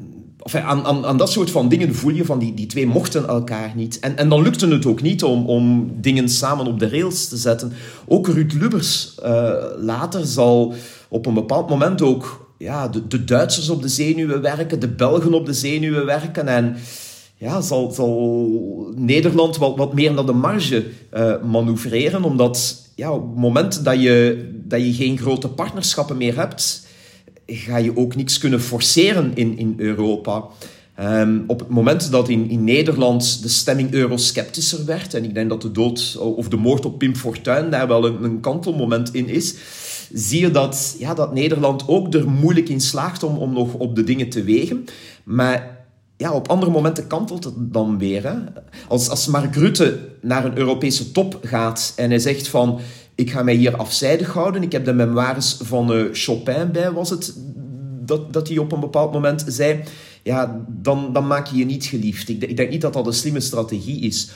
aan, 0.53 0.85
aan, 0.85 1.05
aan, 1.05 1.17
dat 1.17 1.31
soort 1.31 1.51
van 1.51 1.69
dingen 1.69 1.95
voel 1.95 2.13
je 2.13 2.25
van 2.25 2.39
die, 2.39 2.53
die 2.53 2.65
twee 2.65 2.87
mochten 2.87 3.27
elkaar 3.27 3.71
niet. 3.75 3.99
En, 3.99 4.17
en 4.17 4.29
dan 4.29 4.41
lukte 4.41 4.67
het 4.67 4.85
ook 4.85 5.01
niet 5.01 5.23
om, 5.23 5.45
om 5.45 5.91
dingen 6.01 6.29
samen 6.29 6.67
op 6.67 6.79
de 6.79 6.89
rails 6.89 7.27
te 7.27 7.37
zetten. 7.37 7.73
Ook 8.05 8.27
Ruud 8.27 8.53
Lubbers 8.53 9.15
uh, 9.23 9.53
later 9.77 10.25
zal 10.25 10.73
op 11.09 11.25
een 11.25 11.33
bepaald 11.33 11.69
moment 11.69 12.01
ook 12.01 12.51
ja, 12.57 12.87
de, 12.87 13.07
de 13.07 13.23
Duitsers 13.23 13.69
op 13.69 13.81
de 13.81 13.87
zenuwen 13.87 14.41
werken, 14.41 14.79
de 14.79 14.89
Belgen 14.89 15.33
op 15.33 15.45
de 15.45 15.53
zenuwen 15.53 16.05
werken. 16.05 16.47
En 16.47 16.75
ja, 17.35 17.61
zal, 17.61 17.91
zal 17.91 18.93
Nederland 18.95 19.57
wat, 19.57 19.77
wat 19.77 19.93
meer 19.93 20.13
naar 20.13 20.25
de 20.25 20.31
marge 20.31 20.85
uh, 21.13 21.33
manoeuvreren. 21.43 22.23
Omdat 22.23 22.85
ja, 22.95 23.11
op 23.11 23.27
het 23.27 23.37
moment 23.37 23.83
dat 23.83 24.01
je, 24.01 24.49
dat 24.63 24.81
je 24.81 24.93
geen 24.93 25.17
grote 25.17 25.47
partnerschappen 25.47 26.17
meer 26.17 26.35
hebt 26.35 26.86
ga 27.47 27.77
je 27.77 27.97
ook 27.97 28.15
niks 28.15 28.37
kunnen 28.37 28.61
forceren 28.61 29.31
in, 29.33 29.57
in 29.57 29.73
Europa. 29.77 30.45
Um, 30.99 31.43
op 31.47 31.59
het 31.59 31.69
moment 31.69 32.11
dat 32.11 32.29
in, 32.29 32.49
in 32.49 32.63
Nederland 32.63 33.41
de 33.41 33.47
stemming 33.47 33.91
eurosceptischer 33.93 34.85
werd, 34.85 35.13
en 35.13 35.23
ik 35.23 35.33
denk 35.33 35.49
dat 35.49 35.61
de 35.61 35.71
dood 35.71 36.17
of 36.17 36.47
de 36.47 36.57
moord 36.57 36.85
op 36.85 36.97
Pim 36.97 37.15
Fortuyn 37.15 37.69
daar 37.69 37.87
wel 37.87 38.05
een, 38.05 38.23
een 38.23 38.39
kantelmoment 38.39 39.13
in 39.13 39.29
is, 39.29 39.55
zie 40.13 40.41
je 40.41 40.51
dat, 40.51 40.95
ja, 40.99 41.13
dat 41.13 41.33
Nederland 41.33 41.87
ook 41.87 42.13
er 42.13 42.29
moeilijk 42.29 42.69
in 42.69 42.81
slaagt 42.81 43.23
om, 43.23 43.37
om 43.37 43.53
nog 43.53 43.73
op 43.73 43.95
de 43.95 44.03
dingen 44.03 44.29
te 44.29 44.43
wegen. 44.43 44.85
Maar 45.23 45.85
ja, 46.17 46.33
op 46.33 46.47
andere 46.47 46.71
momenten 46.71 47.07
kantelt 47.07 47.43
het 47.43 47.53
dan 47.57 47.97
weer. 47.97 48.43
Als, 48.87 49.09
als 49.09 49.27
Mark 49.27 49.55
Rutte 49.55 49.99
naar 50.21 50.45
een 50.45 50.57
Europese 50.57 51.11
top 51.11 51.39
gaat 51.41 51.93
en 51.95 52.09
hij 52.09 52.19
zegt 52.19 52.47
van 52.47 52.79
ik 53.17 53.31
ga 53.31 53.43
mij 53.43 53.55
hier 53.55 53.75
afzijdig 53.75 54.33
houden. 54.33 54.63
Ik 54.63 54.71
heb 54.71 54.85
de 54.85 54.93
memoires 54.93 55.57
van 55.61 55.97
uh, 55.97 56.05
Chopin 56.11 56.71
bij, 56.71 56.91
was 56.91 57.09
het, 57.09 57.33
dat, 58.05 58.33
dat 58.33 58.47
hij 58.47 58.57
op 58.57 58.71
een 58.71 58.79
bepaald 58.79 59.13
moment 59.13 59.43
zei. 59.47 59.79
Ja, 60.23 60.65
dan, 60.67 61.13
dan 61.13 61.27
maak 61.27 61.47
je 61.47 61.57
je 61.57 61.65
niet 61.65 61.85
geliefd. 61.85 62.29
Ik, 62.29 62.43
ik 62.43 62.57
denk 62.57 62.69
niet 62.69 62.81
dat 62.81 62.93
dat 62.93 63.07
een 63.07 63.13
slimme 63.13 63.39
strategie 63.39 63.99
is. 64.01 64.29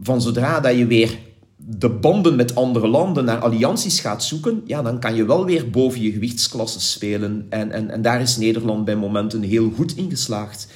Van 0.00 0.22
zodra 0.22 0.60
dat 0.60 0.76
je 0.76 0.86
weer 0.86 1.18
de 1.56 1.88
banden 1.88 2.36
met 2.36 2.54
andere 2.54 2.88
landen 2.88 3.24
naar 3.24 3.38
allianties 3.38 4.00
gaat 4.00 4.24
zoeken, 4.24 4.62
ja, 4.66 4.82
dan 4.82 5.00
kan 5.00 5.14
je 5.14 5.26
wel 5.26 5.44
weer 5.44 5.70
boven 5.70 6.02
je 6.02 6.12
gewichtsklasse 6.12 6.80
spelen. 6.80 7.46
En, 7.48 7.70
en, 7.70 7.90
en 7.90 8.02
daar 8.02 8.20
is 8.20 8.36
Nederland 8.36 8.84
bij 8.84 8.96
momenten 8.96 9.42
heel 9.42 9.70
goed 9.70 9.96
in 9.96 10.10
geslaagd. 10.10 10.68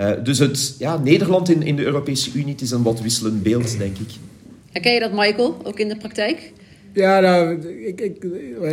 Uh, 0.00 0.10
dus 0.22 0.38
het, 0.38 0.74
ja, 0.78 0.98
Nederland 0.98 1.48
in, 1.48 1.62
in 1.62 1.76
de 1.76 1.84
Europese 1.84 2.30
Unie 2.32 2.54
is 2.58 2.70
een 2.70 2.82
wat 2.82 3.00
wisselend 3.00 3.42
beeld, 3.42 3.78
denk 3.78 3.98
ik. 3.98 4.10
Herken 4.70 4.92
je 4.92 5.00
dat, 5.00 5.12
Michael, 5.12 5.56
ook 5.64 5.78
in 5.78 5.88
de 5.88 5.96
praktijk? 5.96 6.52
Ja, 6.96 7.20
nou, 7.20 7.60
ik, 7.86 8.00
ik, 8.00 8.26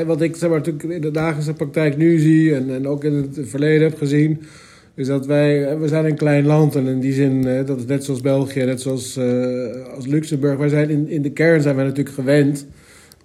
wat 0.06 0.22
ik 0.22 0.36
zeg 0.36 0.50
maar, 0.50 0.58
natuurlijk 0.58 0.94
in 0.94 1.02
de 1.02 1.12
dagelijkse 1.12 1.54
praktijk 1.54 1.98
nu 1.98 2.20
zie 2.20 2.56
en, 2.56 2.74
en 2.74 2.88
ook 2.88 3.04
in 3.04 3.14
het 3.14 3.40
verleden 3.42 3.90
heb 3.90 3.98
gezien, 3.98 4.42
is 4.96 5.08
dat 5.08 5.26
wij, 5.26 5.78
we 5.78 5.88
zijn 5.88 6.06
een 6.06 6.16
klein 6.16 6.46
land 6.46 6.76
en 6.76 6.88
in 6.88 7.00
die 7.00 7.14
zin, 7.14 7.42
dat 7.66 7.78
is 7.78 7.86
net 7.86 8.04
zoals 8.04 8.22
België, 8.22 8.64
net 8.64 8.82
zoals 8.82 9.20
als 9.96 10.06
Luxemburg, 10.06 10.58
wij 10.58 10.70
zijn 10.70 10.90
in, 10.90 11.10
in 11.10 11.22
de 11.22 11.32
kern 11.32 11.62
zijn 11.62 11.76
wij 11.76 11.86
natuurlijk 11.86 12.16
gewend 12.16 12.66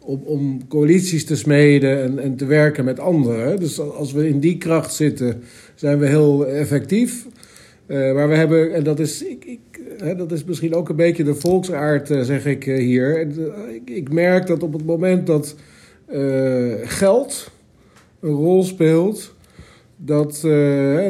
om, 0.01 0.22
om 0.24 0.68
coalities 0.68 1.24
te 1.24 1.36
smeden 1.36 2.03
en, 2.03 2.18
en 2.18 2.36
te 2.36 2.46
werken 2.46 2.84
met 2.84 3.01
anderen. 3.01 3.61
Dus 3.61 3.80
als 3.80 4.12
we 4.12 4.28
in 4.28 4.40
die 4.40 4.59
kracht 4.59 4.94
zitten, 4.94 5.42
zijn 5.74 5.99
we 5.99 6.07
heel 6.07 6.46
effectief. 6.46 7.26
Uh, 7.86 8.14
maar 8.14 8.28
we 8.28 8.34
hebben, 8.34 8.74
en 8.74 8.84
dat 8.84 9.01
is, 9.01 9.24
ik, 9.24 9.59
hè, 10.03 10.16
dat 10.16 10.32
is 10.32 10.44
misschien 10.44 10.74
ook 10.74 10.88
een 10.88 10.96
beetje 10.96 11.24
de 11.24 11.34
volksaard, 11.34 12.11
uh, 12.11 12.20
zeg 12.20 12.46
ik 12.46 12.66
uh, 12.66 12.78
hier. 12.78 13.20
Ik, 13.20 13.90
ik, 13.90 14.12
merk 14.12 14.46
dat 14.46 14.62
op 14.62 14.72
het 14.72 14.86
moment 14.86 15.26
dat 15.26 15.57
geld 16.82 17.51
een 18.20 18.30
rol 18.30 18.62
speelt, 18.62 19.34
dat, 19.96 20.40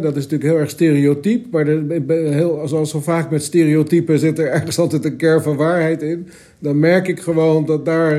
dat 0.03 0.17
is 0.17 0.23
natuurlijk 0.23 0.43
heel 0.43 0.59
erg 0.59 0.71
stereotyp. 0.71 1.51
Maar 1.51 1.67
heel, 1.67 2.69
zo 2.69 3.01
vaak 3.01 3.31
met 3.31 3.43
stereotypen 3.43 4.19
zit 4.19 4.39
er 4.39 4.51
ergens 4.51 4.79
altijd 4.85 5.05
een 5.05 5.17
kern 5.17 5.43
van 5.43 5.57
waarheid 5.57 6.03
in. 6.03 6.29
Dan 6.59 6.79
merk 6.79 7.09
ik 7.09 7.21
gewoon 7.21 7.65
dat 7.65 7.85
daar 7.85 8.15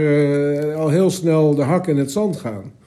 al 0.75 0.89
heel 0.89 1.09
snel 1.09 1.55
de 1.55 1.61
hakken 1.61 1.93
in 1.93 1.99
het 1.99 2.11
zand 2.11 2.37
gaan. 2.37 2.78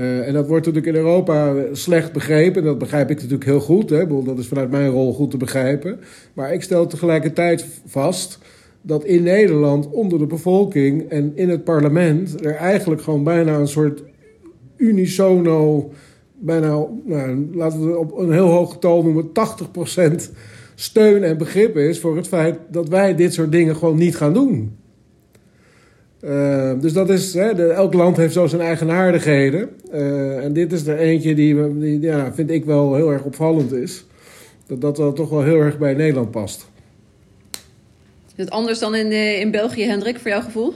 Uh, 0.00 0.26
en 0.26 0.32
dat 0.32 0.46
wordt 0.46 0.66
natuurlijk 0.66 0.96
in 0.96 1.02
Europa 1.02 1.54
slecht 1.72 2.12
begrepen. 2.12 2.64
Dat 2.64 2.78
begrijp 2.78 3.10
ik 3.10 3.16
natuurlijk 3.16 3.44
heel 3.44 3.60
goed. 3.60 3.90
Hè? 3.90 4.24
Dat 4.24 4.38
is 4.38 4.46
vanuit 4.46 4.70
mijn 4.70 4.90
rol 4.90 5.14
goed 5.14 5.30
te 5.30 5.36
begrijpen. 5.36 6.00
Maar 6.32 6.52
ik 6.52 6.62
stel 6.62 6.86
tegelijkertijd 6.86 7.66
vast 7.86 8.38
dat 8.82 9.04
in 9.04 9.22
Nederland 9.22 9.90
onder 9.90 10.18
de 10.18 10.26
bevolking 10.26 11.08
en 11.08 11.32
in 11.34 11.48
het 11.48 11.64
parlement 11.64 12.44
er 12.44 12.54
eigenlijk 12.54 13.02
gewoon 13.02 13.24
bijna 13.24 13.58
een 13.58 13.68
soort 13.68 14.02
unisono, 14.76 15.92
bijna, 16.38 16.86
nou, 17.04 17.48
laten 17.52 17.86
we 17.86 17.98
op 17.98 18.18
een 18.18 18.32
heel 18.32 18.48
hoog 18.48 18.72
getal 18.72 19.02
noemen, 19.02 19.30
80% 20.30 20.30
steun 20.74 21.22
en 21.22 21.38
begrip 21.38 21.76
is 21.76 22.00
voor 22.00 22.16
het 22.16 22.28
feit 22.28 22.58
dat 22.70 22.88
wij 22.88 23.14
dit 23.14 23.34
soort 23.34 23.52
dingen 23.52 23.76
gewoon 23.76 23.98
niet 23.98 24.16
gaan 24.16 24.32
doen. 24.32 24.78
Uh, 26.24 26.72
dus 26.80 26.92
dat 26.92 27.10
is, 27.10 27.34
hè, 27.34 27.54
de, 27.54 27.66
elk 27.66 27.94
land 27.94 28.16
heeft 28.16 28.32
zo 28.32 28.46
zijn 28.46 28.60
eigenaardigheden. 28.60 29.68
Uh, 29.92 30.44
en 30.44 30.52
dit 30.52 30.72
is 30.72 30.86
er 30.86 30.98
eentje 30.98 31.34
die, 31.34 31.78
die 31.78 32.00
ja, 32.00 32.34
vind 32.34 32.50
ik 32.50 32.64
wel 32.64 32.94
heel 32.94 33.10
erg 33.12 33.22
opvallend 33.22 33.72
is. 33.72 34.04
Dat 34.66 34.80
dat 34.80 34.98
wel 34.98 35.12
toch 35.12 35.28
wel 35.30 35.42
heel 35.42 35.60
erg 35.60 35.78
bij 35.78 35.94
Nederland 35.94 36.30
past. 36.30 36.68
Is 38.36 38.44
het 38.44 38.50
anders 38.50 38.78
dan 38.78 38.94
in, 38.94 39.06
uh, 39.06 39.40
in 39.40 39.50
België, 39.50 39.84
Hendrik, 39.84 40.18
voor 40.18 40.30
jouw 40.30 40.42
gevoel? 40.42 40.74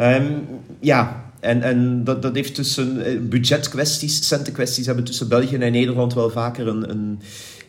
Um, 0.00 0.46
ja, 0.80 1.24
en, 1.40 1.62
en 1.62 2.04
dat, 2.04 2.22
dat 2.22 2.34
heeft 2.34 2.54
tussen 2.54 3.28
budgetkwesties, 3.28 4.28
centenkwesties 4.28 4.86
hebben 4.86 5.04
tussen 5.04 5.28
België 5.28 5.56
en 5.56 5.72
Nederland 5.72 6.14
wel 6.14 6.30
vaker 6.30 6.68
een, 6.68 6.90
een 6.90 7.20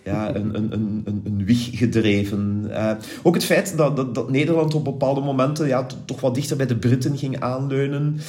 ja, 0.08 0.36
een, 0.36 0.56
een, 0.56 0.72
een, 0.72 1.22
een, 1.24 1.46
wieg 1.46 1.70
gedreven. 1.72 2.66
Uh, 2.70 2.92
ook 3.24 3.34
het 3.34 3.44
feit 3.44 3.78
dat, 3.78 3.96
dat, 3.96 4.16
dat, 4.16 4.30
Nederland 4.30 4.74
op 4.74 4.84
bepaalde 4.84 5.22
momenten 5.22 5.68
ja, 5.68 5.88
toch 6.06 6.22
wat 6.22 6.36
dichter 6.36 6.58
bij 6.58 6.66
de 6.66 6.76
Britten 6.76 7.18
ging 7.18 7.40
aanleunen. 7.40 8.20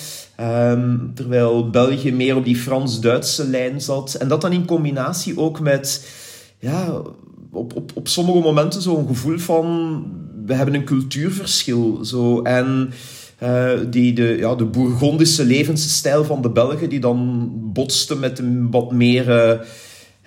Um, 0.41 1.11
terwijl 1.15 1.71
België 1.71 2.13
meer 2.13 2.37
op 2.37 2.45
die 2.45 2.57
Frans-Duitse 2.57 3.47
lijn 3.47 3.81
zat. 3.81 4.15
En 4.15 4.29
dat 4.29 4.41
dan 4.41 4.53
in 4.53 4.65
combinatie 4.65 5.39
ook 5.39 5.61
met 5.61 6.09
ja, 6.59 7.03
op, 7.51 7.77
op, 7.77 7.91
op 7.95 8.09
sommige 8.09 8.39
momenten 8.39 8.83
zo'n 8.83 9.07
gevoel 9.07 9.39
van 9.39 10.05
we 10.47 10.55
hebben 10.55 10.75
een 10.75 10.85
cultuurverschil. 10.85 12.05
Zo. 12.05 12.43
En 12.43 12.91
uh, 13.43 13.71
die 13.91 14.13
de, 14.13 14.37
ja, 14.39 14.55
de 14.55 14.65
Bourgondische 14.65 15.45
levensstijl 15.45 16.25
van 16.25 16.43
de 16.43 16.51
Belgen, 16.51 16.89
die 16.89 17.01
dan 17.01 17.51
botste 17.73 18.17
met 18.17 18.39
een 18.39 18.71
wat 18.71 18.93
meer. 18.93 19.29
Uh, 19.29 19.61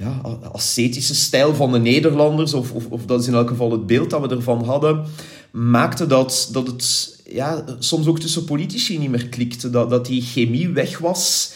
ja, 0.02 0.22
ascetische 0.52 1.16
stijl 1.16 1.56
van 1.56 1.72
de 1.72 1.80
Nederlanders, 1.80 2.54
of, 2.54 2.72
of, 2.72 2.86
of, 2.90 3.06
dat 3.06 3.22
is 3.22 3.28
in 3.28 3.34
elk 3.34 3.50
geval 3.50 3.72
het 3.72 3.86
beeld 3.86 4.10
dat 4.10 4.22
we 4.22 4.36
ervan 4.36 4.64
hadden, 4.64 5.04
maakte 5.52 6.08
dat, 6.08 6.50
dat 6.52 6.68
het 6.68 7.20
ja, 7.26 7.64
soms 7.80 8.08
ook 8.08 8.20
tussen 8.20 8.46
politici 8.46 8.98
niet 8.98 9.10
meer 9.10 9.30
klikte, 9.30 9.70
dat, 9.70 9.90
dat 9.90 10.06
die 10.06 10.22
chemie 10.22 10.70
weg 10.70 10.98
was. 10.98 11.54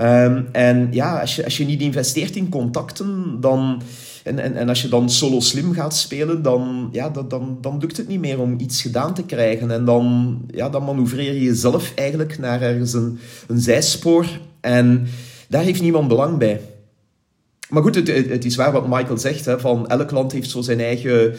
Um, 0.00 0.48
en 0.52 0.88
ja, 0.90 1.20
als 1.20 1.36
je, 1.36 1.44
als 1.44 1.56
je 1.56 1.64
niet 1.64 1.80
investeert 1.80 2.36
in 2.36 2.48
contacten, 2.48 3.40
dan, 3.40 3.82
en, 4.24 4.38
en, 4.38 4.56
en 4.56 4.68
als 4.68 4.82
je 4.82 4.88
dan 4.88 5.10
solo 5.10 5.40
slim 5.40 5.72
gaat 5.72 5.96
spelen, 5.96 6.42
dan, 6.42 6.88
ja, 6.92 7.10
dat, 7.10 7.30
dan, 7.30 7.58
dan 7.60 7.78
lukt 7.80 7.96
het 7.96 8.08
niet 8.08 8.20
meer 8.20 8.40
om 8.40 8.54
iets 8.58 8.82
gedaan 8.82 9.14
te 9.14 9.22
krijgen. 9.22 9.70
En 9.70 9.84
dan, 9.84 10.38
ja, 10.50 10.68
dan 10.68 10.84
manoeuvreer 10.84 11.32
je 11.32 11.42
jezelf 11.42 11.92
eigenlijk 11.94 12.38
naar 12.38 12.62
ergens 12.62 12.92
een, 12.92 13.18
een 13.48 13.60
zijspoor. 13.60 14.26
En 14.60 15.06
daar 15.48 15.62
heeft 15.62 15.82
niemand 15.82 16.08
belang 16.08 16.38
bij. 16.38 16.60
Maar 17.70 17.82
goed, 17.82 17.94
het, 17.94 18.44
is 18.44 18.56
waar 18.56 18.72
wat 18.72 18.88
Michael 18.88 19.18
zegt. 19.18 19.46
Van 19.58 19.88
elk 19.88 20.10
land 20.10 20.32
heeft 20.32 20.50
zo 20.50 20.60
zijn 20.60 20.80
eigen 20.80 21.34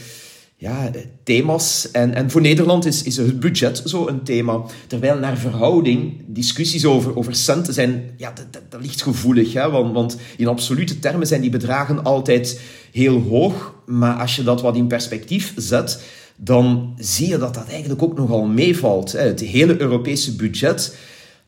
ja, 0.62 0.92
thema's. 1.24 1.92
En, 1.92 2.14
en 2.14 2.32
voor 2.32 2.42
Nederland 2.42 2.86
is, 2.86 3.04
is 3.04 3.18
het 3.18 3.40
budget 3.40 3.82
zo 3.86 4.08
een 4.08 4.24
thema. 4.24 4.62
Terwijl 4.88 5.18
naar 5.18 5.38
verhouding 5.38 6.14
discussies 6.28 6.86
over, 6.86 7.18
over 7.18 7.36
centen 7.36 7.74
zijn... 7.74 8.04
Ja, 8.18 8.34
dat, 8.52 8.62
dat, 8.70 8.82
ligt 8.82 9.02
gevoelig. 9.02 9.54
Hè, 9.54 9.70
want, 9.70 9.94
want 9.94 10.18
in 10.38 10.48
absolute 10.48 11.00
termen 11.00 11.28
zijn 11.28 11.42
die 11.42 11.50
bedragen 11.50 12.04
altijd 12.04 12.62
heel 12.92 13.22
hoog. 13.22 13.74
Maar 13.86 14.16
als 14.16 14.36
je 14.36 14.44
dat 14.44 14.62
wat 14.62 14.76
in 14.76 14.88
perspectief 14.88 15.54
zet... 15.56 16.02
dan 16.36 16.94
zie 16.98 17.28
je 17.28 17.38
dat 17.38 17.54
dat 17.54 17.68
eigenlijk 17.68 18.02
ook 18.02 18.18
nogal 18.18 18.46
meevalt. 18.46 19.12
Hè. 19.12 19.20
Het 19.20 19.40
hele 19.40 19.82
Europese 19.82 20.36
budget 20.36 20.96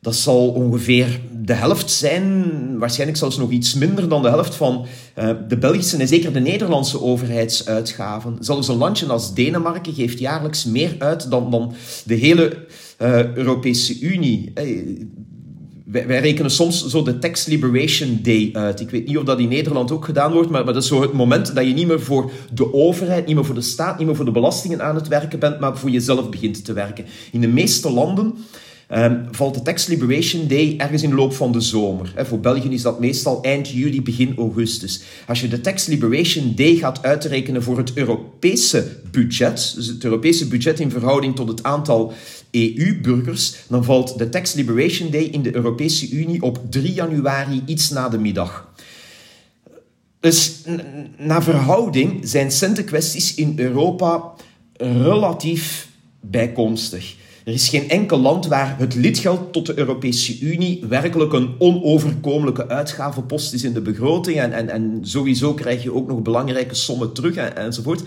dat 0.04 0.16
zal 0.16 0.48
ongeveer 0.48 1.20
de 1.42 1.54
helft 1.54 1.92
zijn, 1.92 2.52
waarschijnlijk 2.78 3.20
zelfs 3.20 3.38
nog 3.38 3.52
iets 3.52 3.74
minder 3.74 4.10
dan 4.10 4.22
de 4.22 4.30
helft 4.30 4.56
van 4.56 4.86
uh, 5.20 5.30
de 5.48 5.58
Belgische 5.58 5.98
en 5.98 6.08
zeker 6.08 6.34
de 6.34 6.40
Nederlandse 6.40 7.02
overheidsuitgaven. 7.02 8.38
Zelfs 8.40 8.68
een 8.68 8.78
landje 8.78 9.06
als 9.06 9.34
Denemarken 9.34 9.94
geeft 9.94 10.20
jaarlijks 10.20 10.66
meer 10.66 10.96
uit 10.98 11.30
dan, 11.30 11.52
dan 11.52 11.74
de 12.06 12.14
hele 12.14 12.66
uh, 13.02 13.34
Europese 13.36 14.00
Unie. 14.00 14.52
Hey, 14.54 14.98
wij, 15.86 16.08
wij, 16.08 16.20
rekenen 16.20 16.52
soms 16.52 16.88
zo 16.88 17.04
de 17.04 17.20
Tax 17.20 17.46
Liberation 17.46 18.20
Day 18.22 18.50
uit. 18.54 18.80
Ik 18.80 18.90
weet 18.90 19.08
niet 19.08 19.18
of 19.18 19.24
dat 19.24 19.40
in 19.40 19.50
Nederland 19.50 19.92
ook 19.92 20.06
gedaan 20.06 20.32
wordt, 20.32 20.50
maar, 20.50 20.64
maar 20.64 20.74
dat 20.74 20.84
is 20.84 20.90
zo 20.90 21.02
het 21.02 21.14
moment 21.14 21.56
dat 21.56 21.66
je 21.66 21.74
niet 21.74 21.88
meer 21.88 22.02
voor 22.02 22.32
de 22.54 22.74
overheid, 22.74 23.26
niet 23.26 23.36
meer 23.36 23.46
voor 23.46 23.56
de 23.56 23.62
staat, 23.62 23.98
niet 23.98 24.08
meer 24.08 24.16
voor 24.16 24.26
de 24.26 24.32
belastingen 24.32 24.84
aan 24.84 24.96
het 24.96 25.08
werken 25.08 25.40
bent, 25.40 25.60
maar 25.60 25.78
voor 25.78 25.90
jezelf 25.90 26.30
begint 26.30 26.66
te 26.66 26.74
werken. 26.74 27.06
In 27.32 27.42
de 27.42 27.48
meeste 27.48 27.92
landen 27.92 28.36
Um, 28.92 29.28
valt 29.32 29.54
de 29.54 29.62
Tax 29.62 29.88
Liberation 29.88 30.48
Day 30.48 30.76
ergens 30.78 31.04
in 31.04 31.10
de 31.10 31.16
loop 31.16 31.34
van 31.34 31.52
de 31.52 31.62
zomer. 31.62 32.14
Voor 32.18 32.40
België 32.40 32.70
is 32.70 32.82
dat 32.82 33.00
meestal 33.00 33.42
eind 33.42 33.70
juli, 33.70 34.02
begin 34.02 34.38
augustus. 34.38 35.02
Als 35.28 35.42
je 35.42 35.48
de 35.48 35.62
Tax 35.62 35.86
Liberation 35.86 36.54
Day 36.56 36.76
gaat 36.76 37.04
uitrekenen 37.04 37.64
voor 37.64 37.78
het 37.78 37.92
Europese 37.94 39.00
budget, 39.12 39.74
dus 39.76 39.88
het 39.88 40.04
Europese 40.04 40.48
budget 40.48 40.80
in 40.80 40.92
verhouding 40.92 41.36
tot 41.36 41.48
het 41.48 41.64
aantal 41.64 42.14
EU-burgers, 42.52 43.56
dan 43.68 43.84
valt 43.84 44.18
de 44.18 44.30
Tax 44.30 44.54
Liberation 44.54 45.12
Day 45.12 45.24
in 45.24 45.42
de 45.42 45.56
Europese 45.56 46.10
Unie 46.10 46.42
op 46.42 46.60
3 46.70 46.94
januari 46.94 47.62
iets 47.66 47.90
na 47.90 48.10
de 48.10 48.18
middag. 48.18 48.72
Dus 50.20 50.62
naar 51.18 51.44
verhouding 51.44 52.20
zijn 52.24 52.52
centenkwesties 52.52 53.36
in 53.36 53.54
Europa 53.56 54.34
relatief 54.78 55.88
bijkomstig. 56.22 57.16
Er 57.44 57.54
is 57.54 57.70
geen 57.70 57.90
enkel 57.90 58.20
land 58.20 58.48
waar 58.48 58.76
het 58.80 58.96
lidgeld 58.96 59.54
tot 59.54 59.66
de 59.66 59.78
Europese 59.78 60.40
Unie 60.40 60.86
werkelijk 60.90 61.34
een 61.34 61.56
onoverkomelijke 61.58 62.68
uitgavenpost 62.68 63.54
is 63.54 63.64
in 63.64 63.74
de 63.74 63.82
begroting. 63.82 64.38
En, 64.38 64.54
en, 64.54 64.70
en 64.70 65.00
sowieso 65.02 65.54
krijg 65.54 65.84
je 65.84 65.94
ook 65.94 66.08
nog 66.08 66.22
belangrijke 66.22 66.76
sommen 66.76 67.14
terug 67.14 67.36
en, 67.36 67.56
enzovoort. 67.56 68.02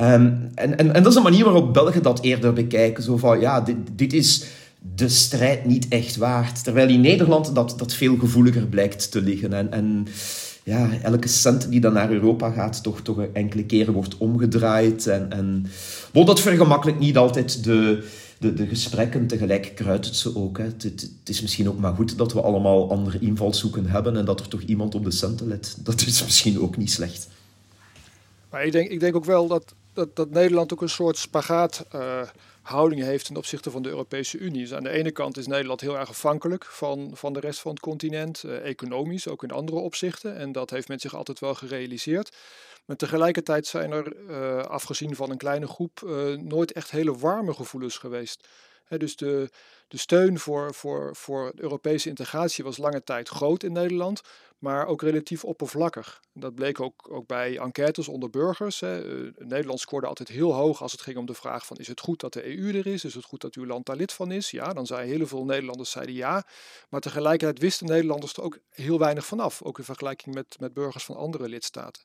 Um, 0.00 0.50
en, 0.54 0.78
en, 0.78 0.94
en 0.94 1.02
dat 1.02 1.12
is 1.12 1.14
een 1.14 1.22
manier 1.22 1.44
waarop 1.44 1.72
Belgen 1.72 2.02
dat 2.02 2.22
eerder 2.22 2.52
bekijken. 2.52 3.02
Zo 3.02 3.16
van, 3.16 3.40
ja, 3.40 3.60
dit, 3.60 3.76
dit 3.92 4.12
is 4.12 4.44
de 4.94 5.08
strijd 5.08 5.64
niet 5.64 5.88
echt 5.88 6.16
waard. 6.16 6.64
Terwijl 6.64 6.88
in 6.88 7.00
Nederland 7.00 7.54
dat, 7.54 7.74
dat 7.76 7.94
veel 7.94 8.16
gevoeliger 8.16 8.66
blijkt 8.66 9.10
te 9.10 9.22
liggen. 9.22 9.52
En, 9.52 9.72
en 9.72 10.06
ja, 10.62 10.88
elke 11.02 11.28
cent 11.28 11.70
die 11.70 11.80
dan 11.80 11.92
naar 11.92 12.10
Europa 12.10 12.50
gaat, 12.50 12.82
toch, 12.82 13.00
toch 13.00 13.22
enkele 13.32 13.64
keren 13.64 13.94
wordt 13.94 14.16
omgedraaid. 14.16 15.06
En, 15.06 15.30
en 15.30 15.66
dat 16.12 16.40
vergemakkelijkt 16.40 17.00
niet 17.00 17.16
altijd 17.16 17.64
de, 17.64 18.04
de, 18.38 18.54
de 18.54 18.66
gesprekken, 18.66 19.26
tegelijk 19.26 19.72
kruidt 19.74 20.16
ze 20.16 20.36
ook. 20.36 20.58
Hè. 20.58 20.64
Het, 20.64 20.82
het, 20.82 21.10
is 21.24 21.42
misschien 21.42 21.68
ook 21.68 21.78
maar 21.78 21.94
goed 21.94 22.18
dat 22.18 22.32
we 22.32 22.40
allemaal 22.40 22.90
andere 22.90 23.18
invalshoeken 23.18 23.86
hebben 23.86 24.16
en 24.16 24.24
dat 24.24 24.40
er 24.40 24.48
toch 24.48 24.60
iemand 24.60 24.94
op 24.94 25.04
de 25.04 25.10
centen 25.10 25.48
let. 25.48 25.76
Dat 25.78 26.00
is 26.00 26.24
misschien 26.24 26.60
ook 26.60 26.76
niet 26.76 26.90
slecht. 26.90 27.28
Maar 28.50 28.64
ik 28.64 28.72
denk, 28.72 28.90
ik 28.90 29.00
denk 29.00 29.16
ook 29.16 29.24
wel 29.24 29.46
dat, 29.46 29.74
dat, 29.92 30.16
dat 30.16 30.30
Nederland 30.30 30.72
ook 30.72 30.82
een 30.82 30.88
soort 30.88 31.16
spagaat 31.16 31.86
uh, 31.94 32.20
houding 32.62 33.02
heeft 33.02 33.26
ten 33.26 33.36
opzichte 33.36 33.70
van 33.70 33.82
de 33.82 33.88
Europese 33.88 34.38
Unie. 34.38 34.60
Dus 34.60 34.74
aan 34.74 34.82
de 34.82 34.90
ene 34.90 35.10
kant 35.10 35.36
is 35.36 35.46
Nederland 35.46 35.80
heel 35.80 35.98
erg 35.98 36.08
afhankelijk 36.08 36.64
van, 36.64 37.10
van 37.14 37.32
de 37.32 37.40
rest 37.40 37.60
van 37.60 37.70
het 37.70 37.80
continent, 37.80 38.42
uh, 38.46 38.66
economisch, 38.66 39.28
ook 39.28 39.42
in 39.42 39.50
andere 39.50 39.76
opzichten. 39.76 40.36
En 40.36 40.52
dat 40.52 40.70
heeft 40.70 40.88
men 40.88 41.00
zich 41.00 41.14
altijd 41.14 41.38
wel 41.38 41.54
gerealiseerd. 41.54 42.32
Maar 42.84 42.96
tegelijkertijd 42.96 43.66
zijn 43.66 43.92
er, 43.92 44.16
uh, 44.16 44.58
afgezien 44.58 45.16
van 45.16 45.30
een 45.30 45.36
kleine 45.36 45.66
groep, 45.66 46.00
uh, 46.04 46.36
nooit 46.36 46.72
echt 46.72 46.90
hele 46.90 47.16
warme 47.16 47.54
gevoelens 47.54 47.98
geweest. 47.98 48.48
dus 48.88 49.16
de, 49.16 49.50
de 49.88 49.98
steun 49.98 50.38
voor, 50.38 50.74
voor, 50.74 51.16
voor 51.16 51.52
Europese 51.56 52.08
integratie 52.08 52.64
was 52.64 52.76
lange 52.76 53.02
tijd 53.02 53.28
groot 53.28 53.62
in 53.62 53.72
Nederland, 53.72 54.20
maar 54.58 54.86
ook 54.86 55.02
relatief 55.02 55.44
oppervlakkig. 55.44 56.20
Dat 56.32 56.54
bleek 56.54 56.80
ook, 56.80 57.06
ook 57.10 57.26
bij 57.26 57.58
enquêtes 57.58 58.08
onder 58.08 58.30
burgers. 58.30 58.82
Eh, 58.82 58.96
Nederland 59.38 59.80
scoorde 59.80 60.06
altijd 60.06 60.28
heel 60.28 60.54
hoog 60.54 60.82
als 60.82 60.92
het 60.92 61.00
ging 61.00 61.16
om 61.16 61.26
de 61.26 61.34
vraag 61.34 61.66
van 61.66 61.76
is 61.76 61.86
het 61.86 62.00
goed 62.00 62.20
dat 62.20 62.32
de 62.32 62.46
EU 62.46 62.78
er 62.78 62.86
is? 62.86 63.04
Is 63.04 63.14
het 63.14 63.24
goed 63.24 63.40
dat 63.40 63.54
uw 63.54 63.66
land 63.66 63.86
daar 63.86 63.96
lid 63.96 64.12
van 64.12 64.32
is? 64.32 64.50
Ja, 64.50 64.72
dan 64.72 64.86
zeiden 64.86 65.16
heel 65.16 65.26
veel 65.26 65.44
Nederlanders 65.44 65.90
zeiden 65.90 66.14
ja. 66.14 66.46
Maar 66.88 67.00
tegelijkertijd 67.00 67.58
wisten 67.58 67.86
Nederlanders 67.86 68.32
er 68.32 68.42
ook 68.42 68.58
heel 68.70 68.98
weinig 68.98 69.26
vanaf. 69.26 69.62
Ook 69.62 69.78
in 69.78 69.84
vergelijking 69.84 70.34
met, 70.34 70.56
met 70.60 70.74
burgers 70.74 71.04
van 71.04 71.16
andere 71.16 71.48
lidstaten. 71.48 72.02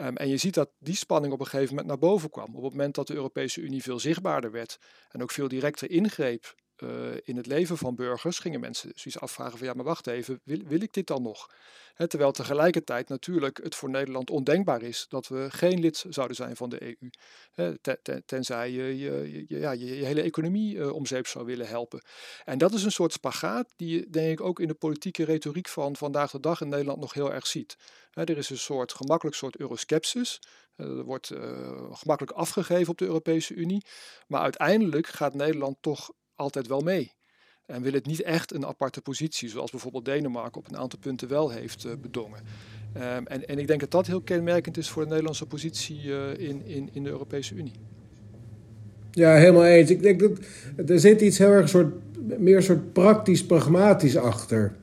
Um, 0.00 0.16
en 0.16 0.28
je 0.28 0.36
ziet 0.36 0.54
dat 0.54 0.70
die 0.78 0.96
spanning 0.96 1.32
op 1.32 1.40
een 1.40 1.46
gegeven 1.46 1.68
moment 1.68 1.86
naar 1.86 1.98
boven 1.98 2.30
kwam. 2.30 2.54
Op 2.54 2.62
het 2.62 2.72
moment 2.72 2.94
dat 2.94 3.06
de 3.06 3.14
Europese 3.14 3.60
Unie 3.60 3.82
veel 3.82 3.98
zichtbaarder 3.98 4.50
werd 4.50 4.78
en 5.08 5.22
ook 5.22 5.30
veel 5.30 5.48
directer 5.48 5.90
ingreep 5.90 6.54
uh, 6.82 6.90
in 7.24 7.36
het 7.36 7.46
leven 7.46 7.76
van 7.76 7.94
burgers, 7.94 8.38
gingen 8.38 8.60
mensen 8.60 8.92
zoiets 8.94 9.20
afvragen 9.20 9.58
van 9.58 9.66
ja, 9.66 9.72
maar 9.72 9.84
wacht 9.84 10.06
even, 10.06 10.40
wil, 10.44 10.58
wil 10.66 10.80
ik 10.80 10.92
dit 10.92 11.06
dan 11.06 11.22
nog? 11.22 11.48
terwijl 12.06 12.32
tegelijkertijd 12.32 13.08
natuurlijk 13.08 13.60
het 13.62 13.74
voor 13.74 13.90
Nederland 13.90 14.30
ondenkbaar 14.30 14.82
is 14.82 15.06
dat 15.08 15.28
we 15.28 15.46
geen 15.50 15.80
lid 15.80 16.04
zouden 16.08 16.36
zijn 16.36 16.56
van 16.56 16.68
de 16.68 16.96
EU. 17.52 17.76
tenzij 18.26 18.70
je 18.70 18.98
je, 18.98 19.44
ja, 19.48 19.70
je, 19.70 19.84
hele 19.84 20.22
economie 20.22 20.74
uh, 20.74 20.92
om 20.92 21.06
zeep 21.06 21.26
zou 21.26 21.44
willen 21.44 21.68
helpen. 21.68 22.02
En 22.44 22.58
dat 22.58 22.74
is 22.74 22.84
een 22.84 22.92
soort 22.92 23.12
spagaat 23.12 23.72
die 23.76 23.98
je 23.98 24.10
denk 24.10 24.32
ik 24.32 24.40
ook 24.40 24.60
in 24.60 24.68
de 24.68 24.74
politieke 24.74 25.24
retoriek 25.24 25.68
van 25.68 25.96
vandaag 25.96 26.30
de 26.30 26.40
dag 26.40 26.60
in 26.60 26.68
Nederland 26.68 27.00
nog 27.00 27.12
heel 27.12 27.32
erg 27.32 27.46
ziet. 27.46 27.76
er 28.12 28.38
is 28.38 28.50
een 28.50 28.58
soort 28.58 28.92
gemakkelijk 28.92 29.36
soort 29.36 29.56
euroskepsis. 29.56 30.40
er 30.76 31.04
wordt 31.04 31.30
gemakkelijk 31.92 32.36
afgegeven 32.36 32.88
op 32.88 32.98
de 32.98 33.04
Europese 33.04 33.54
Unie. 33.54 33.84
Maar 34.26 34.40
uiteindelijk 34.40 35.06
gaat 35.06 35.34
Nederland 35.34 35.76
toch 35.80 36.10
altijd 36.38 36.66
wel 36.66 36.80
mee. 36.80 37.12
En 37.66 37.82
wil 37.82 37.92
het 37.92 38.06
niet 38.06 38.22
echt 38.22 38.54
een 38.54 38.66
aparte 38.66 39.00
positie, 39.00 39.48
zoals 39.48 39.70
bijvoorbeeld 39.70 40.04
Denemarken 40.04 40.60
op 40.60 40.68
een 40.68 40.76
aantal 40.76 40.98
punten 40.98 41.28
wel 41.28 41.50
heeft 41.50 41.84
uh, 41.84 41.92
bedongen. 42.02 42.38
Um, 42.96 43.26
en, 43.26 43.48
en 43.48 43.58
ik 43.58 43.66
denk 43.66 43.80
dat 43.80 43.90
dat 43.90 44.06
heel 44.06 44.20
kenmerkend 44.20 44.76
is 44.76 44.88
voor 44.88 45.02
de 45.02 45.08
Nederlandse 45.08 45.46
positie 45.46 46.02
uh, 46.04 46.16
in, 46.38 46.62
in, 46.66 46.88
in 46.92 47.02
de 47.02 47.10
Europese 47.10 47.54
Unie. 47.54 47.72
Ja, 49.10 49.34
helemaal 49.34 49.64
eens. 49.64 49.90
Ik 49.90 50.02
denk 50.02 50.20
dat 50.20 50.38
er 50.86 51.00
zit 51.00 51.20
iets 51.20 51.38
heel 51.38 51.50
erg 51.50 51.68
soort, 51.68 51.94
meer 52.38 52.62
soort 52.62 52.92
praktisch, 52.92 53.46
pragmatisch 53.46 54.16
achter. 54.16 54.76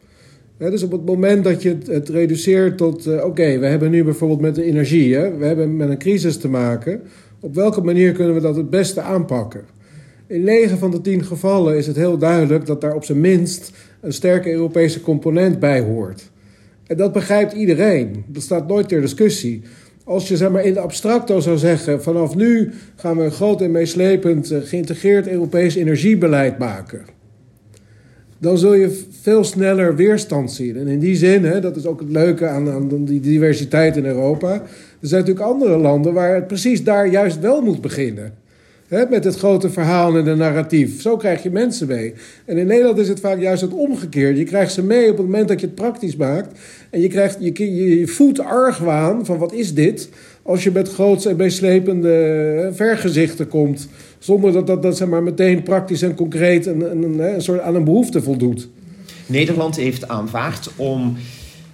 Dus 0.58 0.84
op 0.84 0.92
het 0.92 1.06
moment 1.06 1.44
dat 1.44 1.62
je 1.62 1.78
het, 1.86 2.10
reduceert 2.10 2.78
tot, 2.78 3.08
uh, 3.08 3.26
oké, 3.26 3.60
we 3.60 3.66
hebben 3.66 3.92
nu 3.92 4.04
bijvoorbeeld 4.04 4.42
met 4.42 4.56
de 4.56 4.64
energie, 4.64 5.18
we 5.18 5.46
hebben 5.46 5.78
met 5.78 5.90
een 5.90 5.98
crisis 5.98 6.38
te 6.38 6.50
maken. 6.50 7.02
Op 7.40 7.56
welke 7.56 7.82
manier 7.82 8.12
kunnen 8.12 8.34
we 8.34 8.42
dat 8.42 8.56
het 8.56 8.70
beste 8.70 9.02
aanpakken? 9.02 9.75
In 10.28 10.44
9 10.44 10.78
van 10.78 10.92
de 10.92 11.02
10 11.02 11.24
gevallen 11.24 11.78
is 11.78 11.88
het 11.88 11.96
heel 11.96 12.18
duidelijk 12.18 12.66
dat 12.66 12.82
daar 12.82 12.96
op 12.96 13.04
zijn 13.04 13.20
minst 13.20 13.72
een 14.02 14.14
sterke 14.14 14.52
Europese 14.52 15.02
component 15.02 15.60
bij 15.60 15.82
hoort. 15.82 16.32
En 16.88 16.98
dat 16.98 17.14
begrijpt 17.14 17.54
iedereen. 17.54 18.24
Dat 18.28 18.44
staat 18.44 18.68
nooit 18.68 18.88
ter 18.88 19.02
discussie. 19.02 19.62
Als 20.04 20.28
je 20.28 20.38
zeg 20.38 20.52
maar, 20.52 20.64
in 20.64 20.74
de 20.74 20.80
abstracto 20.80 21.40
zou 21.40 21.58
zeggen: 21.58 22.04
vanaf 22.04 22.36
nu 22.36 22.72
gaan 22.96 23.18
we 23.18 23.24
een 23.24 23.32
groot 23.32 23.62
en 23.62 23.72
meeslepend 23.72 24.52
eh, 24.52 24.60
geïntegreerd 24.62 25.28
Europees 25.28 25.76
energiebeleid 25.76 26.58
maken. 26.58 27.02
Dan 28.38 28.58
zul 28.58 28.74
je 28.74 29.04
veel 29.22 29.44
sneller 29.44 29.96
weerstand 29.96 30.52
zien. 30.52 30.78
En 30.78 30.88
in 30.88 31.00
die 31.00 31.16
zin, 31.16 31.44
hè, 31.44 31.60
dat 31.60 31.76
is 31.76 31.86
ook 31.86 32.00
het 32.00 32.12
leuke 32.12 32.48
aan, 32.48 32.70
aan 32.70 33.06
die 33.06 33.20
diversiteit 33.20 33.98
in 33.98 34.06
Europa. 34.06 34.54
Er 34.54 35.08
zijn 35.08 35.22
natuurlijk 35.22 35.48
andere 35.48 35.78
landen 35.78 36.14
waar 36.14 36.36
het 36.36 36.48
precies 36.48 36.84
daar 36.84 37.08
juist 37.08 37.40
wel 37.40 37.62
moet 37.62 37.82
beginnen 37.82 38.44
met 38.88 39.24
het 39.24 39.36
grote 39.36 39.70
verhaal 39.70 40.18
en 40.18 40.24
de 40.24 40.36
narratief. 40.36 41.02
Zo 41.02 41.18
krijg 41.18 41.44
je 41.44 41.52
mensen 41.52 41.88
mee. 41.88 42.14
En 42.46 42.58
in 42.58 42.68
Nederland 42.68 42.98
is 42.98 43.08
het 43.08 43.20
vaak 43.20 43.40
juist 43.40 43.62
het 43.62 43.74
omgekeerde. 43.74 44.40
Je 44.40 44.46
krijgt 44.46 44.74
ze 44.74 44.84
mee 44.84 45.12
op 45.12 45.18
het 45.18 45.26
moment 45.26 45.48
dat 45.48 45.60
je 45.60 45.66
het 45.66 45.76
praktisch 45.76 46.16
maakt. 46.16 46.60
En 46.90 47.02
je, 47.02 47.08
krijgt, 47.08 47.38
je, 47.40 47.76
je, 48.00 48.08
voelt 48.08 48.40
argwaan 48.40 49.26
van 49.26 49.38
wat 49.38 49.54
is 49.54 49.74
dit? 49.74 50.10
Als 50.42 50.64
je 50.64 50.72
met 50.72 50.94
grootse 50.94 51.30
en 51.30 51.36
meeslepende 51.36 52.70
vergezichten 52.74 53.48
komt. 53.48 53.88
Zonder 54.20 54.52
dat 54.52 54.68
dat, 54.68 54.82
dat 54.82 54.98
zeg 54.98 55.08
maar, 55.08 55.24
meteen 55.24 55.64
praktisch 55.64 56.02
en 56.02 56.16
concreet 56.16 56.66
een, 56.66 56.92
een, 56.92 57.20
een 57.20 57.42
soort 57.42 57.62
aan 57.62 57.76
een 57.76 57.84
behoefte 57.84 58.22
voldoet. 58.22 58.68
Nederland 59.26 59.76
heeft 59.76 60.08
aanvaard 60.08 60.70
om 60.76 61.18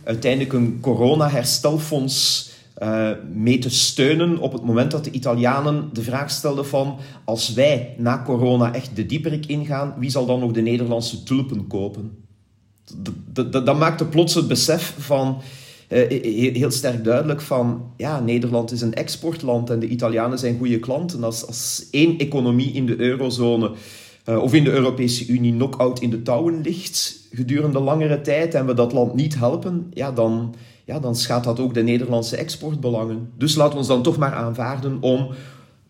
uiteindelijk 0.03 0.53
een 0.53 0.78
corona-herstelfonds 0.82 2.50
uh, 2.84 3.09
mee 3.34 3.57
te 3.57 3.69
steunen 3.69 4.38
op 4.38 4.53
het 4.53 4.63
moment 4.63 4.91
dat 4.91 5.03
de 5.03 5.11
Italianen 5.11 5.89
de 5.93 6.01
vraag 6.01 6.32
stelden 6.32 6.65
van 6.65 6.97
als 7.25 7.53
wij 7.53 7.95
na 7.97 8.23
corona 8.25 8.73
echt 8.73 8.95
de 8.95 9.05
dieperik 9.05 9.45
ingaan, 9.45 9.93
wie 9.97 10.09
zal 10.09 10.25
dan 10.25 10.39
nog 10.39 10.51
de 10.51 10.61
Nederlandse 10.61 11.23
tulpen 11.23 11.67
kopen? 11.67 12.11
Dat 13.41 13.77
maakte 13.77 14.05
plots 14.05 14.34
het 14.34 14.47
besef 14.47 14.95
van 14.97 15.41
uh, 15.89 16.53
heel 16.55 16.71
sterk 16.71 17.03
duidelijk 17.03 17.41
van 17.41 17.91
ja, 17.97 18.19
Nederland 18.19 18.71
is 18.71 18.82
een 18.82 18.93
exportland 18.93 19.69
en 19.69 19.79
de 19.79 19.88
Italianen 19.88 20.39
zijn 20.39 20.57
goede 20.57 20.79
klanten. 20.79 21.23
Als, 21.23 21.47
als 21.47 21.88
één 21.91 22.17
economie 22.17 22.71
in 22.71 22.86
de 22.86 22.99
eurozone 22.99 23.71
uh, 24.29 24.41
of 24.41 24.53
in 24.53 24.63
de 24.63 24.71
Europese 24.71 25.27
Unie 25.27 25.53
knock-out 25.53 25.99
in 25.99 26.09
de 26.09 26.21
touwen 26.21 26.61
ligt 26.61 27.27
gedurende 27.32 27.79
langere 27.79 28.21
tijd 28.21 28.53
en 28.53 28.65
we 28.65 28.73
dat 28.73 28.93
land 28.93 29.13
niet 29.13 29.36
helpen, 29.36 29.91
ja, 29.93 30.11
dan, 30.11 30.55
ja, 30.86 30.99
dan 30.99 31.15
schaadt 31.15 31.45
dat 31.45 31.59
ook 31.59 31.73
de 31.73 31.84
Nederlandse 31.84 32.36
exportbelangen. 32.36 33.29
Dus 33.38 33.55
laten 33.55 33.73
we 33.73 33.77
ons 33.77 33.88
dan 33.88 34.03
toch 34.03 34.17
maar 34.17 34.34
aanvaarden 34.34 34.97
om 35.01 35.29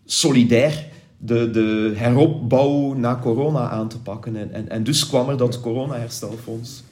solidair 0.06 0.86
de, 1.18 1.50
de 1.52 1.92
heropbouw 1.96 2.94
na 2.94 3.20
corona 3.22 3.70
aan 3.70 3.88
te 3.88 4.00
pakken. 4.00 4.36
En, 4.36 4.54
en, 4.54 4.70
en 4.70 4.84
dus 4.84 5.08
kwam 5.08 5.30
er 5.30 5.38
dat 5.38 5.62
corona-herstelfonds. 5.62 6.84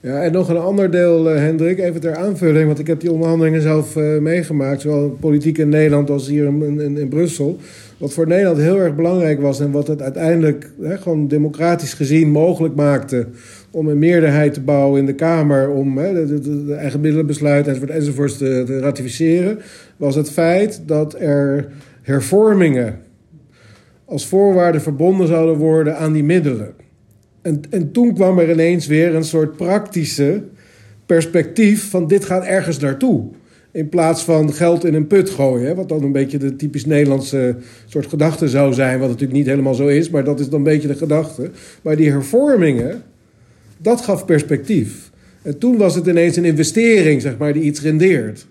Ja, 0.00 0.22
en 0.22 0.32
nog 0.32 0.48
een 0.48 0.56
ander 0.56 0.90
deel, 0.90 1.32
uh, 1.32 1.38
Hendrik, 1.38 1.78
even 1.78 2.00
ter 2.00 2.16
aanvulling, 2.16 2.66
want 2.66 2.78
ik 2.78 2.86
heb 2.86 3.00
die 3.00 3.12
onderhandelingen 3.12 3.62
zelf 3.62 3.96
uh, 3.96 4.18
meegemaakt, 4.18 4.80
zowel 4.80 5.16
politiek 5.20 5.58
in 5.58 5.68
Nederland 5.68 6.10
als 6.10 6.26
hier 6.26 6.46
in, 6.46 6.80
in, 6.80 6.98
in, 6.98 7.08
Brussel. 7.08 7.58
Wat 7.98 8.12
voor 8.12 8.26
Nederland 8.26 8.58
heel 8.58 8.78
erg 8.78 8.94
belangrijk 8.94 9.40
was 9.40 9.60
en 9.60 9.70
wat 9.70 9.86
het 9.86 10.02
uiteindelijk 10.02 10.70
hè, 10.80 10.96
gewoon 10.98 11.28
democratisch 11.28 11.94
gezien 11.94 12.30
mogelijk 12.30 12.74
maakte 12.74 13.26
om 13.74 13.88
een 13.88 13.98
meerderheid 13.98 14.54
te 14.54 14.60
bouwen 14.60 15.00
in 15.00 15.06
de 15.06 15.14
Kamer 15.14 15.70
om 15.70 15.98
hè, 15.98 16.26
de, 16.26 16.74
eigen 16.78 17.00
middelenbesluit 17.00 17.66
enzovoort, 17.66 17.90
enzovoort 17.90 18.38
te, 18.38 18.62
te 18.66 18.78
ratificeren, 18.78 19.58
was 19.96 20.14
het 20.14 20.30
feit 20.30 20.82
dat 20.86 21.20
er 21.20 21.68
hervormingen 22.02 22.98
als 24.04 24.26
voorwaarde 24.26 24.80
verbonden 24.80 25.26
zouden 25.26 25.56
worden 25.56 25.96
aan 25.96 26.12
die 26.12 26.24
middelen. 26.24 26.74
En, 27.42 27.60
en 27.70 27.92
toen 27.92 28.14
kwam 28.14 28.38
er 28.38 28.50
ineens 28.50 28.86
weer 28.86 29.14
een 29.14 29.24
soort 29.24 29.56
praktische 29.56 30.42
perspectief 31.06 31.90
van 31.90 32.06
dit 32.06 32.24
gaat 32.24 32.44
ergens 32.44 32.78
naartoe. 32.78 33.24
In 33.72 33.88
plaats 33.88 34.24
van 34.24 34.52
geld 34.52 34.84
in 34.84 34.94
een 34.94 35.06
put 35.06 35.30
gooien. 35.30 35.76
Wat 35.76 35.88
dan 35.88 36.02
een 36.02 36.12
beetje 36.12 36.38
de 36.38 36.56
typisch 36.56 36.86
Nederlandse 36.86 37.56
soort 37.86 38.06
gedachte 38.06 38.48
zou 38.48 38.72
zijn. 38.72 38.98
Wat 38.98 39.08
natuurlijk 39.08 39.38
niet 39.38 39.46
helemaal 39.46 39.74
zo 39.74 39.86
is, 39.86 40.10
maar 40.10 40.24
dat 40.24 40.40
is 40.40 40.48
dan 40.48 40.58
een 40.58 40.64
beetje 40.64 40.88
de 40.88 40.94
gedachte. 40.94 41.50
Maar 41.82 41.96
die 41.96 42.10
hervormingen, 42.10 43.02
dat 43.84 44.00
gaf 44.00 44.24
perspectief. 44.24 45.10
En 45.42 45.58
toen 45.58 45.76
was 45.76 45.94
het 45.94 46.06
ineens 46.06 46.36
een 46.36 46.44
investering, 46.44 47.22
zeg 47.22 47.36
maar, 47.38 47.52
die 47.52 47.62
iets 47.62 47.80
rendeert. 47.80 48.46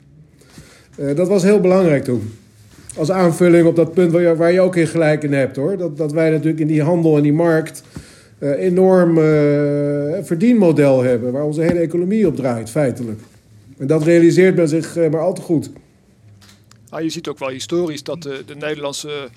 Uh, 0.99 1.15
dat 1.15 1.27
was 1.27 1.43
heel 1.43 1.59
belangrijk 1.59 2.03
toen. 2.03 2.21
Als 2.97 3.11
aanvulling 3.11 3.67
op 3.67 3.75
dat 3.75 3.93
punt 3.93 4.11
waar 4.11 4.51
je, 4.51 4.61
ook 4.61 4.75
in 4.75 4.87
gelijk 4.87 5.23
in 5.23 5.33
hebt 5.33 5.55
hoor. 5.55 5.77
Dat, 5.77 5.97
dat 5.97 6.11
wij 6.11 6.29
natuurlijk 6.29 6.59
in 6.59 6.67
die 6.67 6.81
handel 6.81 7.17
en 7.17 7.23
die 7.23 7.33
markt 7.33 7.83
uh, 8.39 8.49
enorm 8.49 9.17
uh, 9.17 9.23
verdienmodel 10.21 11.03
hebben. 11.03 11.31
Waar 11.31 11.43
onze 11.43 11.61
hele 11.61 11.79
economie 11.79 12.27
op 12.27 12.35
draait, 12.35 12.69
feitelijk. 12.69 13.19
En 13.77 13.87
dat 13.87 14.03
realiseert 14.03 14.55
men 14.55 14.67
zich 14.67 14.95
maar 14.95 15.21
al 15.21 15.33
te 15.33 15.41
goed. 15.41 15.69
Ah, 16.93 17.01
je 17.01 17.09
ziet 17.09 17.27
ook 17.27 17.39
wel 17.39 17.49
historisch 17.49 18.03
dat 18.03 18.21
de, 18.21 18.45
de 18.45 18.55
Nederlandse 18.55 19.29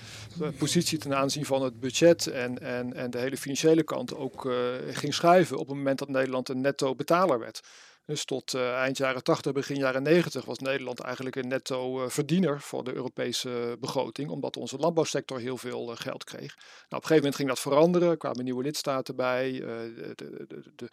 positie 0.58 0.98
ten 0.98 1.16
aanzien 1.16 1.44
van 1.44 1.62
het 1.62 1.80
budget 1.80 2.26
en, 2.26 2.58
en, 2.58 2.94
en 2.94 3.10
de 3.10 3.18
hele 3.18 3.36
financiële 3.36 3.82
kant 3.82 4.14
ook 4.14 4.44
uh, 4.44 4.54
ging 4.90 5.14
schuiven 5.14 5.58
op 5.58 5.66
het 5.66 5.76
moment 5.76 5.98
dat 5.98 6.08
Nederland 6.08 6.48
een 6.48 6.60
netto 6.60 6.94
betaler 6.94 7.38
werd. 7.38 7.60
Dus 8.06 8.24
tot 8.24 8.54
uh, 8.54 8.74
eind 8.74 8.96
jaren 8.96 9.22
80, 9.22 9.52
begin 9.52 9.76
jaren 9.76 10.02
90 10.02 10.44
was 10.44 10.58
Nederland 10.58 11.00
eigenlijk 11.00 11.36
een 11.36 11.48
netto 11.48 12.02
uh, 12.02 12.08
verdiener 12.08 12.60
voor 12.60 12.84
de 12.84 12.94
Europese 12.94 13.76
begroting, 13.80 14.30
omdat 14.30 14.56
onze 14.56 14.76
landbouwsector 14.76 15.38
heel 15.38 15.56
veel 15.56 15.86
geld 15.86 16.24
kreeg. 16.24 16.54
Nou, 16.56 16.66
op 16.88 16.90
een 16.90 16.98
gegeven 16.98 17.16
moment 17.16 17.36
ging 17.36 17.48
dat 17.48 17.60
veranderen, 17.60 18.10
er 18.10 18.16
kwamen 18.16 18.44
nieuwe 18.44 18.62
lidstaten 18.62 19.16
bij, 19.16 19.52
de, 19.52 20.14
de, 20.14 20.62
de, 20.76 20.88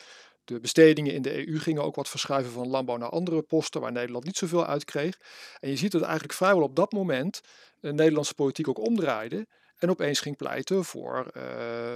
de 0.45 0.59
bestedingen 0.59 1.13
in 1.13 1.21
de 1.21 1.47
EU 1.47 1.59
gingen 1.59 1.83
ook 1.83 1.95
wat 1.95 2.09
verschuiven 2.09 2.51
van 2.51 2.67
landbouw 2.67 2.97
naar 2.97 3.09
andere 3.09 3.41
posten 3.41 3.81
waar 3.81 3.91
Nederland 3.91 4.25
niet 4.25 4.37
zoveel 4.37 4.65
uit 4.65 4.85
kreeg. 4.85 5.19
En 5.59 5.69
je 5.69 5.75
ziet 5.75 5.91
dat 5.91 6.01
eigenlijk 6.01 6.33
vrijwel 6.33 6.63
op 6.63 6.75
dat 6.75 6.91
moment 6.91 7.41
de 7.79 7.93
Nederlandse 7.93 8.33
politiek 8.33 8.67
ook 8.67 8.79
omdraaide 8.79 9.47
En 9.83 9.89
opeens 9.89 10.19
ging 10.19 10.37
pleiten 10.37 10.85
voor 10.85 11.31
uh, 11.37 11.43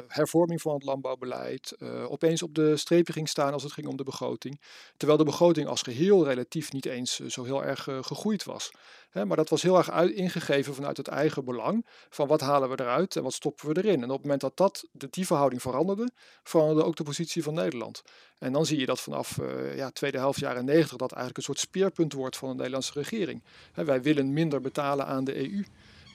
hervorming 0.08 0.62
van 0.62 0.74
het 0.74 0.84
landbouwbeleid. 0.84 1.76
Uh, 1.80 2.12
opeens 2.12 2.44
op 2.44 2.56
de 2.56 2.78
strepen 2.78 3.14
ging 3.14 3.30
staan 3.30 3.54
als 3.54 3.64
het 3.64 3.72
ging 3.72 3.88
om 3.88 3.98
de 3.98 4.04
begroting. 4.04 4.62
Terwijl 4.98 5.20
de 5.20 5.26
begroting 5.26 5.68
als 5.68 5.82
geheel 5.82 6.26
relatief 6.26 6.72
niet 6.72 6.86
eens 6.86 7.20
zo 7.20 7.44
heel 7.44 7.64
erg 7.64 7.88
uh, 7.88 8.04
gegroeid 8.04 8.44
was. 8.44 8.72
Hè, 9.10 9.26
maar 9.26 9.38
dat 9.38 9.50
was 9.50 9.62
heel 9.62 9.78
erg 9.78 9.90
ingegeven 10.10 10.74
vanuit 10.74 10.98
het 10.98 11.08
eigen 11.08 11.46
belang. 11.46 11.86
Van 12.10 12.28
wat 12.28 12.42
halen 12.42 12.70
we 12.70 12.80
eruit 12.80 13.16
en 13.16 13.24
wat 13.24 13.34
stoppen 13.34 13.68
we 13.68 13.84
erin. 13.84 14.04
En 14.04 14.10
op 14.10 14.18
het 14.18 14.22
moment 14.22 14.42
dat, 14.42 14.58
dat 14.58 14.86
de, 14.92 15.08
die 15.10 15.26
verhouding 15.26 15.62
veranderde, 15.62 16.12
veranderde 16.44 16.84
ook 16.84 16.96
de 16.96 17.04
positie 17.04 17.44
van 17.44 17.54
Nederland. 17.54 18.02
En 18.40 18.54
dan 18.54 18.66
zie 18.66 18.80
je 18.80 18.86
dat 18.86 19.00
vanaf 19.00 19.40
ja, 19.76 19.90
tweede 19.90 20.18
helft 20.18 20.40
jaren 20.40 20.66
negentig 20.66 20.98
dat 20.98 21.12
eigenlijk 21.12 21.38
een 21.38 21.44
soort 21.44 21.60
speerpunt 21.60 22.14
wordt 22.14 22.38
van 22.38 22.50
de 22.50 22.56
Nederlandse 22.56 22.94
regering. 22.94 23.44
Hè, 23.72 23.86
wij 23.86 24.02
willen 24.02 24.34
minder 24.34 24.62
betalen 24.62 25.06
aan 25.06 25.24
de 25.24 25.36
EU. 25.36 25.64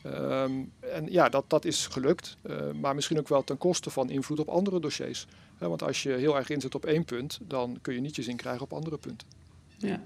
Um, 0.06 0.72
en 0.80 1.06
ja, 1.08 1.28
dat, 1.28 1.44
dat 1.48 1.64
is 1.64 1.86
gelukt, 1.86 2.36
uh, 2.46 2.56
maar 2.80 2.94
misschien 2.94 3.18
ook 3.18 3.28
wel 3.28 3.44
ten 3.44 3.58
koste 3.58 3.90
van 3.90 4.10
invloed 4.10 4.40
op 4.40 4.48
andere 4.48 4.80
dossiers. 4.80 5.26
Want 5.58 5.82
als 5.82 6.02
je 6.02 6.12
heel 6.12 6.36
erg 6.36 6.50
inzet 6.50 6.74
op 6.74 6.86
één 6.86 7.04
punt, 7.04 7.38
dan 7.48 7.78
kun 7.82 7.94
je 7.94 8.00
niet 8.00 8.16
je 8.16 8.22
zin 8.22 8.36
krijgen 8.36 8.62
op 8.62 8.72
andere 8.72 8.98
punten. 8.98 9.26
Ja. 9.78 10.00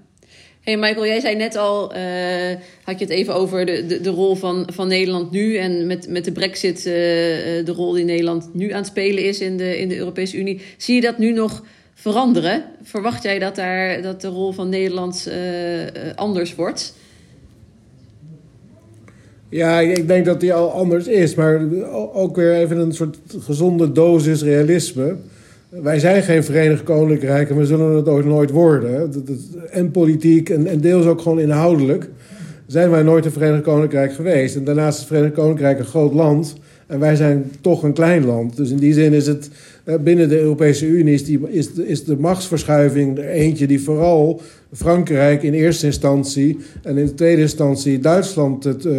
Hey 0.61 0.77
Michael, 0.77 1.05
jij 1.05 1.19
zei 1.19 1.35
net 1.35 1.55
al, 1.55 1.95
uh, 1.95 1.99
had 2.83 2.99
je 2.99 3.05
het 3.05 3.09
even 3.09 3.35
over 3.35 3.65
de, 3.65 3.85
de, 3.85 4.01
de, 4.01 4.09
rol 4.09 4.35
van, 4.35 4.69
van 4.73 4.87
Nederland 4.87 5.31
nu 5.31 5.55
en 5.55 5.87
met, 5.87 6.07
met 6.07 6.25
de 6.25 6.31
brexit 6.31 6.83
de 6.83 7.73
rol 7.75 7.91
die 7.91 8.05
Nederland 8.05 8.53
nu 8.53 8.71
aan 8.71 8.77
het 8.77 8.87
spelen 8.87 9.23
is 9.23 9.39
in 9.39 9.57
de, 9.57 9.79
in 9.79 9.89
de 9.89 9.97
Europese 9.97 10.37
Unie. 10.37 10.61
Zie 10.77 10.95
je 10.95 11.01
dat 11.01 11.17
nu 11.17 11.31
nog 11.31 11.63
veranderen? 11.93 12.63
Verwacht 12.83 13.23
jij 13.23 13.39
dat, 13.39 13.55
daar, 13.55 14.01
dat 14.01 14.21
de 14.21 14.27
rol 14.27 14.51
van 14.51 14.69
Nederland 14.69 15.31
anders 16.15 16.55
wordt? 16.55 16.93
Ja, 19.49 19.79
ik 19.79 20.07
denk 20.07 20.25
dat 20.25 20.39
die 20.39 20.53
al 20.53 20.71
anders 20.71 21.07
is. 21.07 21.35
Maar 21.35 21.61
ook 22.13 22.35
weer 22.35 22.53
even 22.53 22.77
een 22.77 22.93
soort 22.93 23.17
gezonde 23.39 23.91
dosis 23.91 24.43
realisme. 24.43 25.15
Wij 25.69 25.99
zijn 25.99 26.23
geen 26.23 26.43
Verenigd 26.43 26.83
Koninkrijk 26.83 27.49
en 27.49 27.57
we 27.57 27.65
zullen 27.65 27.95
het 27.95 28.07
ook 28.07 28.25
nooit 28.25 28.51
worden. 28.51 29.13
En 29.71 29.91
politiek 29.91 30.49
en, 30.49 30.67
en 30.67 30.81
deels 30.81 31.05
ook 31.05 31.21
gewoon 31.21 31.39
inhoudelijk 31.39 32.09
zijn 32.67 32.89
wij 32.89 33.03
nooit 33.03 33.25
een 33.25 33.31
Verenigd 33.31 33.63
Koninkrijk 33.63 34.13
geweest. 34.13 34.55
En 34.55 34.63
daarnaast 34.63 34.93
is 34.93 34.99
het 34.99 35.07
Verenigd 35.07 35.33
Koninkrijk 35.33 35.79
een 35.79 35.85
groot 35.85 36.13
land. 36.13 36.55
En 36.87 36.99
wij 36.99 37.15
zijn 37.15 37.51
toch 37.61 37.83
een 37.83 37.93
klein 37.93 38.25
land. 38.25 38.55
Dus 38.55 38.69
in 38.69 38.77
die 38.77 38.93
zin 38.93 39.13
is 39.13 39.27
het 39.27 39.49
binnen 40.03 40.29
de 40.29 40.39
Europese 40.39 40.85
Unie 40.85 41.13
is, 41.13 41.25
die, 41.25 41.39
is, 41.49 41.71
is 41.71 42.03
de 42.03 42.17
machtsverschuiving 42.17 43.17
er 43.17 43.29
eentje 43.29 43.67
die 43.67 43.81
vooral 43.81 44.41
Frankrijk 44.73 45.43
in 45.43 45.53
eerste 45.53 45.85
instantie 45.85 46.57
en 46.83 46.97
in 46.97 47.05
de 47.05 47.13
tweede 47.13 47.41
instantie 47.41 47.99
Duitsland 47.99 48.63
het, 48.63 48.85
uh, 48.85 48.93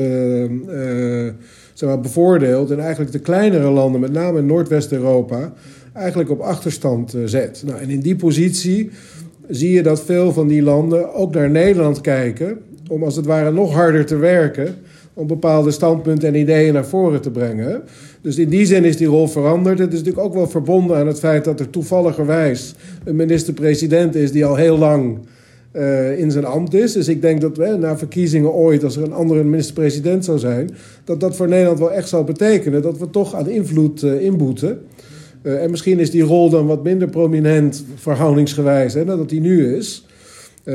zeg 1.74 1.88
maar 1.88 2.00
bevoordeelt. 2.00 2.70
En 2.70 2.80
eigenlijk 2.80 3.12
de 3.12 3.18
kleinere 3.18 3.70
landen, 3.70 4.00
met 4.00 4.12
name 4.12 4.38
in 4.38 4.46
Noordwest-Europa, 4.46 5.52
eigenlijk 5.92 6.30
op 6.30 6.40
achterstand 6.40 7.14
zet. 7.24 7.62
Nou, 7.66 7.80
en 7.80 7.90
in 7.90 8.00
die 8.00 8.16
positie 8.16 8.90
zie 9.48 9.72
je 9.72 9.82
dat 9.82 10.04
veel 10.04 10.32
van 10.32 10.48
die 10.48 10.62
landen 10.62 11.14
ook 11.14 11.34
naar 11.34 11.50
Nederland 11.50 12.00
kijken. 12.00 12.58
Om 12.88 13.02
als 13.02 13.16
het 13.16 13.26
ware 13.26 13.52
nog 13.52 13.72
harder 13.72 14.06
te 14.06 14.16
werken 14.16 14.74
om 15.18 15.26
bepaalde 15.26 15.70
standpunten 15.70 16.28
en 16.28 16.34
ideeën 16.34 16.72
naar 16.72 16.86
voren 16.86 17.20
te 17.20 17.30
brengen. 17.30 17.82
Dus 18.22 18.38
in 18.38 18.48
die 18.48 18.66
zin 18.66 18.84
is 18.84 18.96
die 18.96 19.06
rol 19.06 19.28
veranderd. 19.28 19.78
Het 19.78 19.92
is 19.92 19.98
natuurlijk 19.98 20.26
ook 20.26 20.34
wel 20.34 20.48
verbonden 20.48 20.96
aan 20.96 21.06
het 21.06 21.18
feit 21.18 21.44
dat 21.44 21.60
er 21.60 21.70
toevalligerwijs 21.70 22.74
een 23.04 23.16
minister-president 23.16 24.14
is 24.14 24.32
die 24.32 24.44
al 24.44 24.56
heel 24.56 24.78
lang 24.78 25.18
uh, 25.72 26.18
in 26.18 26.30
zijn 26.30 26.44
ambt 26.44 26.74
is. 26.74 26.92
Dus 26.92 27.08
ik 27.08 27.20
denk 27.20 27.40
dat 27.40 27.56
we 27.56 27.66
na 27.66 27.98
verkiezingen 27.98 28.52
ooit, 28.52 28.84
als 28.84 28.96
er 28.96 29.02
een 29.02 29.12
andere 29.12 29.44
minister-president 29.44 30.24
zou 30.24 30.38
zijn, 30.38 30.70
dat 31.04 31.20
dat 31.20 31.36
voor 31.36 31.48
Nederland 31.48 31.78
wel 31.78 31.92
echt 31.92 32.08
zou 32.08 32.24
betekenen 32.24 32.82
dat 32.82 32.98
we 32.98 33.10
toch 33.10 33.34
aan 33.34 33.48
invloed 33.48 34.02
uh, 34.02 34.20
inboeten. 34.20 34.78
Uh, 35.42 35.62
en 35.62 35.70
misschien 35.70 35.98
is 35.98 36.10
die 36.10 36.22
rol 36.22 36.50
dan 36.50 36.66
wat 36.66 36.82
minder 36.82 37.08
prominent 37.08 37.84
verhoudingsgewijs 37.94 38.94
hè, 38.94 39.04
dan 39.04 39.18
dat 39.18 39.28
die 39.28 39.40
nu 39.40 39.76
is. 39.76 40.06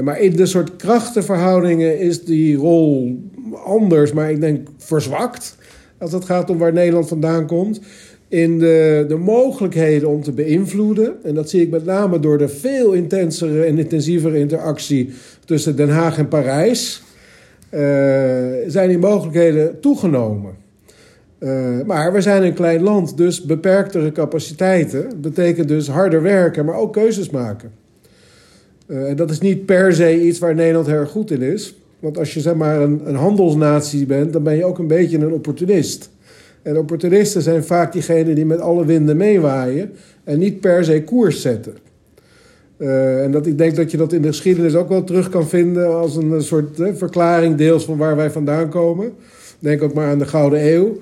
maar 0.04 0.20
in 0.20 0.36
de 0.36 0.46
soort 0.46 0.76
krachtenverhoudingen 0.76 2.00
is 2.00 2.24
die 2.24 2.56
rol 2.56 3.20
anders, 3.66 4.14
maar 4.14 4.32
ik 4.32 4.40
denk 4.40 4.68
verzwakt. 4.78 5.58
Als 6.04 6.12
het 6.12 6.26
gaat 6.26 6.50
om 6.50 6.58
waar 6.58 6.74
Nederland 6.74 7.08
vandaan 7.08 7.46
komt. 7.46 7.80
In 8.28 8.60
de, 8.60 9.06
de 9.08 9.16
mogelijkheden 9.16 10.10
om 10.10 10.24
te 10.24 10.32
beïnvloeden. 10.32 11.14
En 11.24 11.36
dat 11.36 11.50
zie 11.50 11.62
ik 11.62 11.70
met 11.70 11.86
name 11.86 12.20
door 12.20 12.38
de 12.38 12.48
veel 12.48 12.92
intensere 12.92 13.64
en 13.64 13.78
intensievere 13.78 14.38
interactie 14.38 15.14
tussen 15.46 15.76
Den 15.76 15.90
Haag 15.90 16.18
en 16.18 16.28
Parijs. 16.28 17.04
Uh, 17.74 17.80
zijn 18.68 18.90
die 18.90 18.98
mogelijkheden 18.98 19.80
toegenomen. 19.80 20.52
Uh, 21.40 21.82
maar 21.86 22.14
we 22.14 22.22
zijn 22.22 22.44
een 22.44 22.54
klein 22.54 22.82
land, 22.82 23.18
dus 23.18 23.44
beperktere 23.44 24.12
capaciteiten. 24.12 25.22
betekent 25.22 25.68
dus 25.68 25.88
harder 25.88 26.22
werken, 26.22 26.66
maar 26.66 26.76
ook 26.76 26.94
keuzes 26.94 27.30
maken. 27.30 27.72
Uh, 28.88 29.10
en 29.10 29.16
dat 29.16 29.30
is 29.30 29.40
niet 29.40 29.66
per 29.66 29.94
se 29.94 30.22
iets 30.22 30.40
waar 30.40 30.56
Nederland 30.56 30.88
heel 30.88 30.96
erg 30.96 31.10
goed 31.10 31.32
in 31.32 31.42
is. 31.42 31.76
Want 32.04 32.18
als 32.18 32.34
je 32.34 32.40
zeg 32.40 32.56
maar 32.56 32.82
een, 32.82 33.02
een 33.04 33.16
handelsnatie 33.16 34.06
bent, 34.06 34.34
dan 34.34 34.44
ben 34.44 34.56
je 34.56 34.66
ook 34.66 34.80
een 34.80 34.88
beetje 34.88 35.18
een 35.18 35.32
opportunist. 35.32 36.10
En 36.62 36.78
opportunisten 36.78 37.42
zijn 37.42 37.64
vaak 37.64 37.94
diegenen 37.94 38.36
die 38.36 38.46
met 38.46 38.60
alle 38.60 38.86
winden 38.86 39.18
meewaaien 39.18 39.92
en 40.24 40.40
niet 40.40 40.60
per 40.60 40.84
se 40.84 41.04
koers 41.04 41.42
zetten. 41.42 41.74
Uh, 42.78 43.24
en 43.24 43.32
dat, 43.32 43.46
ik 43.46 43.58
denk 43.58 43.76
dat 43.76 43.92
je 43.92 43.98
dat 43.98 44.14
in 44.14 44.22
de 44.22 44.28
geschiedenis 44.28 44.76
ook 44.76 44.90
wel 44.90 45.04
terug 45.04 45.30
kan 45.30 45.48
vinden 45.48 45.96
als 45.96 46.16
een, 46.16 46.42
soort 46.42 46.82
verklaring, 46.94 47.56
deels 47.56 47.86
van 47.86 47.98
waar 47.98 48.16
wij 48.16 48.32
vandaan 48.32 48.70
komen. 48.70 49.12
Denk 49.60 49.82
ook 49.82 49.94
maar 49.94 50.08
aan 50.08 50.20
de 50.20 50.26
Gouden 50.26 50.74
Eeuw 50.74 50.98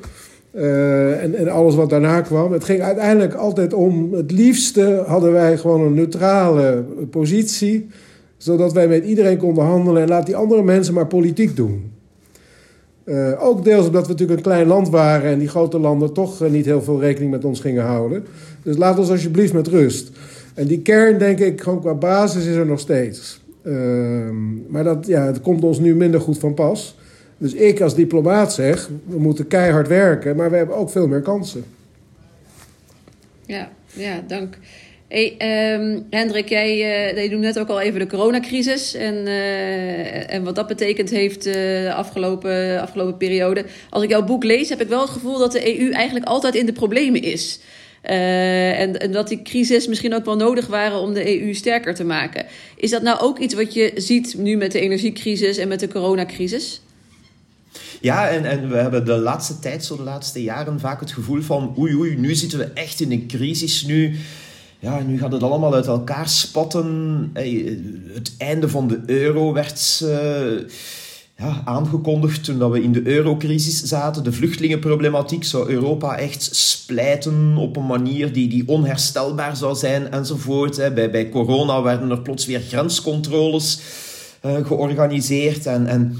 uh, 0.53 1.23
en, 1.23 1.35
en 1.35 1.47
alles 1.47 1.75
wat 1.75 1.89
daarna 1.89 2.21
kwam. 2.21 2.51
Het 2.51 2.63
ging 2.63 2.81
uiteindelijk 2.81 3.33
altijd 3.33 3.73
om, 3.73 4.13
het 4.13 4.31
liefste 4.31 5.03
hadden 5.07 5.31
wij 5.31 5.57
gewoon 5.57 5.81
een 5.81 5.93
neutrale 5.93 6.83
positie 7.09 7.87
zodat 8.41 8.73
wij 8.73 8.87
met 8.87 9.03
iedereen 9.03 9.37
konden 9.37 9.63
handelen 9.63 10.01
en 10.01 10.07
laat 10.07 10.25
die 10.25 10.35
andere 10.35 10.63
mensen 10.63 10.93
maar 10.93 11.07
politiek 11.07 11.55
doen. 11.55 11.91
Uh, 13.05 13.43
ook 13.43 13.63
deels 13.63 13.85
omdat 13.85 14.03
we 14.05 14.11
natuurlijk 14.11 14.39
een 14.39 14.45
klein 14.45 14.67
land 14.67 14.89
waren 14.89 15.31
en 15.31 15.39
die 15.39 15.47
grote 15.47 15.79
landen 15.79 16.13
toch 16.13 16.43
uh, 16.43 16.49
niet 16.49 16.65
heel 16.65 16.81
veel 16.81 16.99
rekening 16.99 17.31
met 17.31 17.45
ons 17.45 17.59
gingen 17.59 17.83
houden. 17.83 18.25
Dus 18.63 18.77
laat 18.77 18.99
ons 18.99 19.09
alsjeblieft 19.09 19.53
met 19.53 19.67
rust. 19.67 20.11
En 20.53 20.67
die 20.67 20.81
kern, 20.81 21.17
denk 21.17 21.39
ik, 21.39 21.61
gewoon 21.61 21.81
qua 21.81 21.93
basis 21.93 22.45
is 22.45 22.55
er 22.55 22.65
nog 22.65 22.79
steeds. 22.79 23.41
Uh, 23.63 24.29
maar 24.67 24.83
dat, 24.83 25.07
ja, 25.07 25.25
het 25.25 25.41
komt 25.41 25.63
ons 25.63 25.79
nu 25.79 25.95
minder 25.95 26.21
goed 26.21 26.37
van 26.37 26.53
pas. 26.53 26.97
Dus 27.37 27.53
ik 27.53 27.81
als 27.81 27.95
diplomaat 27.95 28.53
zeg, 28.53 28.89
we 29.05 29.19
moeten 29.19 29.47
keihard 29.47 29.87
werken, 29.87 30.35
maar 30.35 30.51
we 30.51 30.57
hebben 30.57 30.75
ook 30.75 30.89
veel 30.89 31.07
meer 31.07 31.21
kansen. 31.21 31.63
Ja, 33.45 33.69
ja 33.93 34.23
dank. 34.27 34.57
Hey, 35.11 35.35
um, 35.73 36.05
Hendrik, 36.09 36.49
jij, 36.49 36.71
uh, 36.71 37.15
jij 37.15 37.27
noemde 37.27 37.47
net 37.47 37.59
ook 37.59 37.67
al 37.67 37.81
even 37.81 37.99
de 37.99 38.07
coronacrisis 38.07 38.93
en, 38.93 39.15
uh, 39.15 40.33
en 40.33 40.43
wat 40.43 40.55
dat 40.55 40.67
betekend 40.67 41.09
heeft 41.09 41.47
uh, 41.47 41.53
de 41.53 41.91
afgelopen, 41.95 42.81
afgelopen 42.81 43.17
periode. 43.17 43.65
Als 43.89 44.03
ik 44.03 44.09
jouw 44.09 44.23
boek 44.23 44.43
lees, 44.43 44.69
heb 44.69 44.81
ik 44.81 44.87
wel 44.87 45.01
het 45.01 45.09
gevoel 45.09 45.37
dat 45.37 45.51
de 45.51 45.79
EU 45.79 45.91
eigenlijk 45.91 46.25
altijd 46.25 46.55
in 46.55 46.65
de 46.65 46.73
problemen 46.73 47.21
is. 47.21 47.59
En, 48.01 48.99
en, 48.99 49.11
dat 49.11 49.27
die 49.27 49.41
crisis 49.41 49.87
misschien 49.87 50.13
ook 50.13 50.25
wel 50.25 50.35
nodig 50.35 50.67
waren 50.67 50.99
om 50.99 51.13
de 51.13 51.41
EU 51.41 51.53
sterker 51.53 51.95
te 51.95 52.03
maken. 52.03 52.45
Is 52.75 52.89
dat 52.89 53.01
nou 53.01 53.19
ook 53.19 53.39
iets 53.39 53.53
wat 53.53 53.73
je 53.73 53.91
ziet 53.95 54.35
nu 54.37 54.57
met 54.57 54.71
de 54.71 54.79
energiecrisis 54.79 55.57
en 55.57 55.67
met 55.67 55.79
de 55.79 55.87
coronacrisis? 55.87 56.81
Ja, 58.01 58.29
en, 58.29 58.45
en 58.45 58.69
we 58.69 58.75
hebben 58.75 59.05
de 59.05 59.17
laatste 59.17 59.59
tijd, 59.59 59.85
zo 59.85 59.95
de 59.95 60.03
laatste 60.03 60.43
jaren, 60.43 60.79
vaak 60.79 60.99
het 60.99 61.11
gevoel 61.11 61.41
van 61.41 61.75
oei 61.79 61.95
oei, 61.95 62.15
nu 62.15 62.35
zitten 62.35 62.59
we 62.59 62.69
echt 62.73 62.99
in 62.99 63.11
een 63.11 63.27
crisis. 63.27 63.83
Nu 63.83 64.15
ja, 64.81 64.99
nu 64.99 65.17
gaat 65.17 65.31
het 65.31 65.43
allemaal 65.43 65.73
uit 65.73 65.85
elkaar 65.87 66.29
spatten. 66.29 67.29
Het 68.13 68.33
einde 68.37 68.69
van 68.69 68.87
de 68.87 68.99
euro 69.05 69.53
werd 69.53 70.01
uh, 70.03 70.09
ja, 71.37 71.61
aangekondigd 71.65 72.43
toen 72.43 72.71
we 72.71 72.83
in 72.83 72.91
de 72.91 73.07
eurocrisis 73.07 73.83
zaten. 73.83 74.23
De 74.23 74.31
vluchtelingenproblematiek 74.31 75.43
zou 75.43 75.69
Europa 75.69 76.17
echt 76.17 76.55
splijten 76.55 77.57
op 77.57 77.75
een 77.75 77.85
manier 77.85 78.33
die, 78.33 78.47
die 78.47 78.67
onherstelbaar 78.67 79.55
zou 79.55 79.75
zijn 79.75 80.11
enzovoort. 80.11 80.93
Bij, 80.93 81.11
bij 81.11 81.29
corona 81.29 81.81
werden 81.81 82.09
er 82.09 82.21
plots 82.21 82.45
weer 82.45 82.61
grenscontroles 82.61 83.81
uh, 84.45 84.65
georganiseerd. 84.65 85.65
En, 85.65 85.87
en 85.87 86.17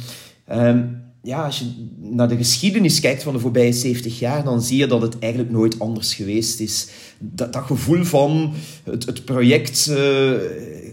um, 0.52 1.01
ja, 1.24 1.46
als 1.46 1.60
je 1.60 1.66
naar 1.98 2.28
de 2.28 2.38
geschiedenis 2.38 3.00
kijkt 3.00 3.24
van 3.24 3.34
de 3.34 3.40
voorbije 3.40 3.74
70 3.74 4.20
jaar, 4.20 4.44
dan 4.44 4.62
zie 4.62 4.78
je 4.78 4.88
dat 4.88 5.02
het 5.02 5.20
eigenlijk 5.20 5.52
nooit 5.52 5.80
anders 5.80 6.14
geweest 6.14 6.60
is. 6.60 6.88
Dat, 7.20 7.54
dat 7.54 7.64
gevoel 7.64 8.04
van 8.04 8.54
het, 8.84 9.06
het 9.06 9.26
project 9.26 9.88
uh, 9.90 10.32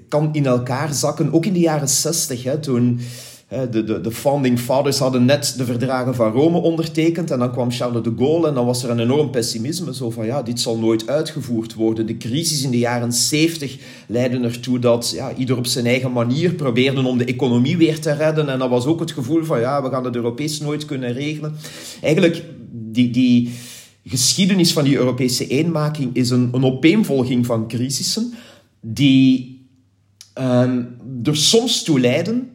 kan 0.08 0.28
in 0.32 0.46
elkaar 0.46 0.94
zakken, 0.94 1.32
ook 1.32 1.46
in 1.46 1.52
de 1.52 1.58
jaren 1.58 1.88
60, 1.88 2.42
hè, 2.42 2.58
toen 2.58 3.00
de, 3.48 3.84
de, 3.84 4.00
de 4.00 4.10
founding 4.10 4.60
fathers 4.60 4.98
hadden 4.98 5.24
net 5.24 5.54
de 5.56 5.64
verdragen 5.64 6.14
van 6.14 6.32
Rome 6.32 6.58
ondertekend 6.58 7.30
en 7.30 7.38
dan 7.38 7.52
kwam 7.52 7.70
Charles 7.70 8.02
de 8.02 8.12
Gaulle 8.16 8.48
en 8.48 8.54
dan 8.54 8.66
was 8.66 8.82
er 8.82 8.90
een 8.90 8.98
enorm 8.98 9.30
pessimisme. 9.30 9.94
Zo 9.94 10.10
van 10.10 10.26
ja, 10.26 10.42
dit 10.42 10.60
zal 10.60 10.78
nooit 10.78 11.08
uitgevoerd 11.08 11.74
worden. 11.74 12.06
De 12.06 12.16
crisis 12.16 12.62
in 12.62 12.70
de 12.70 12.78
jaren 12.78 13.12
70 13.12 13.78
leidde 14.06 14.40
ertoe 14.40 14.78
dat 14.78 15.12
ja, 15.14 15.34
ieder 15.34 15.56
op 15.56 15.66
zijn 15.66 15.86
eigen 15.86 16.12
manier 16.12 16.54
probeerde 16.54 17.06
om 17.06 17.18
de 17.18 17.24
economie 17.24 17.76
weer 17.76 18.00
te 18.00 18.12
redden. 18.12 18.48
En 18.48 18.58
dat 18.58 18.70
was 18.70 18.86
ook 18.86 19.00
het 19.00 19.12
gevoel 19.12 19.44
van 19.44 19.60
ja, 19.60 19.82
we 19.82 19.90
gaan 19.90 20.04
het 20.04 20.16
Europees 20.16 20.60
nooit 20.60 20.84
kunnen 20.84 21.12
regelen. 21.12 21.56
Eigenlijk 22.02 22.44
die, 22.70 23.10
die 23.10 23.52
geschiedenis 24.04 24.72
van 24.72 24.84
die 24.84 24.96
Europese 24.96 25.46
eenmaking 25.46 26.14
is 26.14 26.30
een, 26.30 26.48
een 26.52 26.64
opeenvolging 26.64 27.46
van 27.46 27.68
crisissen 27.68 28.32
die 28.80 29.58
um, 30.40 30.96
er 31.22 31.36
soms 31.36 31.82
toe 31.82 32.00
leiden, 32.00 32.50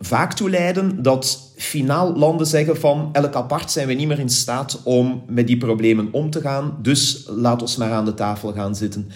vaak 0.00 0.32
toe 0.32 0.50
leiden, 0.50 1.02
dat 1.02 1.52
finaal 1.56 2.16
landen 2.16 2.46
zeggen 2.46 2.76
van 2.76 3.08
elk 3.12 3.34
apart 3.34 3.70
zijn 3.70 3.86
we 3.86 3.92
niet 3.92 4.08
meer 4.08 4.18
in 4.18 4.28
staat 4.28 4.80
om 4.84 5.22
met 5.26 5.46
die 5.46 5.56
problemen 5.56 6.08
om 6.12 6.30
te 6.30 6.40
gaan, 6.40 6.78
dus 6.82 7.24
laat 7.28 7.62
ons 7.62 7.76
maar 7.76 7.92
aan 7.92 8.04
de 8.04 8.14
tafel 8.14 8.52
gaan 8.52 8.76
zitten. 8.76 9.10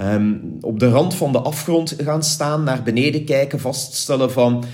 Um, 0.00 0.58
op 0.60 0.78
de 0.78 0.88
rand 0.88 1.14
van 1.14 1.32
de 1.32 1.38
afgrond 1.38 1.96
gaan 1.98 2.22
staan, 2.22 2.64
naar 2.64 2.82
beneden 2.82 3.24
kijken, 3.24 3.60
vaststellen 3.60 4.32
van 4.32 4.64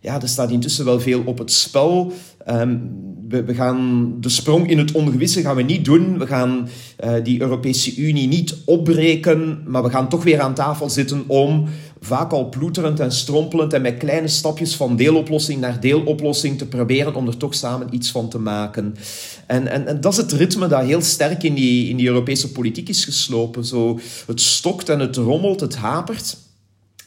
ja, 0.00 0.20
er 0.20 0.28
staat 0.28 0.50
intussen 0.50 0.84
wel 0.84 1.00
veel 1.00 1.22
op 1.24 1.38
het 1.38 1.52
spel. 1.52 2.12
Um, 2.50 2.90
we, 3.28 3.54
gaan 3.54 4.12
de 4.20 4.28
sprong 4.28 4.70
in 4.70 4.78
het 4.78 4.92
ongewisse 4.92 5.40
gaan 5.40 5.56
we 5.56 5.62
niet 5.62 5.84
doen. 5.84 6.18
We 6.18 6.26
gaan 6.26 6.68
uh, 7.04 7.14
die 7.22 7.40
Europese 7.40 7.96
Unie 7.96 8.28
niet 8.28 8.56
opbreken, 8.64 9.62
maar 9.66 9.82
we 9.82 9.90
gaan 9.90 10.08
toch 10.08 10.24
weer 10.24 10.40
aan 10.40 10.54
tafel 10.54 10.90
zitten 10.90 11.24
om 11.26 11.68
vaak 12.06 12.32
al 12.32 12.48
ploeterend 12.48 13.00
en 13.00 13.12
strompelend 13.12 13.72
en 13.72 13.82
met 13.82 13.96
kleine 13.96 14.28
stapjes 14.28 14.76
van 14.76 14.96
deeloplossing 14.96 15.60
naar 15.60 15.80
deeloplossing 15.80 16.58
te 16.58 16.66
proberen 16.66 17.14
om 17.14 17.26
er 17.26 17.36
toch 17.36 17.54
samen 17.54 17.94
iets 17.94 18.10
van 18.10 18.28
te 18.28 18.38
maken. 18.38 18.96
En, 19.46 19.66
en, 19.68 19.86
en 19.86 20.00
dat 20.00 20.12
is 20.12 20.18
het 20.18 20.32
ritme 20.32 20.68
dat 20.68 20.84
heel 20.84 21.02
sterk 21.02 21.42
in 21.42 21.54
die, 21.54 21.88
in 21.88 21.96
die 21.96 22.06
Europese 22.06 22.52
politiek 22.52 22.88
is 22.88 23.04
geslopen. 23.04 23.64
Zo, 23.64 23.98
het 24.26 24.40
stokt 24.40 24.88
en 24.88 25.00
het 25.00 25.16
rommelt, 25.16 25.60
het 25.60 25.76
hapert, 25.76 26.36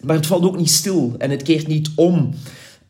maar 0.01 0.15
het 0.15 0.27
valt 0.27 0.43
ook 0.43 0.57
niet 0.57 0.69
stil 0.69 1.15
en 1.17 1.29
het 1.29 1.41
keert 1.41 1.67
niet 1.67 1.89
om. 1.95 2.33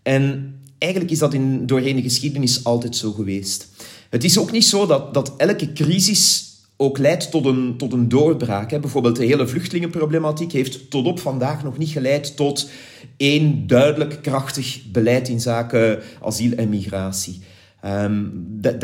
En 0.02 0.56
eigenlijk 0.78 1.12
is 1.12 1.20
dat 1.20 1.34
in, 1.34 1.66
doorheen 1.66 1.96
de 1.96 2.02
geschiedenis 2.02 2.64
altijd 2.64 2.96
zo 2.96 3.12
geweest. 3.12 3.68
Het 4.10 4.24
is 4.24 4.38
ook 4.38 4.52
niet 4.52 4.66
zo 4.66 4.86
dat, 4.86 5.14
dat 5.14 5.34
elke 5.38 5.74
crisis 5.74 6.49
ook 6.82 6.98
leidt 6.98 7.32
tot 7.32 7.46
een, 7.46 7.78
tot 7.78 7.94
een 7.94 8.10
doorbraak. 8.10 8.72
Hè. 8.72 8.80
Bijvoorbeeld 8.80 9.16
de 9.16 9.26
hele 9.26 9.48
vluchtelingenproblematiek 9.48 10.52
heeft 10.52 10.90
tot 10.90 11.06
op 11.06 11.20
vandaag 11.20 11.64
nog 11.64 11.78
niet 11.78 11.90
geleid 11.90 12.36
tot 12.36 12.70
één 13.18 13.68
duidelijk 13.68 14.20
krachtig 14.22 14.82
beleid 14.92 15.28
in 15.28 15.40
zaken 15.40 16.00
asiel 16.22 16.52
en 16.52 16.70
migratie. 16.70 17.40
Um, 17.86 18.32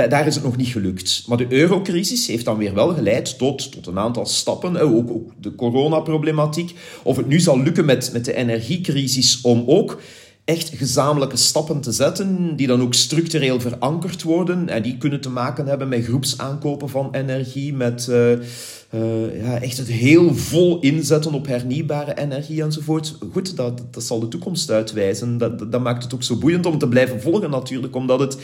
daar 0.09 0.27
is 0.27 0.35
het 0.35 0.43
nog 0.43 0.57
niet 0.57 0.67
gelukt. 0.67 1.23
Maar 1.27 1.37
de 1.37 1.45
eurocrisis 1.49 2.27
heeft 2.27 2.45
dan 2.45 2.57
weer 2.57 2.73
wel 2.73 2.93
geleid 2.93 3.37
tot, 3.37 3.71
tot 3.71 3.87
een 3.87 3.99
aantal 3.99 4.25
stappen. 4.25 4.77
Ook, 4.77 5.09
ook 5.09 5.31
de 5.41 5.55
coronaproblematiek. 5.55 6.75
Of 7.03 7.17
het 7.17 7.27
nu 7.27 7.39
zal 7.39 7.61
lukken 7.61 7.85
met, 7.85 8.09
met 8.13 8.25
de 8.25 8.33
energiecrisis 8.33 9.41
om 9.41 9.63
ook 9.65 10.01
echt 10.45 10.71
gezamenlijke 10.75 11.37
stappen 11.37 11.81
te 11.81 11.91
zetten, 11.91 12.55
die 12.55 12.67
dan 12.67 12.81
ook 12.81 12.93
structureel 12.93 13.59
verankerd 13.59 14.23
worden. 14.23 14.69
En 14.69 14.83
die 14.83 14.97
kunnen 14.97 15.21
te 15.21 15.29
maken 15.29 15.67
hebben 15.67 15.89
met 15.89 16.03
groepsaankopen 16.03 16.89
van 16.89 17.09
energie, 17.11 17.73
met 17.73 18.07
uh, 18.09 18.31
uh, 18.31 18.39
ja, 19.43 19.61
echt 19.61 19.77
het 19.77 19.87
heel 19.87 20.35
vol 20.35 20.79
inzetten 20.79 21.33
op 21.33 21.47
hernieuwbare 21.47 22.17
energie 22.17 22.61
enzovoort. 22.61 23.17
Goed, 23.31 23.55
dat, 23.55 23.81
dat 23.91 24.03
zal 24.03 24.19
de 24.19 24.27
toekomst 24.27 24.71
uitwijzen. 24.71 25.37
Dat, 25.37 25.71
dat 25.71 25.81
maakt 25.81 26.03
het 26.03 26.13
ook 26.13 26.23
zo 26.23 26.37
boeiend 26.37 26.65
om 26.65 26.77
te 26.77 26.87
blijven 26.87 27.21
volgen 27.21 27.49
natuurlijk, 27.49 27.95
omdat 27.95 28.19
het 28.19 28.37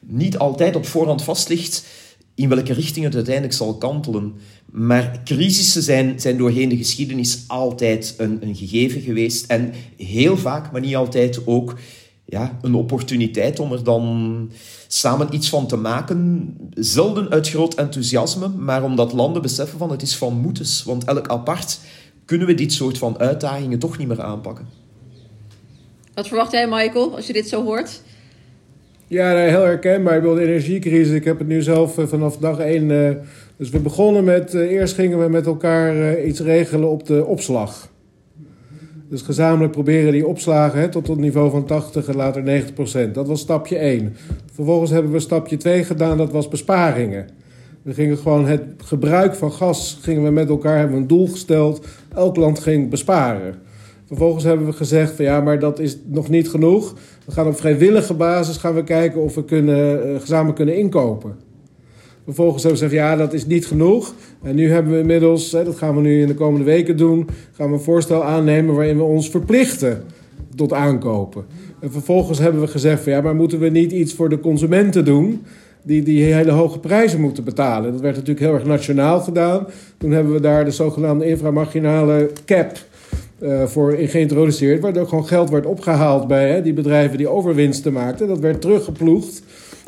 niet 0.00 0.38
altijd 0.38 0.76
op 0.76 0.86
voorhand 0.86 1.22
vast 1.22 1.48
ligt 1.48 1.84
in 2.36 2.48
welke 2.48 2.72
richting 2.72 3.04
het 3.04 3.14
uiteindelijk 3.14 3.54
zal 3.54 3.76
kantelen. 3.76 4.34
Maar 4.70 5.20
crisissen 5.24 5.82
zijn, 5.82 6.20
zijn 6.20 6.36
doorheen 6.36 6.68
de 6.68 6.76
geschiedenis 6.76 7.44
altijd 7.46 8.14
een, 8.16 8.38
een 8.40 8.54
gegeven 8.54 9.00
geweest. 9.00 9.46
En 9.46 9.72
heel 9.96 10.36
vaak, 10.36 10.72
maar 10.72 10.80
niet 10.80 10.96
altijd 10.96 11.46
ook, 11.46 11.74
ja, 12.24 12.58
een 12.62 12.74
opportuniteit 12.74 13.58
om 13.60 13.72
er 13.72 13.84
dan 13.84 14.50
samen 14.86 15.34
iets 15.34 15.48
van 15.48 15.66
te 15.66 15.76
maken. 15.76 16.54
Zelden 16.74 17.30
uit 17.30 17.48
groot 17.48 17.74
enthousiasme, 17.74 18.48
maar 18.48 18.84
omdat 18.84 19.12
landen 19.12 19.42
beseffen 19.42 19.78
van 19.78 19.90
het 19.90 20.02
is 20.02 20.16
van 20.16 20.40
moeders. 20.40 20.82
Want 20.82 21.04
elk 21.04 21.28
apart 21.28 21.78
kunnen 22.24 22.46
we 22.46 22.54
dit 22.54 22.72
soort 22.72 22.98
van 22.98 23.18
uitdagingen 23.18 23.78
toch 23.78 23.98
niet 23.98 24.08
meer 24.08 24.22
aanpakken. 24.22 24.68
Wat 26.14 26.28
verwacht 26.28 26.52
jij, 26.52 26.68
Michael, 26.68 27.16
als 27.16 27.26
je 27.26 27.32
dit 27.32 27.48
zo 27.48 27.62
hoort? 27.64 28.00
Ja, 29.08 29.36
heel 29.36 29.62
herkenbaar. 29.62 30.14
Ik 30.14 30.20
bedoel, 30.20 30.36
de 30.36 30.46
energiecrisis, 30.46 31.14
ik 31.14 31.24
heb 31.24 31.38
het 31.38 31.48
nu 31.48 31.62
zelf 31.62 31.98
eh, 31.98 32.06
vanaf 32.06 32.36
dag 32.36 32.58
één... 32.58 32.90
Uh, 32.90 33.10
dus 33.56 33.70
we 33.70 33.78
begonnen 33.78 34.24
met... 34.24 34.54
Uh, 34.54 34.70
eerst 34.70 34.94
gingen 34.94 35.18
we 35.18 35.28
met 35.28 35.46
elkaar 35.46 36.20
iets 36.22 36.40
regelen 36.40 36.90
op 36.90 37.06
de 37.06 37.24
opslag. 37.24 37.90
Dus 39.08 39.22
gezamenlijk 39.22 39.72
proberen 39.72 40.12
die 40.12 40.26
opslagen 40.26 40.80
hè, 40.80 40.88
tot 40.88 41.06
het 41.06 41.18
niveau 41.18 41.50
van 41.50 41.64
80 41.64 42.08
en 42.08 42.16
later 42.16 42.42
90 42.42 42.74
procent. 42.74 43.14
Dat 43.14 43.28
was 43.28 43.40
stapje 43.40 43.78
1. 43.78 44.16
Vervolgens 44.52 44.90
hebben 44.90 45.12
we 45.12 45.20
stapje 45.20 45.56
2 45.56 45.84
gedaan, 45.84 46.16
dat 46.16 46.32
was 46.32 46.48
besparingen. 46.48 47.26
We 47.82 47.94
gingen 47.94 48.18
gewoon 48.18 48.46
het 48.46 48.62
gebruik 48.76 49.34
van 49.34 49.52
gas, 49.52 49.98
gingen 50.00 50.24
we 50.24 50.30
met 50.30 50.48
elkaar, 50.48 50.78
hebben 50.78 50.96
we 50.96 51.02
een 51.02 51.08
doel 51.08 51.26
gesteld. 51.26 51.86
Elk 52.14 52.36
land 52.36 52.58
ging 52.58 52.90
besparen. 52.90 53.54
Vervolgens 54.06 54.44
hebben 54.44 54.66
we 54.66 54.72
gezegd 54.72 55.12
van 55.12 55.24
ja, 55.24 55.40
maar 55.40 55.58
dat 55.58 55.78
is 55.78 55.98
nog 56.06 56.28
niet 56.28 56.48
genoeg. 56.48 56.94
We 57.24 57.32
gaan 57.32 57.46
op 57.46 57.56
vrijwillige 57.56 58.14
basis 58.14 58.56
gaan 58.56 58.74
we 58.74 58.84
kijken 58.84 59.20
of 59.20 59.34
we 59.34 59.44
kunnen, 59.44 60.20
gezamenlijk 60.20 60.56
kunnen 60.56 60.76
inkopen. 60.76 61.34
Vervolgens 62.24 62.62
hebben 62.62 62.80
we 62.80 62.86
gezegd, 62.86 63.06
ja, 63.06 63.16
dat 63.16 63.32
is 63.32 63.46
niet 63.46 63.66
genoeg. 63.66 64.14
En 64.42 64.54
nu 64.54 64.70
hebben 64.70 64.92
we 64.92 64.98
inmiddels, 64.98 65.50
dat 65.50 65.76
gaan 65.76 65.94
we 65.94 66.00
nu 66.00 66.20
in 66.20 66.26
de 66.26 66.34
komende 66.34 66.64
weken 66.64 66.96
doen, 66.96 67.28
gaan 67.52 67.68
we 67.68 67.74
een 67.74 67.80
voorstel 67.80 68.24
aannemen 68.24 68.74
waarin 68.74 68.96
we 68.96 69.02
ons 69.02 69.30
verplichten 69.30 70.02
tot 70.54 70.72
aankopen. 70.72 71.44
En 71.80 71.90
vervolgens 71.90 72.38
hebben 72.38 72.60
we 72.60 72.66
gezegd, 72.66 73.02
van, 73.02 73.12
ja, 73.12 73.20
maar 73.20 73.34
moeten 73.34 73.58
we 73.58 73.68
niet 73.68 73.92
iets 73.92 74.14
voor 74.14 74.28
de 74.28 74.40
consumenten 74.40 75.04
doen? 75.04 75.42
Die, 75.82 76.02
die 76.02 76.22
hele 76.22 76.50
hoge 76.50 76.78
prijzen 76.78 77.20
moeten 77.20 77.44
betalen. 77.44 77.92
Dat 77.92 78.00
werd 78.00 78.14
natuurlijk 78.14 78.46
heel 78.46 78.54
erg 78.54 78.64
nationaal 78.64 79.20
gedaan. 79.20 79.66
Toen 79.98 80.10
hebben 80.10 80.32
we 80.32 80.40
daar 80.40 80.64
de 80.64 80.70
zogenaamde 80.70 81.26
inframarginale 81.26 82.30
cap 82.44 82.72
uh, 83.38 83.64
voor 83.64 83.92
geïntroduceerd, 83.92 84.80
waardoor 84.80 85.08
gewoon 85.08 85.26
geld 85.26 85.50
werd 85.50 85.66
opgehaald 85.66 86.26
bij 86.26 86.50
hè, 86.50 86.62
die 86.62 86.72
bedrijven 86.72 87.18
die 87.18 87.28
overwinsten 87.28 87.92
maakten. 87.92 88.28
Dat 88.28 88.38
werd 88.38 88.60
teruggeploegd 88.60 89.42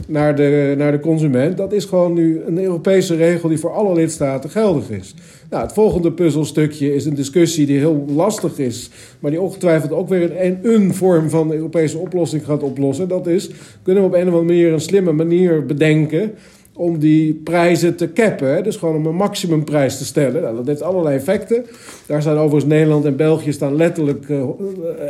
naar 0.07 0.37
de, 0.37 0.75
naar 0.79 0.93
de 0.93 1.01
consument. 1.01 1.57
Dat 1.57 1.73
is 1.73 1.85
gewoon 1.85 2.13
nu 2.13 2.43
een 2.47 2.63
Europese 2.63 3.17
regel 3.17 3.49
die 3.49 3.59
voor 3.59 3.73
alle 3.73 3.95
lidstaten 3.95 4.51
geldig 4.51 4.91
is. 4.91 5.15
Nou, 5.51 5.63
het 5.63 5.73
volgende 5.73 6.13
puzzelstukje 6.13 6.95
is 6.95 7.05
een 7.05 7.15
discussie 7.15 7.67
die 7.67 7.79
heel 7.79 8.05
lastig 8.09 8.59
is, 8.59 8.91
maar 9.19 9.31
die 9.31 9.41
ongetwijfeld 9.41 9.93
ook 9.93 10.09
weer 10.09 10.45
een, 10.45 10.59
een 10.63 10.95
vorm 10.95 11.31
van 11.31 11.53
Europese 11.53 11.99
oplossing 11.99 12.45
gaat 12.45 12.63
oplossen. 12.63 13.09
Dat 13.09 13.27
is, 13.27 13.51
kunnen 13.83 14.03
we 14.03 14.09
op 14.09 14.15
een 14.15 14.21
of 14.21 14.27
andere 14.27 14.45
manier 14.45 14.73
een 14.73 14.81
slimme 14.81 15.13
manier 15.13 15.67
bedenken 15.67 16.35
om 16.79 16.99
die 16.99 17.35
prijzen 17.35 17.97
te 17.97 18.13
cappen. 18.13 18.63
Dus 18.63 18.77
gewoon 18.77 18.97
om 18.97 19.07
een 19.07 19.15
maximumprijs 19.15 19.99
te 19.99 20.05
stellen. 20.05 20.43
Nou, 20.43 20.57
dat 20.57 20.67
heeft 20.67 20.83
allerlei 20.83 21.17
effecten. 21.17 21.65
Daar 22.07 22.21
staan 22.21 22.37
overigens 22.37 22.73
Nederland 22.73 23.05
en 23.05 23.17
België 23.17 23.53
staan 23.53 23.77
letterlijk 23.77 24.29
uh, 24.29 24.43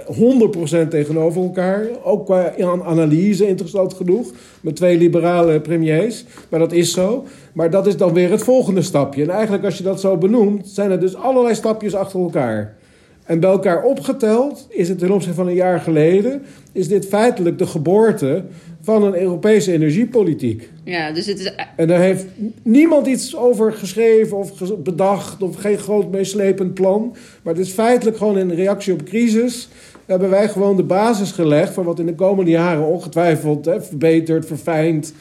eh, 0.08 0.84
100% 0.84 0.88
tegenover 0.88 1.42
elkaar. 1.42 1.86
Ook 2.02 2.24
qua 2.24 2.52
analyse, 2.84 3.48
interessant 3.48 3.94
genoeg. 3.94 4.32
Met 4.60 4.76
twee 4.76 4.98
liberale 4.98 5.60
premiers. 5.60 6.24
Maar 6.48 6.60
dat 6.60 6.72
is 6.72 6.92
zo. 6.92 7.24
Maar 7.52 7.70
dat 7.70 7.86
is 7.86 7.96
dan 7.96 8.12
weer 8.12 8.30
het 8.30 8.42
volgende 8.42 8.82
stapje. 8.82 9.22
En 9.22 9.30
eigenlijk 9.30 9.64
als 9.64 9.78
je 9.78 9.84
dat 9.84 10.00
zo 10.00 10.16
benoemt, 10.16 10.68
zijn 10.68 10.90
er 10.90 11.00
dus 11.00 11.16
allerlei 11.16 11.54
stapjes 11.54 11.94
achter 11.94 12.20
elkaar. 12.20 12.76
En 13.28 13.40
bij 13.40 13.50
elkaar 13.50 13.82
opgeteld 13.82 14.66
is 14.68 14.88
het 14.88 14.98
ten 14.98 15.10
opzichte 15.10 15.36
van 15.36 15.46
een 15.46 15.54
jaar 15.54 15.80
geleden... 15.80 16.42
is 16.72 16.88
dit 16.88 17.06
feitelijk 17.06 17.58
de 17.58 17.66
geboorte 17.66 18.44
van 18.88 19.02
een 19.02 19.20
Europese 19.20 19.72
energiepolitiek. 19.72 20.70
Ja, 20.84 21.12
dus 21.12 21.26
het 21.26 21.38
is... 21.38 21.52
En 21.76 21.88
daar 21.88 22.00
heeft 22.00 22.26
niemand 22.62 23.06
iets 23.06 23.36
over 23.36 23.72
geschreven 23.72 24.36
of 24.36 24.52
bedacht... 24.82 25.42
of 25.42 25.56
geen 25.56 25.78
groot 25.78 26.10
meeslepend 26.10 26.74
plan. 26.74 27.16
Maar 27.42 27.54
het 27.54 27.66
is 27.66 27.72
feitelijk 27.72 28.16
gewoon 28.16 28.38
in 28.38 28.50
reactie 28.50 28.92
op 28.92 29.04
crisis... 29.04 29.68
hebben 30.06 30.30
wij 30.30 30.48
gewoon 30.48 30.76
de 30.76 30.82
basis 30.82 31.32
gelegd... 31.32 31.72
voor 31.72 31.84
wat 31.84 31.98
in 31.98 32.06
de 32.06 32.14
komende 32.14 32.50
jaren 32.50 32.86
ongetwijfeld 32.86 33.64
hè, 33.64 33.82
verbeterd, 33.82 34.46
verfijnd... 34.46 35.12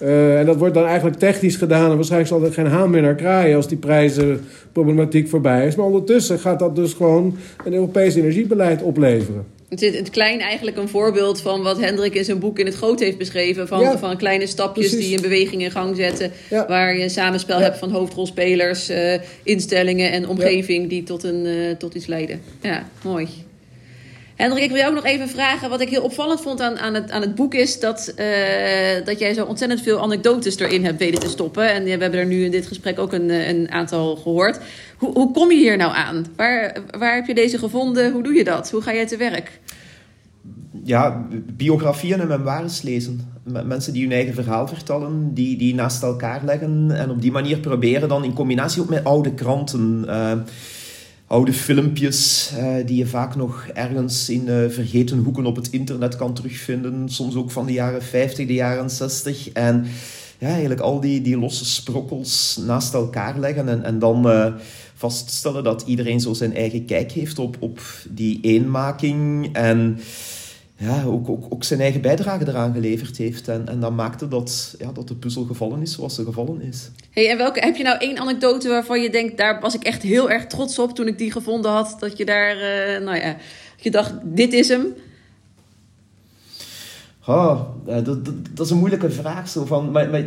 Uh, 0.00 0.38
en 0.38 0.46
dat 0.46 0.56
wordt 0.56 0.74
dan 0.74 0.86
eigenlijk 0.86 1.18
technisch 1.18 1.56
gedaan. 1.56 1.90
En 1.90 1.96
waarschijnlijk 1.96 2.30
zal 2.30 2.44
er 2.44 2.52
geen 2.52 2.66
haan 2.66 2.90
meer 2.90 3.02
naar 3.02 3.14
kraaien 3.14 3.56
als 3.56 3.68
die 3.68 3.78
prijzenproblematiek 3.78 5.28
voorbij 5.28 5.66
is. 5.66 5.74
Maar 5.74 5.86
ondertussen 5.86 6.38
gaat 6.38 6.58
dat 6.58 6.76
dus 6.76 6.92
gewoon 6.92 7.36
een 7.64 7.74
Europees 7.74 8.14
energiebeleid 8.14 8.82
opleveren. 8.82 9.44
Het 9.72 9.82
is 9.82 9.92
in 9.92 9.98
het 9.98 10.10
klein 10.10 10.40
eigenlijk 10.40 10.76
een 10.76 10.88
voorbeeld 10.88 11.40
van 11.40 11.62
wat 11.62 11.78
Hendrik 11.78 12.14
in 12.14 12.24
zijn 12.24 12.38
boek 12.38 12.58
in 12.58 12.66
het 12.66 12.74
groot 12.74 13.00
heeft 13.00 13.18
beschreven. 13.18 13.68
Van, 13.68 13.98
van 13.98 14.16
kleine 14.16 14.46
stapjes 14.46 14.90
die 14.90 15.16
een 15.16 15.22
beweging 15.22 15.62
in 15.62 15.70
gang 15.70 15.96
zetten. 15.96 16.32
Waar 16.48 16.96
je 16.96 17.02
een 17.02 17.10
samenspel 17.10 17.58
hebt 17.58 17.78
van 17.78 17.90
hoofdrolspelers, 17.90 18.90
uh, 18.90 19.14
instellingen 19.42 20.12
en 20.12 20.28
omgeving 20.28 20.88
die 20.88 21.02
tot, 21.02 21.22
een, 21.22 21.46
uh, 21.46 21.70
tot 21.70 21.94
iets 21.94 22.06
leiden. 22.06 22.42
Ja, 22.60 22.88
mooi. 23.02 23.28
Hendrik, 24.36 24.62
ik 24.62 24.68
wil 24.68 24.78
jou 24.78 24.90
ook 24.90 25.02
nog 25.02 25.12
even 25.12 25.28
vragen. 25.28 25.70
Wat 25.70 25.80
ik 25.80 25.88
heel 25.88 26.02
opvallend 26.02 26.40
vond 26.40 26.60
aan, 26.60 26.78
aan, 26.78 26.94
het, 26.94 27.10
aan 27.10 27.20
het 27.20 27.34
boek 27.34 27.54
is 27.54 27.80
dat, 27.80 28.14
uh, 28.18 28.24
dat 29.04 29.18
jij 29.18 29.34
zo 29.34 29.44
ontzettend 29.44 29.82
veel 29.82 30.00
anekdotes 30.00 30.58
erin 30.58 30.84
hebt 30.84 30.98
weten 30.98 31.20
te 31.20 31.28
stoppen. 31.28 31.72
En 31.72 31.84
we 31.84 31.90
hebben 31.90 32.14
er 32.14 32.26
nu 32.26 32.44
in 32.44 32.50
dit 32.50 32.66
gesprek 32.66 32.98
ook 32.98 33.12
een, 33.12 33.30
een 33.30 33.70
aantal 33.70 34.16
gehoord. 34.16 34.60
Hoe, 34.96 35.12
hoe 35.12 35.32
kom 35.32 35.50
je 35.50 35.58
hier 35.58 35.76
nou 35.76 35.94
aan? 35.94 36.26
Waar, 36.36 36.76
waar 36.98 37.14
heb 37.14 37.26
je 37.26 37.34
deze 37.34 37.58
gevonden? 37.58 38.12
Hoe 38.12 38.22
doe 38.22 38.34
je 38.34 38.44
dat? 38.44 38.70
Hoe 38.70 38.82
ga 38.82 38.94
jij 38.94 39.06
te 39.06 39.16
werk? 39.16 39.60
ja, 40.84 41.26
biografieën 41.56 42.20
en 42.20 42.28
memoires 42.28 42.82
lezen. 42.82 43.30
Mensen 43.64 43.92
die 43.92 44.02
hun 44.02 44.12
eigen 44.12 44.34
verhaal 44.34 44.68
vertellen, 44.68 45.34
die, 45.34 45.58
die 45.58 45.74
naast 45.74 46.02
elkaar 46.02 46.40
leggen 46.44 46.90
en 46.90 47.10
op 47.10 47.22
die 47.22 47.32
manier 47.32 47.58
proberen 47.58 48.08
dan 48.08 48.24
in 48.24 48.32
combinatie 48.32 48.82
ook 48.82 48.88
met 48.88 49.04
oude 49.04 49.34
kranten, 49.34 50.04
uh, 50.06 50.32
oude 51.32 51.52
filmpjes, 51.52 52.52
uh, 52.58 52.86
die 52.86 52.96
je 52.96 53.06
vaak 53.06 53.36
nog 53.36 53.66
ergens 53.74 54.28
in 54.28 54.46
uh, 54.46 54.68
vergeten 54.68 55.18
hoeken 55.18 55.46
op 55.46 55.56
het 55.56 55.70
internet 55.70 56.16
kan 56.16 56.34
terugvinden, 56.34 57.08
soms 57.08 57.34
ook 57.34 57.50
van 57.50 57.66
de 57.66 57.72
jaren 57.72 58.02
50, 58.02 58.46
de 58.46 58.54
jaren 58.54 58.90
60. 58.90 59.52
En 59.52 59.86
ja, 60.38 60.48
eigenlijk 60.48 60.80
al 60.80 61.00
die, 61.00 61.20
die 61.20 61.38
losse 61.38 61.64
sprokkels 61.64 62.60
naast 62.66 62.94
elkaar 62.94 63.38
leggen 63.38 63.68
en, 63.68 63.84
en 63.84 63.98
dan 63.98 64.26
vaststellen 64.94 65.64
dat 65.64 65.82
iedereen 65.86 66.20
zo 66.20 66.32
zijn 66.32 66.56
eigen 66.56 66.84
kijk 66.84 67.12
heeft 67.12 67.38
op, 67.38 67.56
op 67.60 67.80
die 68.08 68.38
eenmaking 68.42 69.48
en 69.52 69.98
ja, 70.82 71.04
ook, 71.04 71.28
ook, 71.28 71.44
ook 71.48 71.64
zijn 71.64 71.80
eigen 71.80 72.00
bijdrage 72.00 72.48
eraan 72.48 72.72
geleverd 72.72 73.16
heeft. 73.16 73.48
En, 73.48 73.68
en 73.68 73.80
dat 73.80 73.92
maakte 73.92 74.28
dat, 74.28 74.74
ja, 74.78 74.92
dat 74.92 75.08
de 75.08 75.14
puzzel 75.14 75.44
gevallen 75.44 75.82
is 75.82 75.92
zoals 75.92 76.14
ze 76.14 76.24
gevallen 76.24 76.62
is. 76.62 76.90
Hey, 77.10 77.30
en 77.30 77.36
welke, 77.36 77.60
heb 77.60 77.76
je 77.76 77.82
nou 77.82 77.98
één 77.98 78.18
anekdote 78.18 78.68
waarvan 78.68 79.02
je 79.02 79.10
denkt, 79.10 79.36
daar 79.36 79.60
was 79.60 79.74
ik 79.74 79.82
echt 79.82 80.02
heel 80.02 80.30
erg 80.30 80.46
trots 80.46 80.78
op 80.78 80.94
toen 80.94 81.06
ik 81.06 81.18
die 81.18 81.32
gevonden 81.32 81.70
had, 81.70 81.96
dat 81.98 82.16
je 82.16 82.24
daar, 82.24 82.56
uh, 82.56 83.04
nou 83.04 83.16
ja, 83.16 83.36
je 83.76 83.90
dacht, 83.90 84.12
dit 84.22 84.52
is 84.52 84.68
hem? 84.68 84.94
Oh, 87.26 87.60
dat, 87.84 88.04
dat, 88.04 88.34
dat, 88.52 88.66
is 88.66 88.72
een 88.72 88.78
moeilijke 88.78 89.10
vraag. 89.10 89.48
Zo 89.48 89.64
van, 89.64 89.90
maar, 89.90 90.10
maar, 90.10 90.24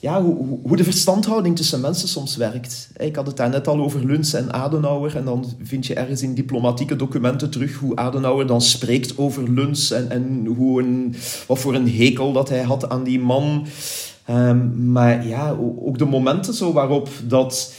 ja, 0.00 0.22
hoe, 0.22 0.58
hoe 0.62 0.76
de 0.76 0.84
verstandhouding 0.84 1.56
tussen 1.56 1.80
mensen 1.80 2.08
soms 2.08 2.36
werkt. 2.36 2.88
Ik 2.96 3.16
had 3.16 3.26
het 3.26 3.36
daar 3.36 3.48
net 3.48 3.68
al 3.68 3.80
over 3.80 4.04
Luns 4.04 4.34
en 4.34 4.52
Adenauer. 4.52 5.16
En 5.16 5.24
dan 5.24 5.52
vind 5.62 5.86
je 5.86 5.94
ergens 5.94 6.22
in 6.22 6.34
diplomatieke 6.34 6.96
documenten 6.96 7.50
terug 7.50 7.74
hoe 7.74 7.96
Adenauer 7.96 8.46
dan 8.46 8.60
spreekt 8.60 9.18
over 9.18 9.50
Luns. 9.50 9.90
En, 9.90 10.10
en 10.10 10.46
hoe 10.56 10.82
een, 10.82 11.14
wat 11.46 11.58
voor 11.58 11.74
een 11.74 11.90
hekel 11.90 12.32
dat 12.32 12.48
hij 12.48 12.62
had 12.62 12.88
aan 12.88 13.04
die 13.04 13.20
man. 13.20 13.66
Um, 14.30 14.92
maar 14.92 15.26
ja, 15.26 15.56
ook 15.78 15.98
de 15.98 16.04
momenten 16.04 16.54
zo 16.54 16.72
waarop 16.72 17.08
dat 17.26 17.74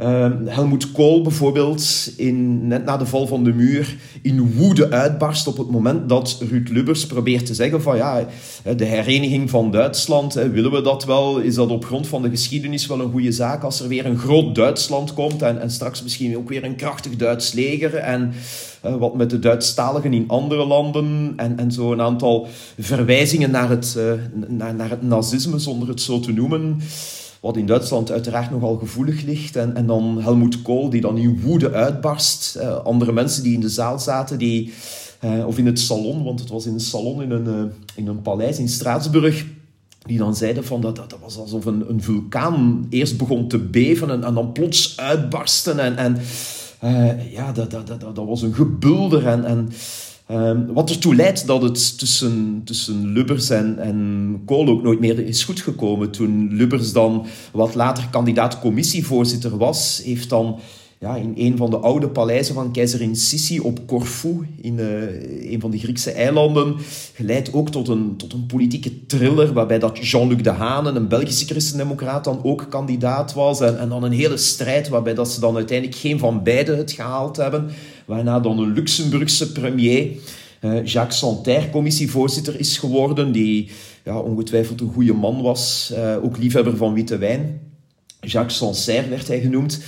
Uh, 0.00 0.26
Helmoet 0.44 0.92
Kool 0.92 1.22
bijvoorbeeld, 1.22 2.12
in, 2.16 2.66
net 2.66 2.84
na 2.84 2.96
de 2.96 3.06
val 3.06 3.26
van 3.26 3.44
de 3.44 3.52
muur, 3.52 3.96
in 4.22 4.52
woede 4.54 4.90
uitbarst 4.90 5.46
op 5.46 5.56
het 5.56 5.70
moment 5.70 6.08
dat 6.08 6.42
Ruud 6.50 6.68
Lubbers 6.68 7.06
probeert 7.06 7.46
te 7.46 7.54
zeggen 7.54 7.82
van 7.82 7.96
ja, 7.96 8.26
de 8.76 8.84
hereniging 8.84 9.50
van 9.50 9.70
Duitsland, 9.70 10.34
willen 10.34 10.70
we 10.70 10.82
dat 10.82 11.04
wel? 11.04 11.38
Is 11.38 11.54
dat 11.54 11.70
op 11.70 11.84
grond 11.84 12.06
van 12.06 12.22
de 12.22 12.30
geschiedenis 12.30 12.86
wel 12.86 13.00
een 13.00 13.10
goede 13.10 13.32
zaak 13.32 13.62
als 13.62 13.80
er 13.80 13.88
weer 13.88 14.06
een 14.06 14.18
groot 14.18 14.54
Duitsland 14.54 15.14
komt 15.14 15.42
en, 15.42 15.60
en 15.60 15.70
straks 15.70 16.02
misschien 16.02 16.36
ook 16.36 16.48
weer 16.48 16.64
een 16.64 16.76
krachtig 16.76 17.16
Duits 17.16 17.52
leger 17.52 17.94
en 17.94 18.32
wat 18.80 19.16
met 19.16 19.30
de 19.30 19.38
Duitsstaligen 19.38 20.12
in 20.12 20.28
andere 20.28 20.66
landen 20.66 21.32
en, 21.36 21.58
en 21.58 21.72
zo 21.72 21.92
een 21.92 22.00
aantal 22.00 22.46
verwijzingen 22.78 23.50
naar 23.50 23.68
het, 23.68 23.94
uh, 23.98 24.12
naar, 24.48 24.74
naar 24.74 24.90
het 24.90 25.02
nazisme 25.02 25.58
zonder 25.58 25.88
het 25.88 26.00
zo 26.00 26.20
te 26.20 26.32
noemen 26.32 26.80
wat 27.40 27.56
in 27.56 27.66
Duitsland 27.66 28.10
uiteraard 28.10 28.50
nogal 28.50 28.76
gevoelig 28.76 29.22
ligt. 29.22 29.56
En, 29.56 29.76
en 29.76 29.86
dan 29.86 30.22
Helmoet 30.22 30.62
Kool, 30.62 30.90
die 30.90 31.00
dan 31.00 31.18
in 31.18 31.40
woede 31.40 31.72
uitbarst. 31.72 32.56
Uh, 32.56 32.76
andere 32.84 33.12
mensen 33.12 33.42
die 33.42 33.54
in 33.54 33.60
de 33.60 33.68
zaal 33.68 33.98
zaten, 33.98 34.38
die, 34.38 34.72
uh, 35.24 35.46
of 35.46 35.58
in 35.58 35.66
het 35.66 35.78
salon, 35.78 36.24
want 36.24 36.40
het 36.40 36.48
was 36.48 36.66
in 36.66 36.72
een 36.72 36.80
salon 36.80 37.22
in 37.22 37.30
een, 37.30 37.46
uh, 37.46 37.62
in 37.94 38.06
een 38.06 38.22
paleis 38.22 38.58
in 38.58 38.68
Straatsburg. 38.68 39.46
Die 40.06 40.18
dan 40.18 40.36
zeiden 40.36 40.64
van 40.64 40.80
dat, 40.80 40.96
dat, 40.96 41.10
dat 41.10 41.18
was 41.22 41.38
alsof 41.38 41.64
een, 41.64 41.84
een 41.88 42.02
vulkaan 42.02 42.86
eerst 42.90 43.18
begon 43.18 43.48
te 43.48 43.58
beven 43.58 44.10
en, 44.10 44.24
en 44.24 44.34
dan 44.34 44.52
plots 44.52 44.96
uitbarsten. 44.96 45.78
En, 45.78 45.96
en 45.96 46.18
ja, 47.30 47.52
dat, 47.52 47.70
dat, 47.70 47.86
dat, 47.86 48.00
dat 48.00 48.26
was 48.26 48.42
een 48.42 48.54
gebulder. 48.54 49.26
En, 49.26 49.44
en 49.44 49.68
Um, 50.30 50.72
wat 50.72 50.90
ertoe 50.90 51.14
leidt 51.14 51.46
dat 51.46 51.62
het 51.62 51.98
tussen, 51.98 52.62
tussen 52.64 53.12
Lubbers 53.12 53.50
en, 53.50 53.78
en 53.78 54.42
Kool 54.44 54.68
ook 54.68 54.82
nooit 54.82 55.00
meer 55.00 55.18
is 55.18 55.44
goedgekomen. 55.44 56.10
Toen 56.10 56.48
Lubbers 56.52 56.92
dan 56.92 57.26
wat 57.52 57.74
later 57.74 58.08
kandidaat 58.10 58.60
commissievoorzitter 58.60 59.56
was, 59.56 60.00
heeft 60.04 60.28
dan 60.28 60.58
ja, 61.00 61.16
in 61.16 61.32
een 61.36 61.56
van 61.56 61.70
de 61.70 61.76
oude 61.76 62.08
paleizen 62.08 62.54
van 62.54 62.72
keizerin 62.72 63.16
Sissi 63.16 63.60
op 63.60 63.86
Corfu, 63.86 64.48
in 64.60 64.78
uh, 64.78 65.52
een 65.52 65.60
van 65.60 65.70
de 65.70 65.78
Griekse 65.78 66.10
eilanden, 66.10 66.76
geleid 67.14 67.52
ook 67.52 67.70
tot 67.70 67.88
een, 67.88 68.16
tot 68.16 68.32
een 68.32 68.46
politieke 68.46 69.06
thriller, 69.06 69.52
waarbij 69.52 69.78
dat 69.78 70.08
Jean-Luc 70.08 70.42
Dehaene, 70.42 70.90
een 70.90 71.08
Belgische 71.08 71.46
christendemocraat, 71.46 72.24
dan 72.24 72.44
ook 72.44 72.66
kandidaat 72.70 73.32
was. 73.32 73.60
En, 73.60 73.78
en 73.78 73.88
dan 73.88 74.02
een 74.02 74.12
hele 74.12 74.36
strijd 74.36 74.88
waarbij 74.88 75.14
dat 75.14 75.30
ze 75.30 75.40
dan 75.40 75.56
uiteindelijk 75.56 75.98
geen 75.98 76.18
van 76.18 76.42
beiden 76.42 76.76
het 76.76 76.92
gehaald 76.92 77.36
hebben. 77.36 77.70
Waarna 78.04 78.40
dan 78.40 78.58
een 78.58 78.72
Luxemburgse 78.72 79.52
premier, 79.52 80.10
uh, 80.60 80.84
Jacques 80.84 81.18
Santerre, 81.18 81.70
commissievoorzitter 81.70 82.58
is 82.58 82.78
geworden, 82.78 83.32
die 83.32 83.70
ja, 84.04 84.18
ongetwijfeld 84.18 84.80
een 84.80 84.92
goede 84.92 85.14
man 85.14 85.42
was, 85.42 85.92
uh, 85.94 86.24
ook 86.24 86.38
liefhebber 86.38 86.76
van 86.76 86.94
witte 86.94 87.18
wijn. 87.18 87.60
Jacques 88.20 88.56
Sancerre 88.56 89.08
werd 89.08 89.28
hij 89.28 89.40
genoemd. 89.40 89.82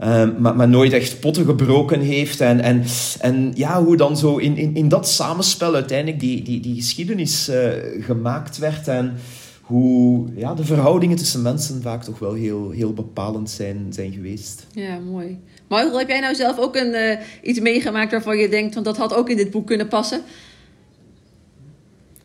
Uh, 0.00 0.38
maar, 0.38 0.56
maar 0.56 0.68
nooit 0.68 0.92
echt 0.92 1.20
potten 1.20 1.44
gebroken 1.44 2.00
heeft. 2.00 2.40
En, 2.40 2.60
en, 2.60 2.84
en 3.20 3.52
ja, 3.54 3.84
hoe 3.84 3.96
dan 3.96 4.16
zo 4.16 4.36
in, 4.36 4.56
in, 4.56 4.74
in 4.74 4.88
dat 4.88 5.08
samenspel 5.08 5.74
uiteindelijk 5.74 6.20
die, 6.20 6.42
die, 6.42 6.60
die 6.60 6.74
geschiedenis 6.74 7.48
uh, 7.48 7.68
gemaakt 8.00 8.58
werd. 8.58 8.88
En 8.88 9.14
hoe 9.60 10.26
ja, 10.36 10.54
de 10.54 10.64
verhoudingen 10.64 11.16
tussen 11.16 11.42
mensen 11.42 11.82
vaak 11.82 12.02
toch 12.04 12.18
wel 12.18 12.32
heel, 12.32 12.70
heel 12.70 12.92
bepalend 12.92 13.50
zijn, 13.50 13.86
zijn 13.90 14.12
geweest. 14.12 14.66
Ja, 14.72 14.98
mooi. 14.98 15.38
Michael, 15.68 15.98
heb 15.98 16.08
jij 16.08 16.20
nou 16.20 16.34
zelf 16.34 16.58
ook 16.58 16.76
een, 16.76 16.94
uh, 16.94 17.18
iets 17.42 17.60
meegemaakt 17.60 18.10
waarvan 18.10 18.38
je 18.38 18.48
denkt, 18.48 18.74
want 18.74 18.86
dat 18.86 18.96
had 18.96 19.14
ook 19.14 19.28
in 19.30 19.36
dit 19.36 19.50
boek 19.50 19.66
kunnen 19.66 19.88
passen? 19.88 20.20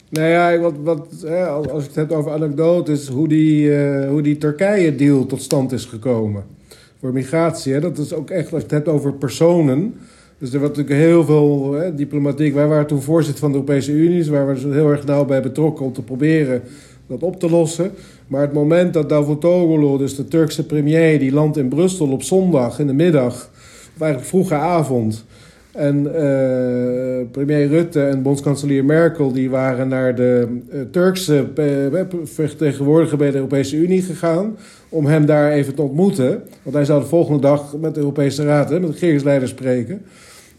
Nou 0.10 0.28
ja, 0.28 0.58
wat, 0.58 0.74
wat, 0.84 1.08
hè, 1.22 1.48
als 1.48 1.82
ik 1.84 1.88
het 1.88 1.96
heb 1.96 2.12
over 2.12 2.32
anekdotes, 2.32 3.08
hoe 3.08 3.28
die, 3.28 3.78
hoe 4.08 4.22
die 4.22 4.38
Turkije-deal 4.38 5.26
tot 5.26 5.42
stand 5.42 5.72
is 5.72 5.86
gekomen 5.86 6.58
voor 7.00 7.14
migratie. 7.14 7.74
Hè? 7.74 7.80
Dat 7.80 7.98
is 7.98 8.14
ook 8.14 8.30
echt, 8.30 8.54
als 8.54 8.62
je 8.62 8.68
het 8.68 8.72
hebt 8.72 8.88
over 8.88 9.14
personen. 9.14 9.94
Dus 10.38 10.54
er 10.54 10.60
was 10.60 10.70
natuurlijk 10.70 11.00
heel 11.00 11.26
veel 11.26 11.74
hè, 11.74 11.96
diplomatiek. 11.96 12.54
Wij 12.54 12.68
waren 12.68 12.88
toen 12.88 13.02
voorzitter 13.02 13.40
van 13.40 13.52
de 13.52 13.58
Europese 13.58 13.92
Unie, 13.92 14.18
dus 14.18 14.28
waar 14.28 14.48
we 14.48 14.74
heel 14.74 14.90
erg 14.90 15.06
nauw 15.06 15.26
bij 15.26 15.42
betrokken 15.42 15.86
om 15.86 15.94
te 15.94 16.02
proberen 16.02 16.62
dat 17.08 17.24
op 17.24 17.40
te 17.40 17.50
lossen. 17.50 17.92
Maar 18.28 18.42
het 18.42 18.54
moment 18.54 18.94
dat 18.94 19.10
Davutoglu, 19.10 19.98
dus 19.98 20.16
de 20.16 20.28
Turkse 20.28 20.66
premier, 20.66 21.20
die 21.20 21.32
landt 21.32 21.58
in 21.58 21.70
Brussel 21.70 22.12
op 22.12 22.24
zondag 22.24 22.80
in 22.80 22.88
de 22.88 22.94
middag, 22.94 23.50
of 23.96 24.02
eigenlijk 24.02 24.30
vroege 24.30 24.56
avond. 24.56 25.26
En 25.72 25.98
uh, 26.04 27.32
premier 27.32 27.68
Rutte 27.68 28.02
en 28.02 28.22
bondskanselier 28.22 28.86
Merkel 28.86 29.32
die 29.32 29.50
waren 29.50 29.88
naar 29.88 30.16
de 30.16 30.60
uh, 30.74 30.82
Turkse 30.92 31.48
uh, 31.60 32.02
vertegenwoordiger 32.24 33.18
bij 33.18 33.30
de 33.32 33.36
Europese 33.36 33.76
Unie 33.76 34.02
gegaan 34.02 34.58
om 34.90 35.06
hem 35.06 35.26
daar 35.26 35.52
even 35.52 35.76
te 35.76 35.82
ontmoeten. 35.82 36.44
Want 36.64 36.76
hij 36.76 36.86
zou 36.86 37.02
de 37.02 37.08
volgende 37.08 37.42
dag 37.42 37.78
met 37.78 37.94
de 37.94 38.00
Europese 38.00 38.46
Raad, 38.46 38.70
hè, 38.70 38.80
met 38.80 38.88
de 38.88 38.94
regeringsleiders 38.94 39.52
spreken. 39.52 40.02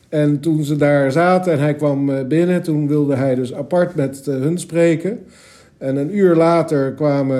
En 0.08 0.40
toen 0.40 0.64
ze 0.64 0.76
daar 0.76 1.12
zaten 1.12 1.52
en 1.52 1.58
hij 1.58 1.74
kwam 1.74 2.28
binnen, 2.28 2.62
toen 2.62 2.88
wilde 2.88 3.14
hij 3.14 3.34
dus 3.34 3.54
apart 3.54 3.94
met 3.94 4.24
hun 4.24 4.58
spreken. 4.58 5.18
En 5.78 5.96
een 5.96 6.16
uur 6.16 6.34
later 6.34 6.92
kwamen 6.92 7.38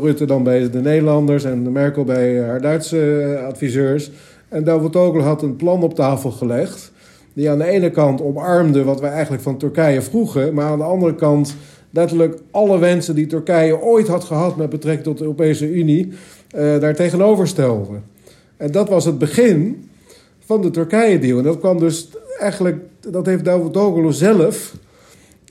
Rutte 0.00 0.24
dan 0.24 0.42
bij 0.42 0.70
de 0.70 0.80
Nederlanders 0.80 1.44
en 1.44 1.72
Merkel 1.72 2.04
bij 2.04 2.42
haar 2.42 2.60
Duitse 2.60 3.40
adviseurs. 3.46 4.10
En 4.48 4.64
Davutoglu 4.64 5.20
had 5.20 5.42
een 5.42 5.56
plan 5.56 5.82
op 5.82 5.94
tafel 5.94 6.30
gelegd 6.30 6.92
die 7.32 7.50
aan 7.50 7.58
de 7.58 7.64
ene 7.64 7.90
kant 7.90 8.22
omarmde 8.22 8.84
wat 8.84 9.00
wij 9.00 9.10
eigenlijk 9.10 9.42
van 9.42 9.58
Turkije 9.58 10.02
vroegen, 10.02 10.54
maar 10.54 10.64
aan 10.64 10.78
de 10.78 10.84
andere 10.84 11.14
kant 11.14 11.56
letterlijk 11.90 12.38
alle 12.50 12.78
wensen 12.78 13.14
die 13.14 13.26
Turkije 13.26 13.80
ooit 13.80 14.08
had 14.08 14.24
gehad 14.24 14.56
met 14.56 14.70
betrekking 14.70 15.04
tot 15.04 15.18
de 15.18 15.24
Europese 15.24 15.72
Unie, 15.72 16.06
uh, 16.06 16.80
daar 16.80 16.94
tegenover 16.94 17.48
stelde. 17.48 17.98
En 18.56 18.70
dat 18.72 18.88
was 18.88 19.04
het 19.04 19.18
begin 19.18 19.88
van 20.44 20.62
de 20.62 20.70
Turkije-deal. 20.70 21.38
En 21.38 21.44
dat 21.44 21.58
kwam 21.58 21.78
dus 21.78 22.08
eigenlijk, 22.38 22.76
dat 23.00 23.26
heeft 23.26 23.44
Davutoglu 23.44 24.12
zelf 24.12 24.74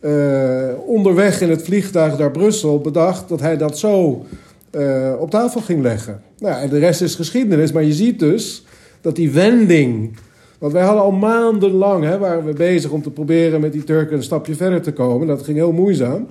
uh, 0.02 0.68
onderweg 0.86 1.42
in 1.42 1.50
het 1.50 1.62
vliegtuig 1.62 2.18
naar 2.18 2.32
Brussel 2.32 2.80
bedacht 2.80 3.30
dat 3.30 3.40
hij 3.40 3.58
dat 3.58 3.78
zo 3.78 4.26
uh, 4.72 5.14
op 5.20 5.30
tafel 5.30 5.62
ging 5.62 5.82
leggen. 5.82 6.22
Nou, 6.40 6.62
en 6.62 6.70
de 6.70 6.80
rest 6.80 7.02
is 7.02 7.16
geschiedenis, 7.16 7.72
maar 7.72 7.84
je 7.84 7.94
ziet 7.94 8.20
dus 8.20 8.66
dat 9.02 9.16
die 9.16 9.32
wending 9.32 10.18
want 10.60 10.74
wij 10.74 10.84
hadden 10.84 11.04
al 11.04 11.12
maandenlang, 11.12 12.04
hè, 12.04 12.18
waren 12.18 12.46
we 12.46 12.54
bezig 12.54 12.92
om 12.92 13.02
te 13.02 13.12
proberen 13.12 13.62
met 13.62 13.72
die 13.72 13.84
Turken 13.84 14.16
een 14.16 14.24
stapje 14.24 14.56
verder 14.56 14.82
te 14.82 14.94
komen. 14.94 15.28
Dat 15.28 15.44
ging 15.44 15.58
heel 15.58 15.72
moeizaam. 15.72 16.28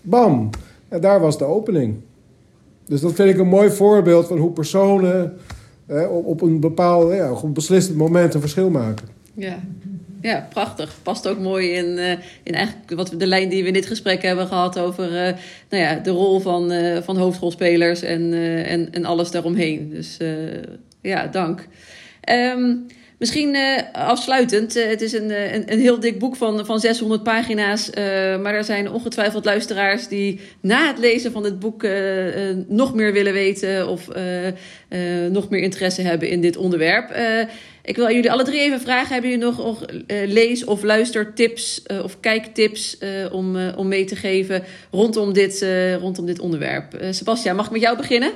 Bam! 0.00 0.50
En 0.88 1.00
daar 1.00 1.20
was 1.20 1.38
de 1.38 1.44
opening. 1.44 1.96
Dus 2.86 3.00
dat 3.00 3.12
vind 3.12 3.28
ik 3.28 3.38
een 3.38 3.48
mooi 3.48 3.70
voorbeeld 3.70 4.26
van 4.26 4.38
hoe 4.38 4.50
personen 4.50 5.38
hè, 5.86 6.04
op, 6.04 6.40
een 6.40 6.60
bepaald, 6.60 7.12
ja, 7.12 7.32
op 7.32 7.42
een 7.42 7.52
beslissend 7.52 7.96
moment 7.96 8.34
een 8.34 8.40
verschil 8.40 8.70
maken. 8.70 9.06
Ja. 9.34 9.58
Ja, 10.20 10.46
prachtig. 10.50 10.96
Past 11.02 11.28
ook 11.28 11.38
mooi 11.38 11.70
in, 11.70 11.98
uh, 11.98 12.10
in 12.42 12.54
eigenlijk 12.54 12.94
wat 12.94 13.14
de 13.18 13.26
lijn 13.26 13.48
die 13.48 13.62
we 13.62 13.68
in 13.68 13.74
dit 13.74 13.86
gesprek 13.86 14.22
hebben 14.22 14.46
gehad 14.46 14.78
over 14.78 15.04
uh, 15.04 15.32
nou 15.70 15.82
ja, 15.82 15.94
de 15.94 16.10
rol 16.10 16.40
van, 16.40 16.72
uh, 16.72 17.02
van 17.02 17.16
hoofdrolspelers 17.16 18.02
en, 18.02 18.32
en, 18.64 18.92
en 18.92 19.04
alles 19.04 19.30
daaromheen. 19.30 19.90
Dus 19.90 20.18
ja, 21.00 21.26
dank. 21.26 21.68
Um, 22.30 22.86
Misschien 23.24 23.54
uh, 23.54 23.78
afsluitend. 23.92 24.76
Uh, 24.76 24.86
het 24.86 25.00
is 25.00 25.12
een, 25.12 25.54
een, 25.54 25.72
een, 25.72 25.80
heel 25.80 26.00
dik 26.00 26.18
boek 26.18 26.36
van, 26.36 26.66
van 26.66 26.80
600 26.80 27.22
pagina's. 27.22 27.90
Maar 28.40 28.54
er 28.54 28.64
zijn 28.64 28.90
ongetwijfeld 28.90 29.44
luisteraars 29.44 30.08
die 30.08 30.40
na 30.60 30.86
het 30.86 30.98
lezen 30.98 31.32
van 31.32 31.44
het 31.44 31.58
boek 31.58 31.86
nog 32.68 32.94
meer 32.94 33.12
willen 33.12 33.32
weten 33.32 33.88
of 33.88 34.08
nog 35.30 35.48
meer 35.48 35.60
interesse 35.60 36.02
hebben 36.02 36.28
in 36.28 36.40
dit 36.40 36.56
onderwerp. 36.56 37.16
ik 37.82 37.96
wil 37.96 38.10
jullie 38.10 38.32
alle 38.32 38.44
drie 38.44 38.60
even 38.60 38.80
vragen: 38.80 39.12
hebben 39.12 39.30
jullie 39.30 39.44
nog, 39.44 39.56
nog 39.56 39.84
lees- 40.26 40.64
of 40.64 40.82
luistertips 40.82 41.82
of 42.02 42.20
kijktips 42.20 42.98
om, 43.32 43.68
om 43.68 43.88
mee 43.88 44.04
te 44.04 44.16
geven 44.16 44.62
rondom 44.90 45.32
dit, 45.32 45.66
rondom 46.00 46.26
dit 46.26 46.38
onderwerp? 46.38 47.04
Sebastian, 47.10 47.56
mag 47.56 47.66
ik 47.66 47.72
met 47.72 47.80
jou 47.80 47.96
beginnen? 47.96 48.32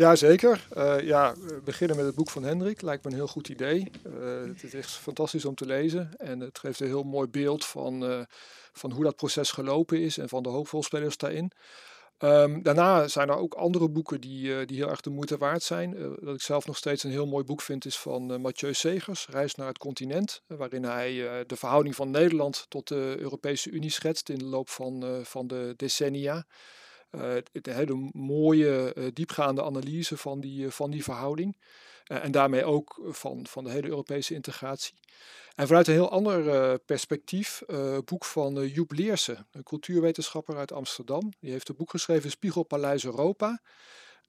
Ja, 0.00 0.16
zeker. 0.16 0.66
Uh, 0.76 1.00
ja, 1.00 1.34
beginnen 1.64 1.96
met 1.96 2.06
het 2.06 2.14
boek 2.14 2.30
van 2.30 2.42
Hendrik 2.42 2.82
lijkt 2.82 3.04
me 3.04 3.10
een 3.10 3.16
heel 3.16 3.26
goed 3.26 3.48
idee. 3.48 3.90
Uh, 4.06 4.48
het 4.48 4.62
is 4.62 4.74
echt 4.74 4.90
fantastisch 4.90 5.44
om 5.44 5.54
te 5.54 5.66
lezen 5.66 6.10
en 6.16 6.40
het 6.40 6.58
geeft 6.58 6.80
een 6.80 6.86
heel 6.86 7.02
mooi 7.02 7.28
beeld 7.28 7.64
van, 7.64 8.10
uh, 8.10 8.20
van 8.72 8.90
hoe 8.90 9.04
dat 9.04 9.16
proces 9.16 9.50
gelopen 9.50 10.00
is 10.00 10.18
en 10.18 10.28
van 10.28 10.42
de 10.42 10.48
hoofdrolspelers 10.48 11.16
daarin. 11.16 11.52
Um, 12.18 12.62
daarna 12.62 13.08
zijn 13.08 13.28
er 13.28 13.36
ook 13.36 13.54
andere 13.54 13.88
boeken 13.88 14.20
die, 14.20 14.64
die 14.66 14.76
heel 14.76 14.88
erg 14.88 15.00
de 15.00 15.10
moeite 15.10 15.38
waard 15.38 15.62
zijn. 15.62 16.16
wat 16.24 16.34
ik 16.34 16.42
zelf 16.42 16.66
nog 16.66 16.76
steeds 16.76 17.04
een 17.04 17.10
heel 17.10 17.26
mooi 17.26 17.44
boek 17.44 17.60
vind 17.60 17.84
is 17.84 17.98
van 17.98 18.40
Mathieu 18.40 18.74
Segers, 18.74 19.26
Reis 19.30 19.54
naar 19.54 19.68
het 19.68 19.78
continent. 19.78 20.42
waarin 20.46 20.84
hij 20.84 21.44
de 21.46 21.56
verhouding 21.56 21.94
van 21.94 22.10
Nederland 22.10 22.66
tot 22.68 22.88
de 22.88 23.16
Europese 23.18 23.70
Unie 23.70 23.90
schetst 23.90 24.28
in 24.28 24.38
de 24.38 24.44
loop 24.44 24.68
van, 24.68 25.20
van 25.24 25.46
de 25.46 25.74
decennia. 25.76 26.46
Uh, 27.10 27.34
een 27.52 27.72
hele 27.72 28.10
mooie, 28.12 28.94
uh, 28.96 29.04
diepgaande 29.12 29.62
analyse 29.62 30.16
van 30.16 30.40
die, 30.40 30.64
uh, 30.64 30.70
van 30.70 30.90
die 30.90 31.02
verhouding. 31.02 31.56
en 32.04 32.30
daarmee 32.30 32.64
ook 32.64 33.00
van, 33.08 33.46
van 33.46 33.64
de 33.64 33.70
hele 33.70 33.88
Europese 33.88 34.34
integratie. 34.34 34.94
En 35.54 35.66
vanuit 35.66 35.86
een 35.86 35.92
heel 35.92 36.10
ander 36.10 36.78
perspectief, 36.78 37.62
boek 38.04 38.24
van 38.24 38.66
Joep 38.66 38.92
Leersen, 38.92 39.46
een 39.52 39.62
cultuurwetenschapper 39.62 40.56
uit 40.56 40.72
Amsterdam. 40.72 41.32
Die 41.40 41.50
heeft 41.50 41.68
een 41.68 41.76
boek 41.76 41.90
geschreven, 41.90 42.30
Spiegelpaleis 42.30 43.04
Europa. 43.04 43.60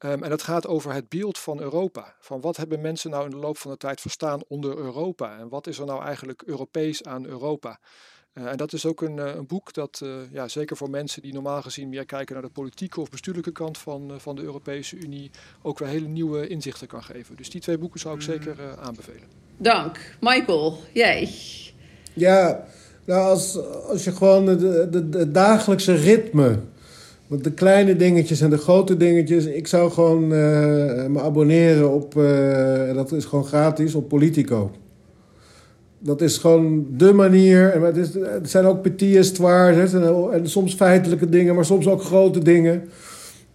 Um, 0.05 0.23
en 0.23 0.29
dat 0.29 0.41
gaat 0.41 0.67
over 0.67 0.93
het 0.93 1.09
beeld 1.09 1.37
van 1.37 1.59
Europa. 1.59 2.15
Van 2.19 2.41
wat 2.41 2.57
hebben 2.57 2.81
mensen 2.81 3.09
nou 3.09 3.23
in 3.25 3.29
de 3.29 3.37
loop 3.37 3.57
van 3.57 3.71
de 3.71 3.77
tijd 3.77 4.01
verstaan 4.01 4.41
onder 4.47 4.77
Europa? 4.77 5.37
En 5.37 5.49
wat 5.49 5.67
is 5.67 5.77
er 5.77 5.85
nou 5.85 6.03
eigenlijk 6.03 6.41
Europees 6.41 7.03
aan 7.03 7.25
Europa? 7.25 7.79
Uh, 8.33 8.51
en 8.51 8.57
dat 8.57 8.73
is 8.73 8.85
ook 8.85 9.01
een, 9.01 9.17
uh, 9.17 9.35
een 9.35 9.47
boek 9.47 9.73
dat, 9.73 10.01
uh, 10.03 10.09
ja, 10.31 10.47
zeker 10.47 10.77
voor 10.77 10.89
mensen 10.89 11.21
die 11.21 11.33
normaal 11.33 11.61
gezien 11.61 11.89
meer 11.89 12.05
kijken 12.05 12.33
naar 12.33 12.43
de 12.43 12.49
politieke 12.49 13.01
of 13.01 13.09
bestuurlijke 13.09 13.51
kant 13.51 13.77
van, 13.77 14.11
van 14.17 14.35
de 14.35 14.41
Europese 14.41 14.95
Unie, 14.95 15.31
ook 15.61 15.79
weer 15.79 15.87
hele 15.87 16.07
nieuwe 16.07 16.47
inzichten 16.47 16.87
kan 16.87 17.03
geven. 17.03 17.35
Dus 17.35 17.49
die 17.49 17.61
twee 17.61 17.77
boeken 17.77 17.99
zou 17.99 18.15
ik 18.15 18.21
zeker 18.21 18.55
aanbevelen. 18.79 19.27
Dank. 19.57 20.15
Michael, 20.19 20.77
jij? 20.93 21.29
Ja, 22.13 22.65
nou 23.05 23.29
als, 23.29 23.57
als 23.87 24.03
je 24.03 24.11
gewoon 24.11 24.47
het 24.47 25.33
dagelijkse 25.33 25.93
ritme, 25.93 26.59
want 27.27 27.43
de 27.43 27.53
kleine 27.53 27.95
dingetjes 27.95 28.41
en 28.41 28.49
de 28.49 28.57
grote 28.57 28.97
dingetjes, 28.97 29.45
ik 29.45 29.67
zou 29.67 29.91
gewoon 29.91 30.27
me 30.27 31.19
abonneren 31.21 31.91
op, 31.91 32.13
dat 32.93 33.11
is 33.11 33.25
gewoon 33.25 33.45
gratis, 33.45 33.95
op 33.95 34.07
Politico. 34.09 34.71
Dat 36.03 36.21
is 36.21 36.37
gewoon 36.37 36.85
de 36.97 37.13
manier. 37.13 37.69
En 37.69 37.81
het, 37.81 37.97
is, 37.97 38.09
zijn 38.43 38.65
ook 38.65 38.81
petit 38.81 39.15
histoires 39.15 39.93
en, 39.93 40.31
en 40.31 40.49
soms 40.49 40.73
feitelijke 40.73 41.29
dingen, 41.29 41.55
maar 41.55 41.65
soms 41.65 41.87
ook 41.87 42.03
grote 42.03 42.39
dingen. 42.39 42.83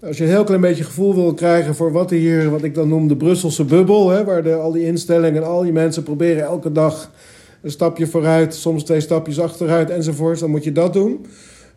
Als 0.01 0.19
je 0.19 0.25
een 0.25 0.31
heel 0.31 0.45
klein 0.45 0.61
beetje 0.61 0.85
gevoel 0.85 1.15
wil 1.15 1.35
krijgen 1.35 1.75
voor 1.75 1.93
wat 1.93 2.11
hier, 2.11 2.51
wat 2.51 2.63
ik 2.63 2.75
dan 2.75 2.89
noem 2.89 3.09
de 3.09 3.17
Brusselse 3.17 3.65
bubbel, 3.65 4.11
hè, 4.11 4.25
waar 4.25 4.43
de, 4.43 4.55
al 4.55 4.73
die 4.73 4.85
instellingen 4.85 5.43
en 5.43 5.49
al 5.49 5.63
die 5.63 5.73
mensen 5.73 6.03
proberen 6.03 6.43
elke 6.43 6.73
dag 6.73 7.11
een 7.63 7.71
stapje 7.71 8.07
vooruit, 8.07 8.55
soms 8.55 8.85
twee 8.85 9.01
stapjes 9.01 9.41
achteruit 9.41 9.91
enzovoort, 9.91 10.39
dan 10.39 10.51
moet 10.51 10.65
je 10.65 10.73
dat 10.73 10.93
doen. 10.93 11.27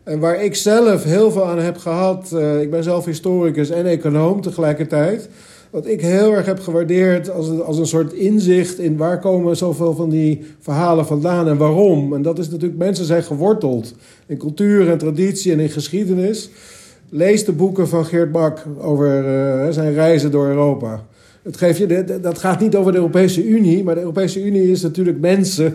En 0.04 0.18
waar 0.18 0.42
ik 0.42 0.54
zelf 0.54 1.04
heel 1.04 1.30
veel 1.30 1.46
aan 1.46 1.58
heb 1.58 1.76
gehad, 1.78 2.30
uh, 2.34 2.60
ik 2.60 2.70
ben 2.70 2.84
zelf 2.84 3.04
historicus 3.04 3.70
en 3.70 3.86
econoom 3.86 4.40
tegelijkertijd. 4.40 5.28
Wat 5.70 5.86
ik 5.86 6.00
heel 6.00 6.32
erg 6.32 6.46
heb 6.46 6.60
gewaardeerd 6.60 7.30
als 7.30 7.48
een, 7.48 7.62
als 7.62 7.78
een 7.78 7.86
soort 7.86 8.12
inzicht 8.12 8.78
in 8.78 8.96
waar 8.96 9.20
komen 9.20 9.56
zoveel 9.56 9.94
van 9.94 10.10
die 10.10 10.42
verhalen 10.60 11.06
vandaan 11.06 11.48
en 11.48 11.56
waarom. 11.56 12.14
En 12.14 12.22
dat 12.22 12.38
is 12.38 12.50
natuurlijk, 12.50 12.78
mensen 12.78 13.04
zijn 13.04 13.22
geworteld 13.22 13.94
in 14.26 14.36
cultuur 14.36 14.90
en 14.90 14.98
traditie 14.98 15.52
en 15.52 15.60
in 15.60 15.68
geschiedenis. 15.68 16.50
Lees 17.08 17.44
de 17.44 17.52
boeken 17.52 17.88
van 17.88 18.04
Geert 18.04 18.32
Bak 18.32 18.66
over 18.78 19.24
uh, 19.24 19.72
zijn 19.72 19.92
reizen 19.92 20.30
door 20.30 20.46
Europa. 20.46 21.04
Het 21.42 21.56
geeft 21.56 21.78
je, 21.78 22.18
dat 22.20 22.38
gaat 22.38 22.60
niet 22.60 22.76
over 22.76 22.92
de 22.92 22.98
Europese 22.98 23.46
Unie, 23.46 23.84
maar 23.84 23.94
de 23.94 24.00
Europese 24.00 24.44
Unie 24.44 24.70
is 24.70 24.82
natuurlijk 24.82 25.20
mensen 25.20 25.74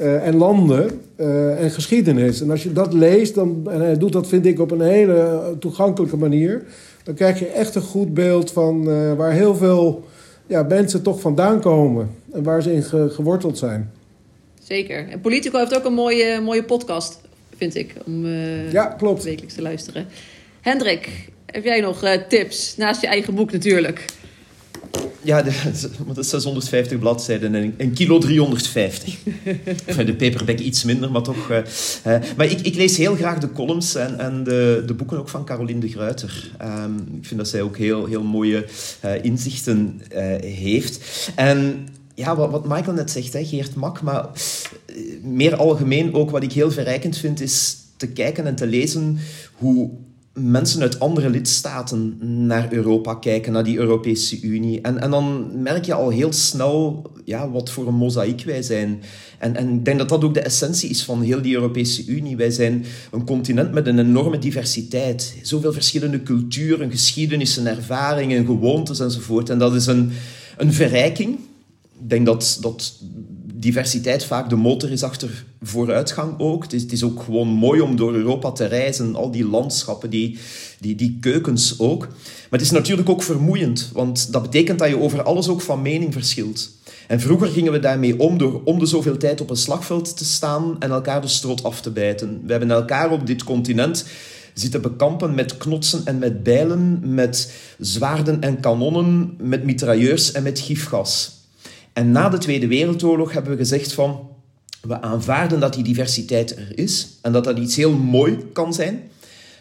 uh, 0.00 0.26
en 0.26 0.36
landen 0.36 0.90
uh, 1.16 1.62
en 1.62 1.70
geschiedenis. 1.70 2.40
En 2.40 2.50
als 2.50 2.62
je 2.62 2.72
dat 2.72 2.92
leest, 2.92 3.34
dan, 3.34 3.66
en 3.70 3.80
hij 3.80 3.98
doet 3.98 4.12
dat 4.12 4.28
vind 4.28 4.46
ik 4.46 4.60
op 4.60 4.70
een 4.70 4.80
hele 4.80 5.40
toegankelijke 5.58 6.16
manier 6.16 6.62
dan 7.02 7.14
krijg 7.14 7.38
je 7.38 7.46
echt 7.46 7.74
een 7.74 7.82
goed 7.82 8.14
beeld 8.14 8.52
van 8.52 8.88
uh, 8.88 9.14
waar 9.14 9.32
heel 9.32 9.56
veel 9.56 10.04
ja, 10.46 10.62
mensen 10.62 11.02
toch 11.02 11.20
vandaan 11.20 11.60
komen 11.60 12.10
en 12.32 12.42
waar 12.42 12.62
ze 12.62 12.72
in 12.72 12.82
ge 12.82 13.08
geworteld 13.10 13.58
zijn. 13.58 13.92
Zeker. 14.62 15.08
En 15.08 15.20
Politico 15.20 15.58
heeft 15.58 15.76
ook 15.76 15.84
een 15.84 15.92
mooie, 15.92 16.40
mooie 16.40 16.64
podcast, 16.64 17.20
vind 17.56 17.74
ik, 17.74 17.94
om 18.06 18.24
uh, 18.24 18.72
ja, 18.72 18.86
klopt. 18.86 19.22
wekelijks 19.22 19.54
te 19.54 19.62
luisteren. 19.62 20.06
Hendrik, 20.60 21.08
heb 21.46 21.64
jij 21.64 21.80
nog 21.80 22.04
uh, 22.04 22.10
tips, 22.28 22.76
naast 22.76 23.00
je 23.00 23.06
eigen 23.06 23.34
boek 23.34 23.52
natuurlijk? 23.52 24.04
Ja, 25.24 25.42
de, 25.42 25.70
de 26.14 26.22
650 26.22 26.98
bladzijden 26.98 27.54
en 27.54 27.74
een 27.76 27.92
kilo 27.92 28.18
350. 28.18 29.18
de 30.06 30.14
paperback 30.14 30.58
iets 30.58 30.84
minder, 30.84 31.10
maar 31.10 31.22
toch. 31.22 31.50
Uh, 31.50 31.58
maar 32.36 32.46
ik, 32.46 32.60
ik, 32.60 32.74
lees 32.74 32.96
heel 32.96 33.14
graag 33.14 33.38
de 33.38 33.52
columns 33.52 33.94
en, 33.94 34.18
en 34.18 34.44
de, 34.44 34.82
de, 34.86 34.94
boeken 34.94 35.18
ook 35.18 35.28
van 35.28 35.44
Caroline 35.44 35.80
de 35.80 35.88
Gruiter. 35.88 36.50
Um, 36.62 36.96
ik 37.20 37.26
vind 37.26 37.40
dat 37.40 37.48
zij 37.48 37.62
ook 37.62 37.76
heel, 37.76 38.06
heel 38.06 38.22
mooie 38.22 38.66
uh, 39.04 39.24
inzichten 39.24 40.00
heeft. 40.40 41.30
En 41.34 41.88
ja, 42.14 42.36
wat, 42.36 42.50
wat 42.50 42.68
Michael 42.68 42.96
net 42.96 43.10
zegt, 43.10 43.32
hè, 43.32 43.44
Geert 43.44 43.74
Mak, 43.74 44.02
maar 44.02 44.28
meer 45.22 45.56
algemeen 45.56 46.14
ook 46.14 46.30
wat 46.30 46.42
ik 46.42 46.52
heel 46.52 46.70
verrijkend 46.70 47.16
vind, 47.16 47.40
is 47.40 47.76
te 47.96 48.08
kijken 48.08 48.46
en 48.46 48.54
te 48.54 48.66
lezen 48.66 49.18
hoe 49.52 49.90
mensen 50.34 50.82
uit 50.82 51.00
andere 51.00 51.30
lidstaten 51.30 52.16
naar 52.46 52.72
Europa 52.72 53.14
kijken, 53.14 53.52
naar 53.52 53.64
die 53.64 53.78
Europese 53.78 54.40
Unie. 54.40 54.80
En, 54.80 55.00
en 55.00 55.10
dan 55.10 55.50
merk 55.62 55.84
je 55.84 55.94
al 55.94 56.08
heel 56.08 56.32
snel 56.32 57.02
ja, 57.24 57.50
wat 57.50 57.70
voor 57.70 57.86
een 57.86 57.94
mozaïek 57.94 58.44
wij 58.44 58.62
zijn. 58.62 59.02
En, 59.38 59.56
en 59.56 59.74
ik 59.74 59.84
denk 59.84 59.98
dat 59.98 60.08
dat 60.08 60.24
ook 60.24 60.34
de 60.34 60.40
essentie 60.40 60.90
is 60.90 61.04
van 61.04 61.22
heel 61.22 61.42
die 61.42 61.54
Europese 61.54 62.06
Unie. 62.06 62.36
Wij 62.36 62.50
zijn 62.50 62.84
een 63.10 63.24
continent 63.24 63.72
met 63.72 63.86
een 63.86 63.98
enorme 63.98 64.38
diversiteit. 64.38 65.34
Zoveel 65.42 65.72
verschillende 65.72 66.22
culturen, 66.22 66.90
geschiedenissen, 66.90 67.66
ervaringen, 67.66 68.46
gewoontes 68.46 69.00
enzovoort. 69.00 69.50
En 69.50 69.58
dat 69.58 69.74
is 69.74 69.86
een, 69.86 70.10
een 70.56 70.72
verrijking. 70.72 71.38
Ik 72.00 72.10
denk 72.10 72.26
dat, 72.26 72.58
dat 72.60 73.00
diversiteit 73.62 74.24
vaak 74.24 74.48
de 74.48 74.56
motor 74.56 74.90
is 74.90 75.02
achter 75.02 75.44
vooruitgang 75.62 76.34
ook. 76.38 76.62
Het 76.62 76.72
is, 76.72 76.82
het 76.82 76.92
is, 76.92 77.02
ook 77.02 77.22
gewoon 77.22 77.48
mooi 77.48 77.80
om 77.80 77.96
door 77.96 78.14
Europa 78.14 78.52
te 78.52 78.64
reizen, 78.64 79.14
al 79.14 79.30
die 79.30 79.46
landschappen, 79.46 80.10
die, 80.10 80.38
die, 80.80 80.94
die 80.94 81.18
keukens 81.20 81.78
ook. 81.78 82.00
Maar 82.08 82.60
het 82.60 82.60
is 82.60 82.70
natuurlijk 82.70 83.08
ook 83.08 83.22
vermoeiend, 83.22 83.90
want 83.92 84.32
dat 84.32 84.42
betekent 84.42 84.78
dat 84.78 84.88
je 84.88 84.98
over 84.98 85.22
alles 85.22 85.48
ook 85.48 85.60
van 85.60 85.82
mening 85.82 86.12
verschilt. 86.12 86.70
En 87.08 87.20
vroeger 87.20 87.48
gingen 87.48 87.72
we 87.72 87.78
daarmee 87.78 88.18
om 88.18 88.38
door 88.38 88.62
om 88.64 88.78
de 88.78 88.86
zoveel 88.86 89.16
tijd 89.16 89.40
op 89.40 89.50
een 89.50 89.56
slagveld 89.56 90.16
te 90.16 90.24
staan 90.24 90.76
en 90.78 90.90
elkaar 90.90 91.20
de 91.20 91.28
strot 91.28 91.62
af 91.62 91.80
te 91.80 91.90
bijten. 91.90 92.40
We 92.44 92.50
hebben 92.50 92.70
elkaar 92.70 93.10
op 93.10 93.26
dit 93.26 93.44
continent 93.44 94.04
zitten 94.54 94.82
bekampen 94.82 95.34
met 95.34 95.56
knotsen 95.56 96.00
en 96.04 96.18
met 96.18 96.42
bijlen, 96.42 97.00
met 97.14 97.52
zwaarden 97.78 98.40
en 98.40 98.60
kanonnen, 98.60 99.34
met 99.38 99.64
mitrailleurs 99.64 100.32
en 100.32 100.42
met 100.42 100.58
gifgas. 100.58 101.41
En 101.92 102.10
na 102.10 102.28
de 102.28 102.38
Tweede 102.38 102.66
Wereldoorlog 102.66 103.32
hebben 103.32 103.52
we 103.52 103.58
gezegd 103.58 103.92
van 103.92 104.30
we 104.80 105.00
aanvaarden 105.00 105.60
dat 105.60 105.74
die 105.74 105.84
diversiteit 105.84 106.56
er 106.56 106.78
is 106.78 107.18
en 107.22 107.32
dat 107.32 107.44
dat 107.44 107.58
iets 107.58 107.76
heel 107.76 107.92
mooi 107.92 108.38
kan 108.52 108.74
zijn. 108.74 109.02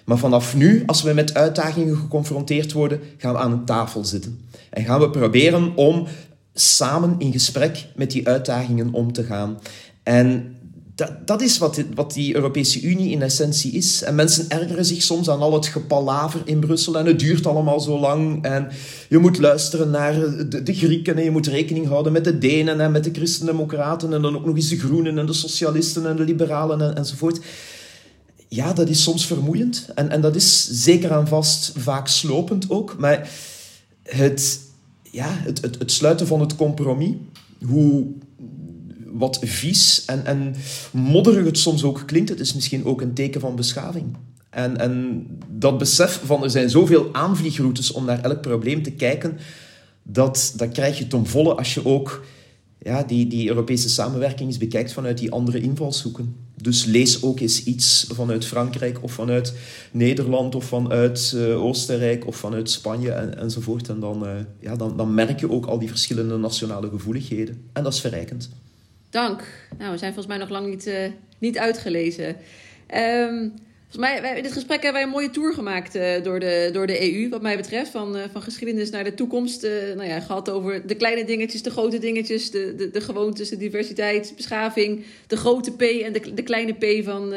Maar 0.05 0.17
vanaf 0.17 0.55
nu, 0.55 0.83
als 0.85 1.01
we 1.01 1.13
met 1.13 1.33
uitdagingen 1.33 1.97
geconfronteerd 1.97 2.71
worden, 2.71 2.99
gaan 3.17 3.33
we 3.33 3.39
aan 3.39 3.51
een 3.51 3.65
tafel 3.65 4.05
zitten. 4.05 4.45
En 4.69 4.85
gaan 4.85 4.99
we 4.99 5.09
proberen 5.09 5.75
om 5.75 6.07
samen 6.53 7.15
in 7.17 7.31
gesprek 7.31 7.87
met 7.95 8.11
die 8.11 8.27
uitdagingen 8.27 8.93
om 8.93 9.13
te 9.13 9.23
gaan. 9.23 9.59
En 10.03 10.55
dat, 11.01 11.27
dat 11.27 11.41
is 11.41 11.57
wat, 11.57 11.83
wat 11.95 12.13
die 12.13 12.35
Europese 12.35 12.81
Unie 12.81 13.11
in 13.11 13.21
essentie 13.21 13.71
is. 13.71 14.03
En 14.03 14.15
mensen 14.15 14.49
ergeren 14.49 14.85
zich 14.85 15.01
soms 15.01 15.29
aan 15.29 15.39
al 15.39 15.53
het 15.53 15.65
gepalaver 15.65 16.41
in 16.45 16.59
Brussel 16.59 16.97
en 16.97 17.05
het 17.05 17.19
duurt 17.19 17.47
allemaal 17.47 17.79
zo 17.79 17.99
lang. 17.99 18.43
En 18.43 18.67
je 19.09 19.17
moet 19.17 19.39
luisteren 19.39 19.89
naar 19.89 20.13
de, 20.49 20.73
Grieken 20.73 21.17
en 21.17 21.23
je 21.23 21.31
moet 21.31 21.47
rekening 21.47 21.87
houden 21.87 22.11
met 22.11 22.23
de 22.23 22.37
Denen 22.37 22.79
en 22.79 22.91
met 22.91 23.03
de 23.03 23.11
Christendemocraten 23.13 24.13
en 24.13 24.21
dan 24.21 24.35
ook 24.35 24.45
nog 24.45 24.55
eens 24.55 24.69
de 24.69 24.79
Groenen 24.79 25.17
en 25.17 25.25
de 25.25 25.33
Socialisten 25.33 26.05
en 26.05 26.15
de 26.15 26.23
Liberalen 26.23 26.81
en, 26.81 26.95
enzovoort. 26.95 27.39
Ja, 28.47 28.73
dat 28.73 28.89
is 28.89 29.03
soms 29.03 29.25
vermoeiend 29.25 29.87
en, 29.95 30.09
en 30.09 30.21
dat 30.21 30.35
is 30.35 30.67
zeker 30.71 31.11
aan 31.11 31.27
vast 31.27 31.73
vaak 31.77 32.07
slopend 32.07 32.69
ook. 32.69 32.95
Maar 32.97 33.29
het, 34.03 34.59
ja, 35.11 35.27
het, 35.29 35.61
het, 35.61 35.79
het 35.79 35.91
sluiten 35.91 36.27
van 36.27 36.39
het 36.39 36.55
compromis 36.55 37.13
hoe 37.65 38.07
wat 39.11 39.39
vies 39.41 40.05
en, 40.05 40.25
en 40.25 40.55
modderig 40.91 41.45
het 41.45 41.57
soms 41.57 41.83
ook 41.83 42.03
klinkt, 42.05 42.29
het 42.29 42.39
is 42.39 42.53
misschien 42.53 42.85
ook 42.85 43.01
een 43.01 43.13
teken 43.13 43.41
van 43.41 43.55
beschaving. 43.55 44.17
En, 44.49 44.77
en 44.77 45.27
dat 45.49 45.77
besef 45.77 46.21
van 46.25 46.43
er 46.43 46.49
zijn 46.49 46.69
zoveel 46.69 47.09
aanvliegroutes 47.11 47.91
om 47.91 48.05
naar 48.05 48.21
elk 48.21 48.41
probleem 48.41 48.83
te 48.83 48.91
kijken, 48.91 49.37
dat, 50.03 50.53
dat 50.55 50.71
krijg 50.71 50.97
je 50.97 51.07
ten 51.07 51.25
volle 51.25 51.55
als 51.55 51.73
je 51.73 51.85
ook 51.85 52.25
ja, 52.83 53.03
die, 53.03 53.27
die 53.27 53.47
Europese 53.47 53.89
samenwerking 53.89 54.49
eens 54.49 54.57
bekijkt 54.57 54.93
vanuit 54.93 55.17
die 55.17 55.31
andere 55.31 55.61
invalshoeken. 55.61 56.35
Dus 56.61 56.85
lees 56.85 57.23
ook 57.23 57.39
eens 57.39 57.63
iets 57.63 58.07
vanuit 58.13 58.45
Frankrijk 58.45 59.03
of 59.03 59.11
vanuit 59.11 59.53
Nederland 59.91 60.55
of 60.55 60.65
vanuit 60.65 61.33
uh, 61.35 61.63
Oostenrijk 61.63 62.27
of 62.27 62.35
vanuit 62.35 62.69
Spanje 62.69 63.11
en, 63.11 63.37
enzovoort. 63.37 63.89
En 63.89 63.99
dan, 63.99 64.25
uh, 64.25 64.31
ja, 64.59 64.75
dan, 64.75 64.97
dan 64.97 65.13
merk 65.13 65.39
je 65.39 65.51
ook 65.51 65.65
al 65.65 65.79
die 65.79 65.89
verschillende 65.89 66.37
nationale 66.37 66.89
gevoeligheden. 66.89 67.61
En 67.73 67.83
dat 67.83 67.93
is 67.93 68.01
verrijkend. 68.01 68.49
Dank. 69.11 69.43
Nou, 69.77 69.91
we 69.91 69.97
zijn 69.97 70.13
volgens 70.13 70.27
mij 70.27 70.37
nog 70.37 70.49
lang 70.49 70.67
niet, 70.67 70.87
uh, 70.87 70.95
niet 71.37 71.57
uitgelezen. 71.57 72.35
Um, 72.95 73.53
Volgens 73.89 74.21
mij, 74.21 74.35
in 74.35 74.43
dit 74.43 74.51
gesprek 74.51 74.83
hebben 74.83 75.01
wij 75.01 75.03
een 75.03 75.15
mooie 75.15 75.29
tour 75.29 75.53
gemaakt 75.53 75.95
uh, 75.95 76.23
door, 76.23 76.39
de, 76.39 76.69
door 76.73 76.87
de 76.87 77.13
EU, 77.13 77.29
wat 77.29 77.41
mij 77.41 77.57
betreft. 77.57 77.91
Van, 77.91 78.17
uh, 78.17 78.23
van 78.31 78.41
geschiedenis 78.41 78.89
naar 78.89 79.03
de 79.03 79.13
toekomst. 79.13 79.61
Nou 79.95 80.03
ja, 80.03 80.19
gehad 80.19 80.49
over 80.49 80.87
de 80.87 80.95
kleine 80.95 81.25
dingetjes, 81.25 81.63
de 81.63 81.69
grote 81.69 81.97
dingetjes, 81.97 82.51
de, 82.51 82.75
de, 82.75 82.91
de 82.91 83.01
gewoontes, 83.01 83.49
de 83.49 83.57
diversiteit, 83.57 84.33
beschaving. 84.35 85.05
De 85.27 85.37
grote 85.37 85.71
P 85.71 85.81
en 85.81 86.13
de, 86.13 86.33
de 86.33 86.43
kleine 86.43 86.73
P 86.73 87.03
van, 87.03 87.33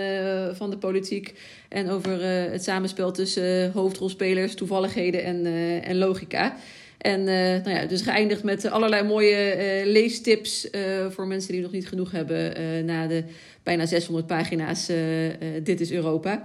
van 0.57 0.71
de 0.71 0.79
politiek. 0.79 1.35
En 1.69 1.91
over 1.91 2.23
het 2.23 2.65
samenspel 2.65 3.13
tussen 3.13 3.73
hoofdrolspelers, 3.73 4.55
toevalligheden 4.55 5.25
en, 5.25 5.47
en 5.83 5.99
logica. 5.99 6.57
En 7.05 7.21
uh, 7.21 7.27
nou 7.65 7.71
ja, 7.71 7.85
dus 7.85 8.03
geëindigd 8.03 8.43
met 8.43 8.71
allerlei 8.71 9.03
mooie 9.03 9.57
uh, 9.57 9.93
leestips 9.93 10.71
uh, 10.71 10.81
voor 11.11 11.27
mensen 11.27 11.53
die 11.53 11.61
nog 11.61 11.73
niet 11.73 11.89
genoeg 11.89 12.11
hebben 12.11 12.55
na 12.85 13.07
de 13.07 13.25
bijna 13.63 13.87
600 13.87 14.27
pagina's 14.27 14.91
Dit 15.63 15.81
is 15.81 15.93
Europa. 15.93 16.43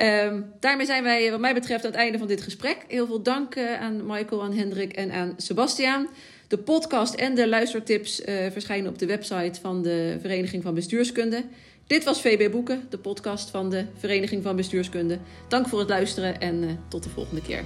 Um, 0.00 0.44
daarmee 0.60 0.86
zijn 0.86 1.02
wij 1.02 1.30
wat 1.30 1.40
mij 1.40 1.54
betreft 1.54 1.84
aan 1.84 1.90
het 1.90 2.00
einde 2.00 2.18
van 2.18 2.26
dit 2.26 2.42
gesprek. 2.42 2.76
Heel 2.88 3.06
veel 3.06 3.22
dank 3.22 3.58
aan 3.58 4.06
Michael, 4.06 4.42
aan 4.42 4.56
Hendrik 4.56 4.92
en 4.92 5.10
aan 5.10 5.34
Sebastiaan. 5.36 6.08
De 6.48 6.58
podcast 6.58 7.14
en 7.14 7.34
de 7.34 7.48
luistertips 7.48 8.22
verschijnen 8.50 8.90
op 8.90 8.98
de 8.98 9.06
website 9.06 9.60
van 9.60 9.82
de 9.82 10.16
Vereniging 10.20 10.62
van 10.62 10.74
Bestuurskunde. 10.74 11.44
Dit 11.86 12.04
was 12.04 12.20
VB 12.20 12.50
Boeken, 12.50 12.86
de 12.90 12.98
podcast 12.98 13.50
van 13.50 13.70
de 13.70 13.84
Vereniging 13.98 14.42
van 14.42 14.56
Bestuurskunde. 14.56 15.18
Dank 15.48 15.68
voor 15.68 15.78
het 15.78 15.88
luisteren 15.88 16.40
en 16.40 16.78
tot 16.88 17.02
de 17.02 17.10
volgende 17.10 17.42
keer. 17.42 17.62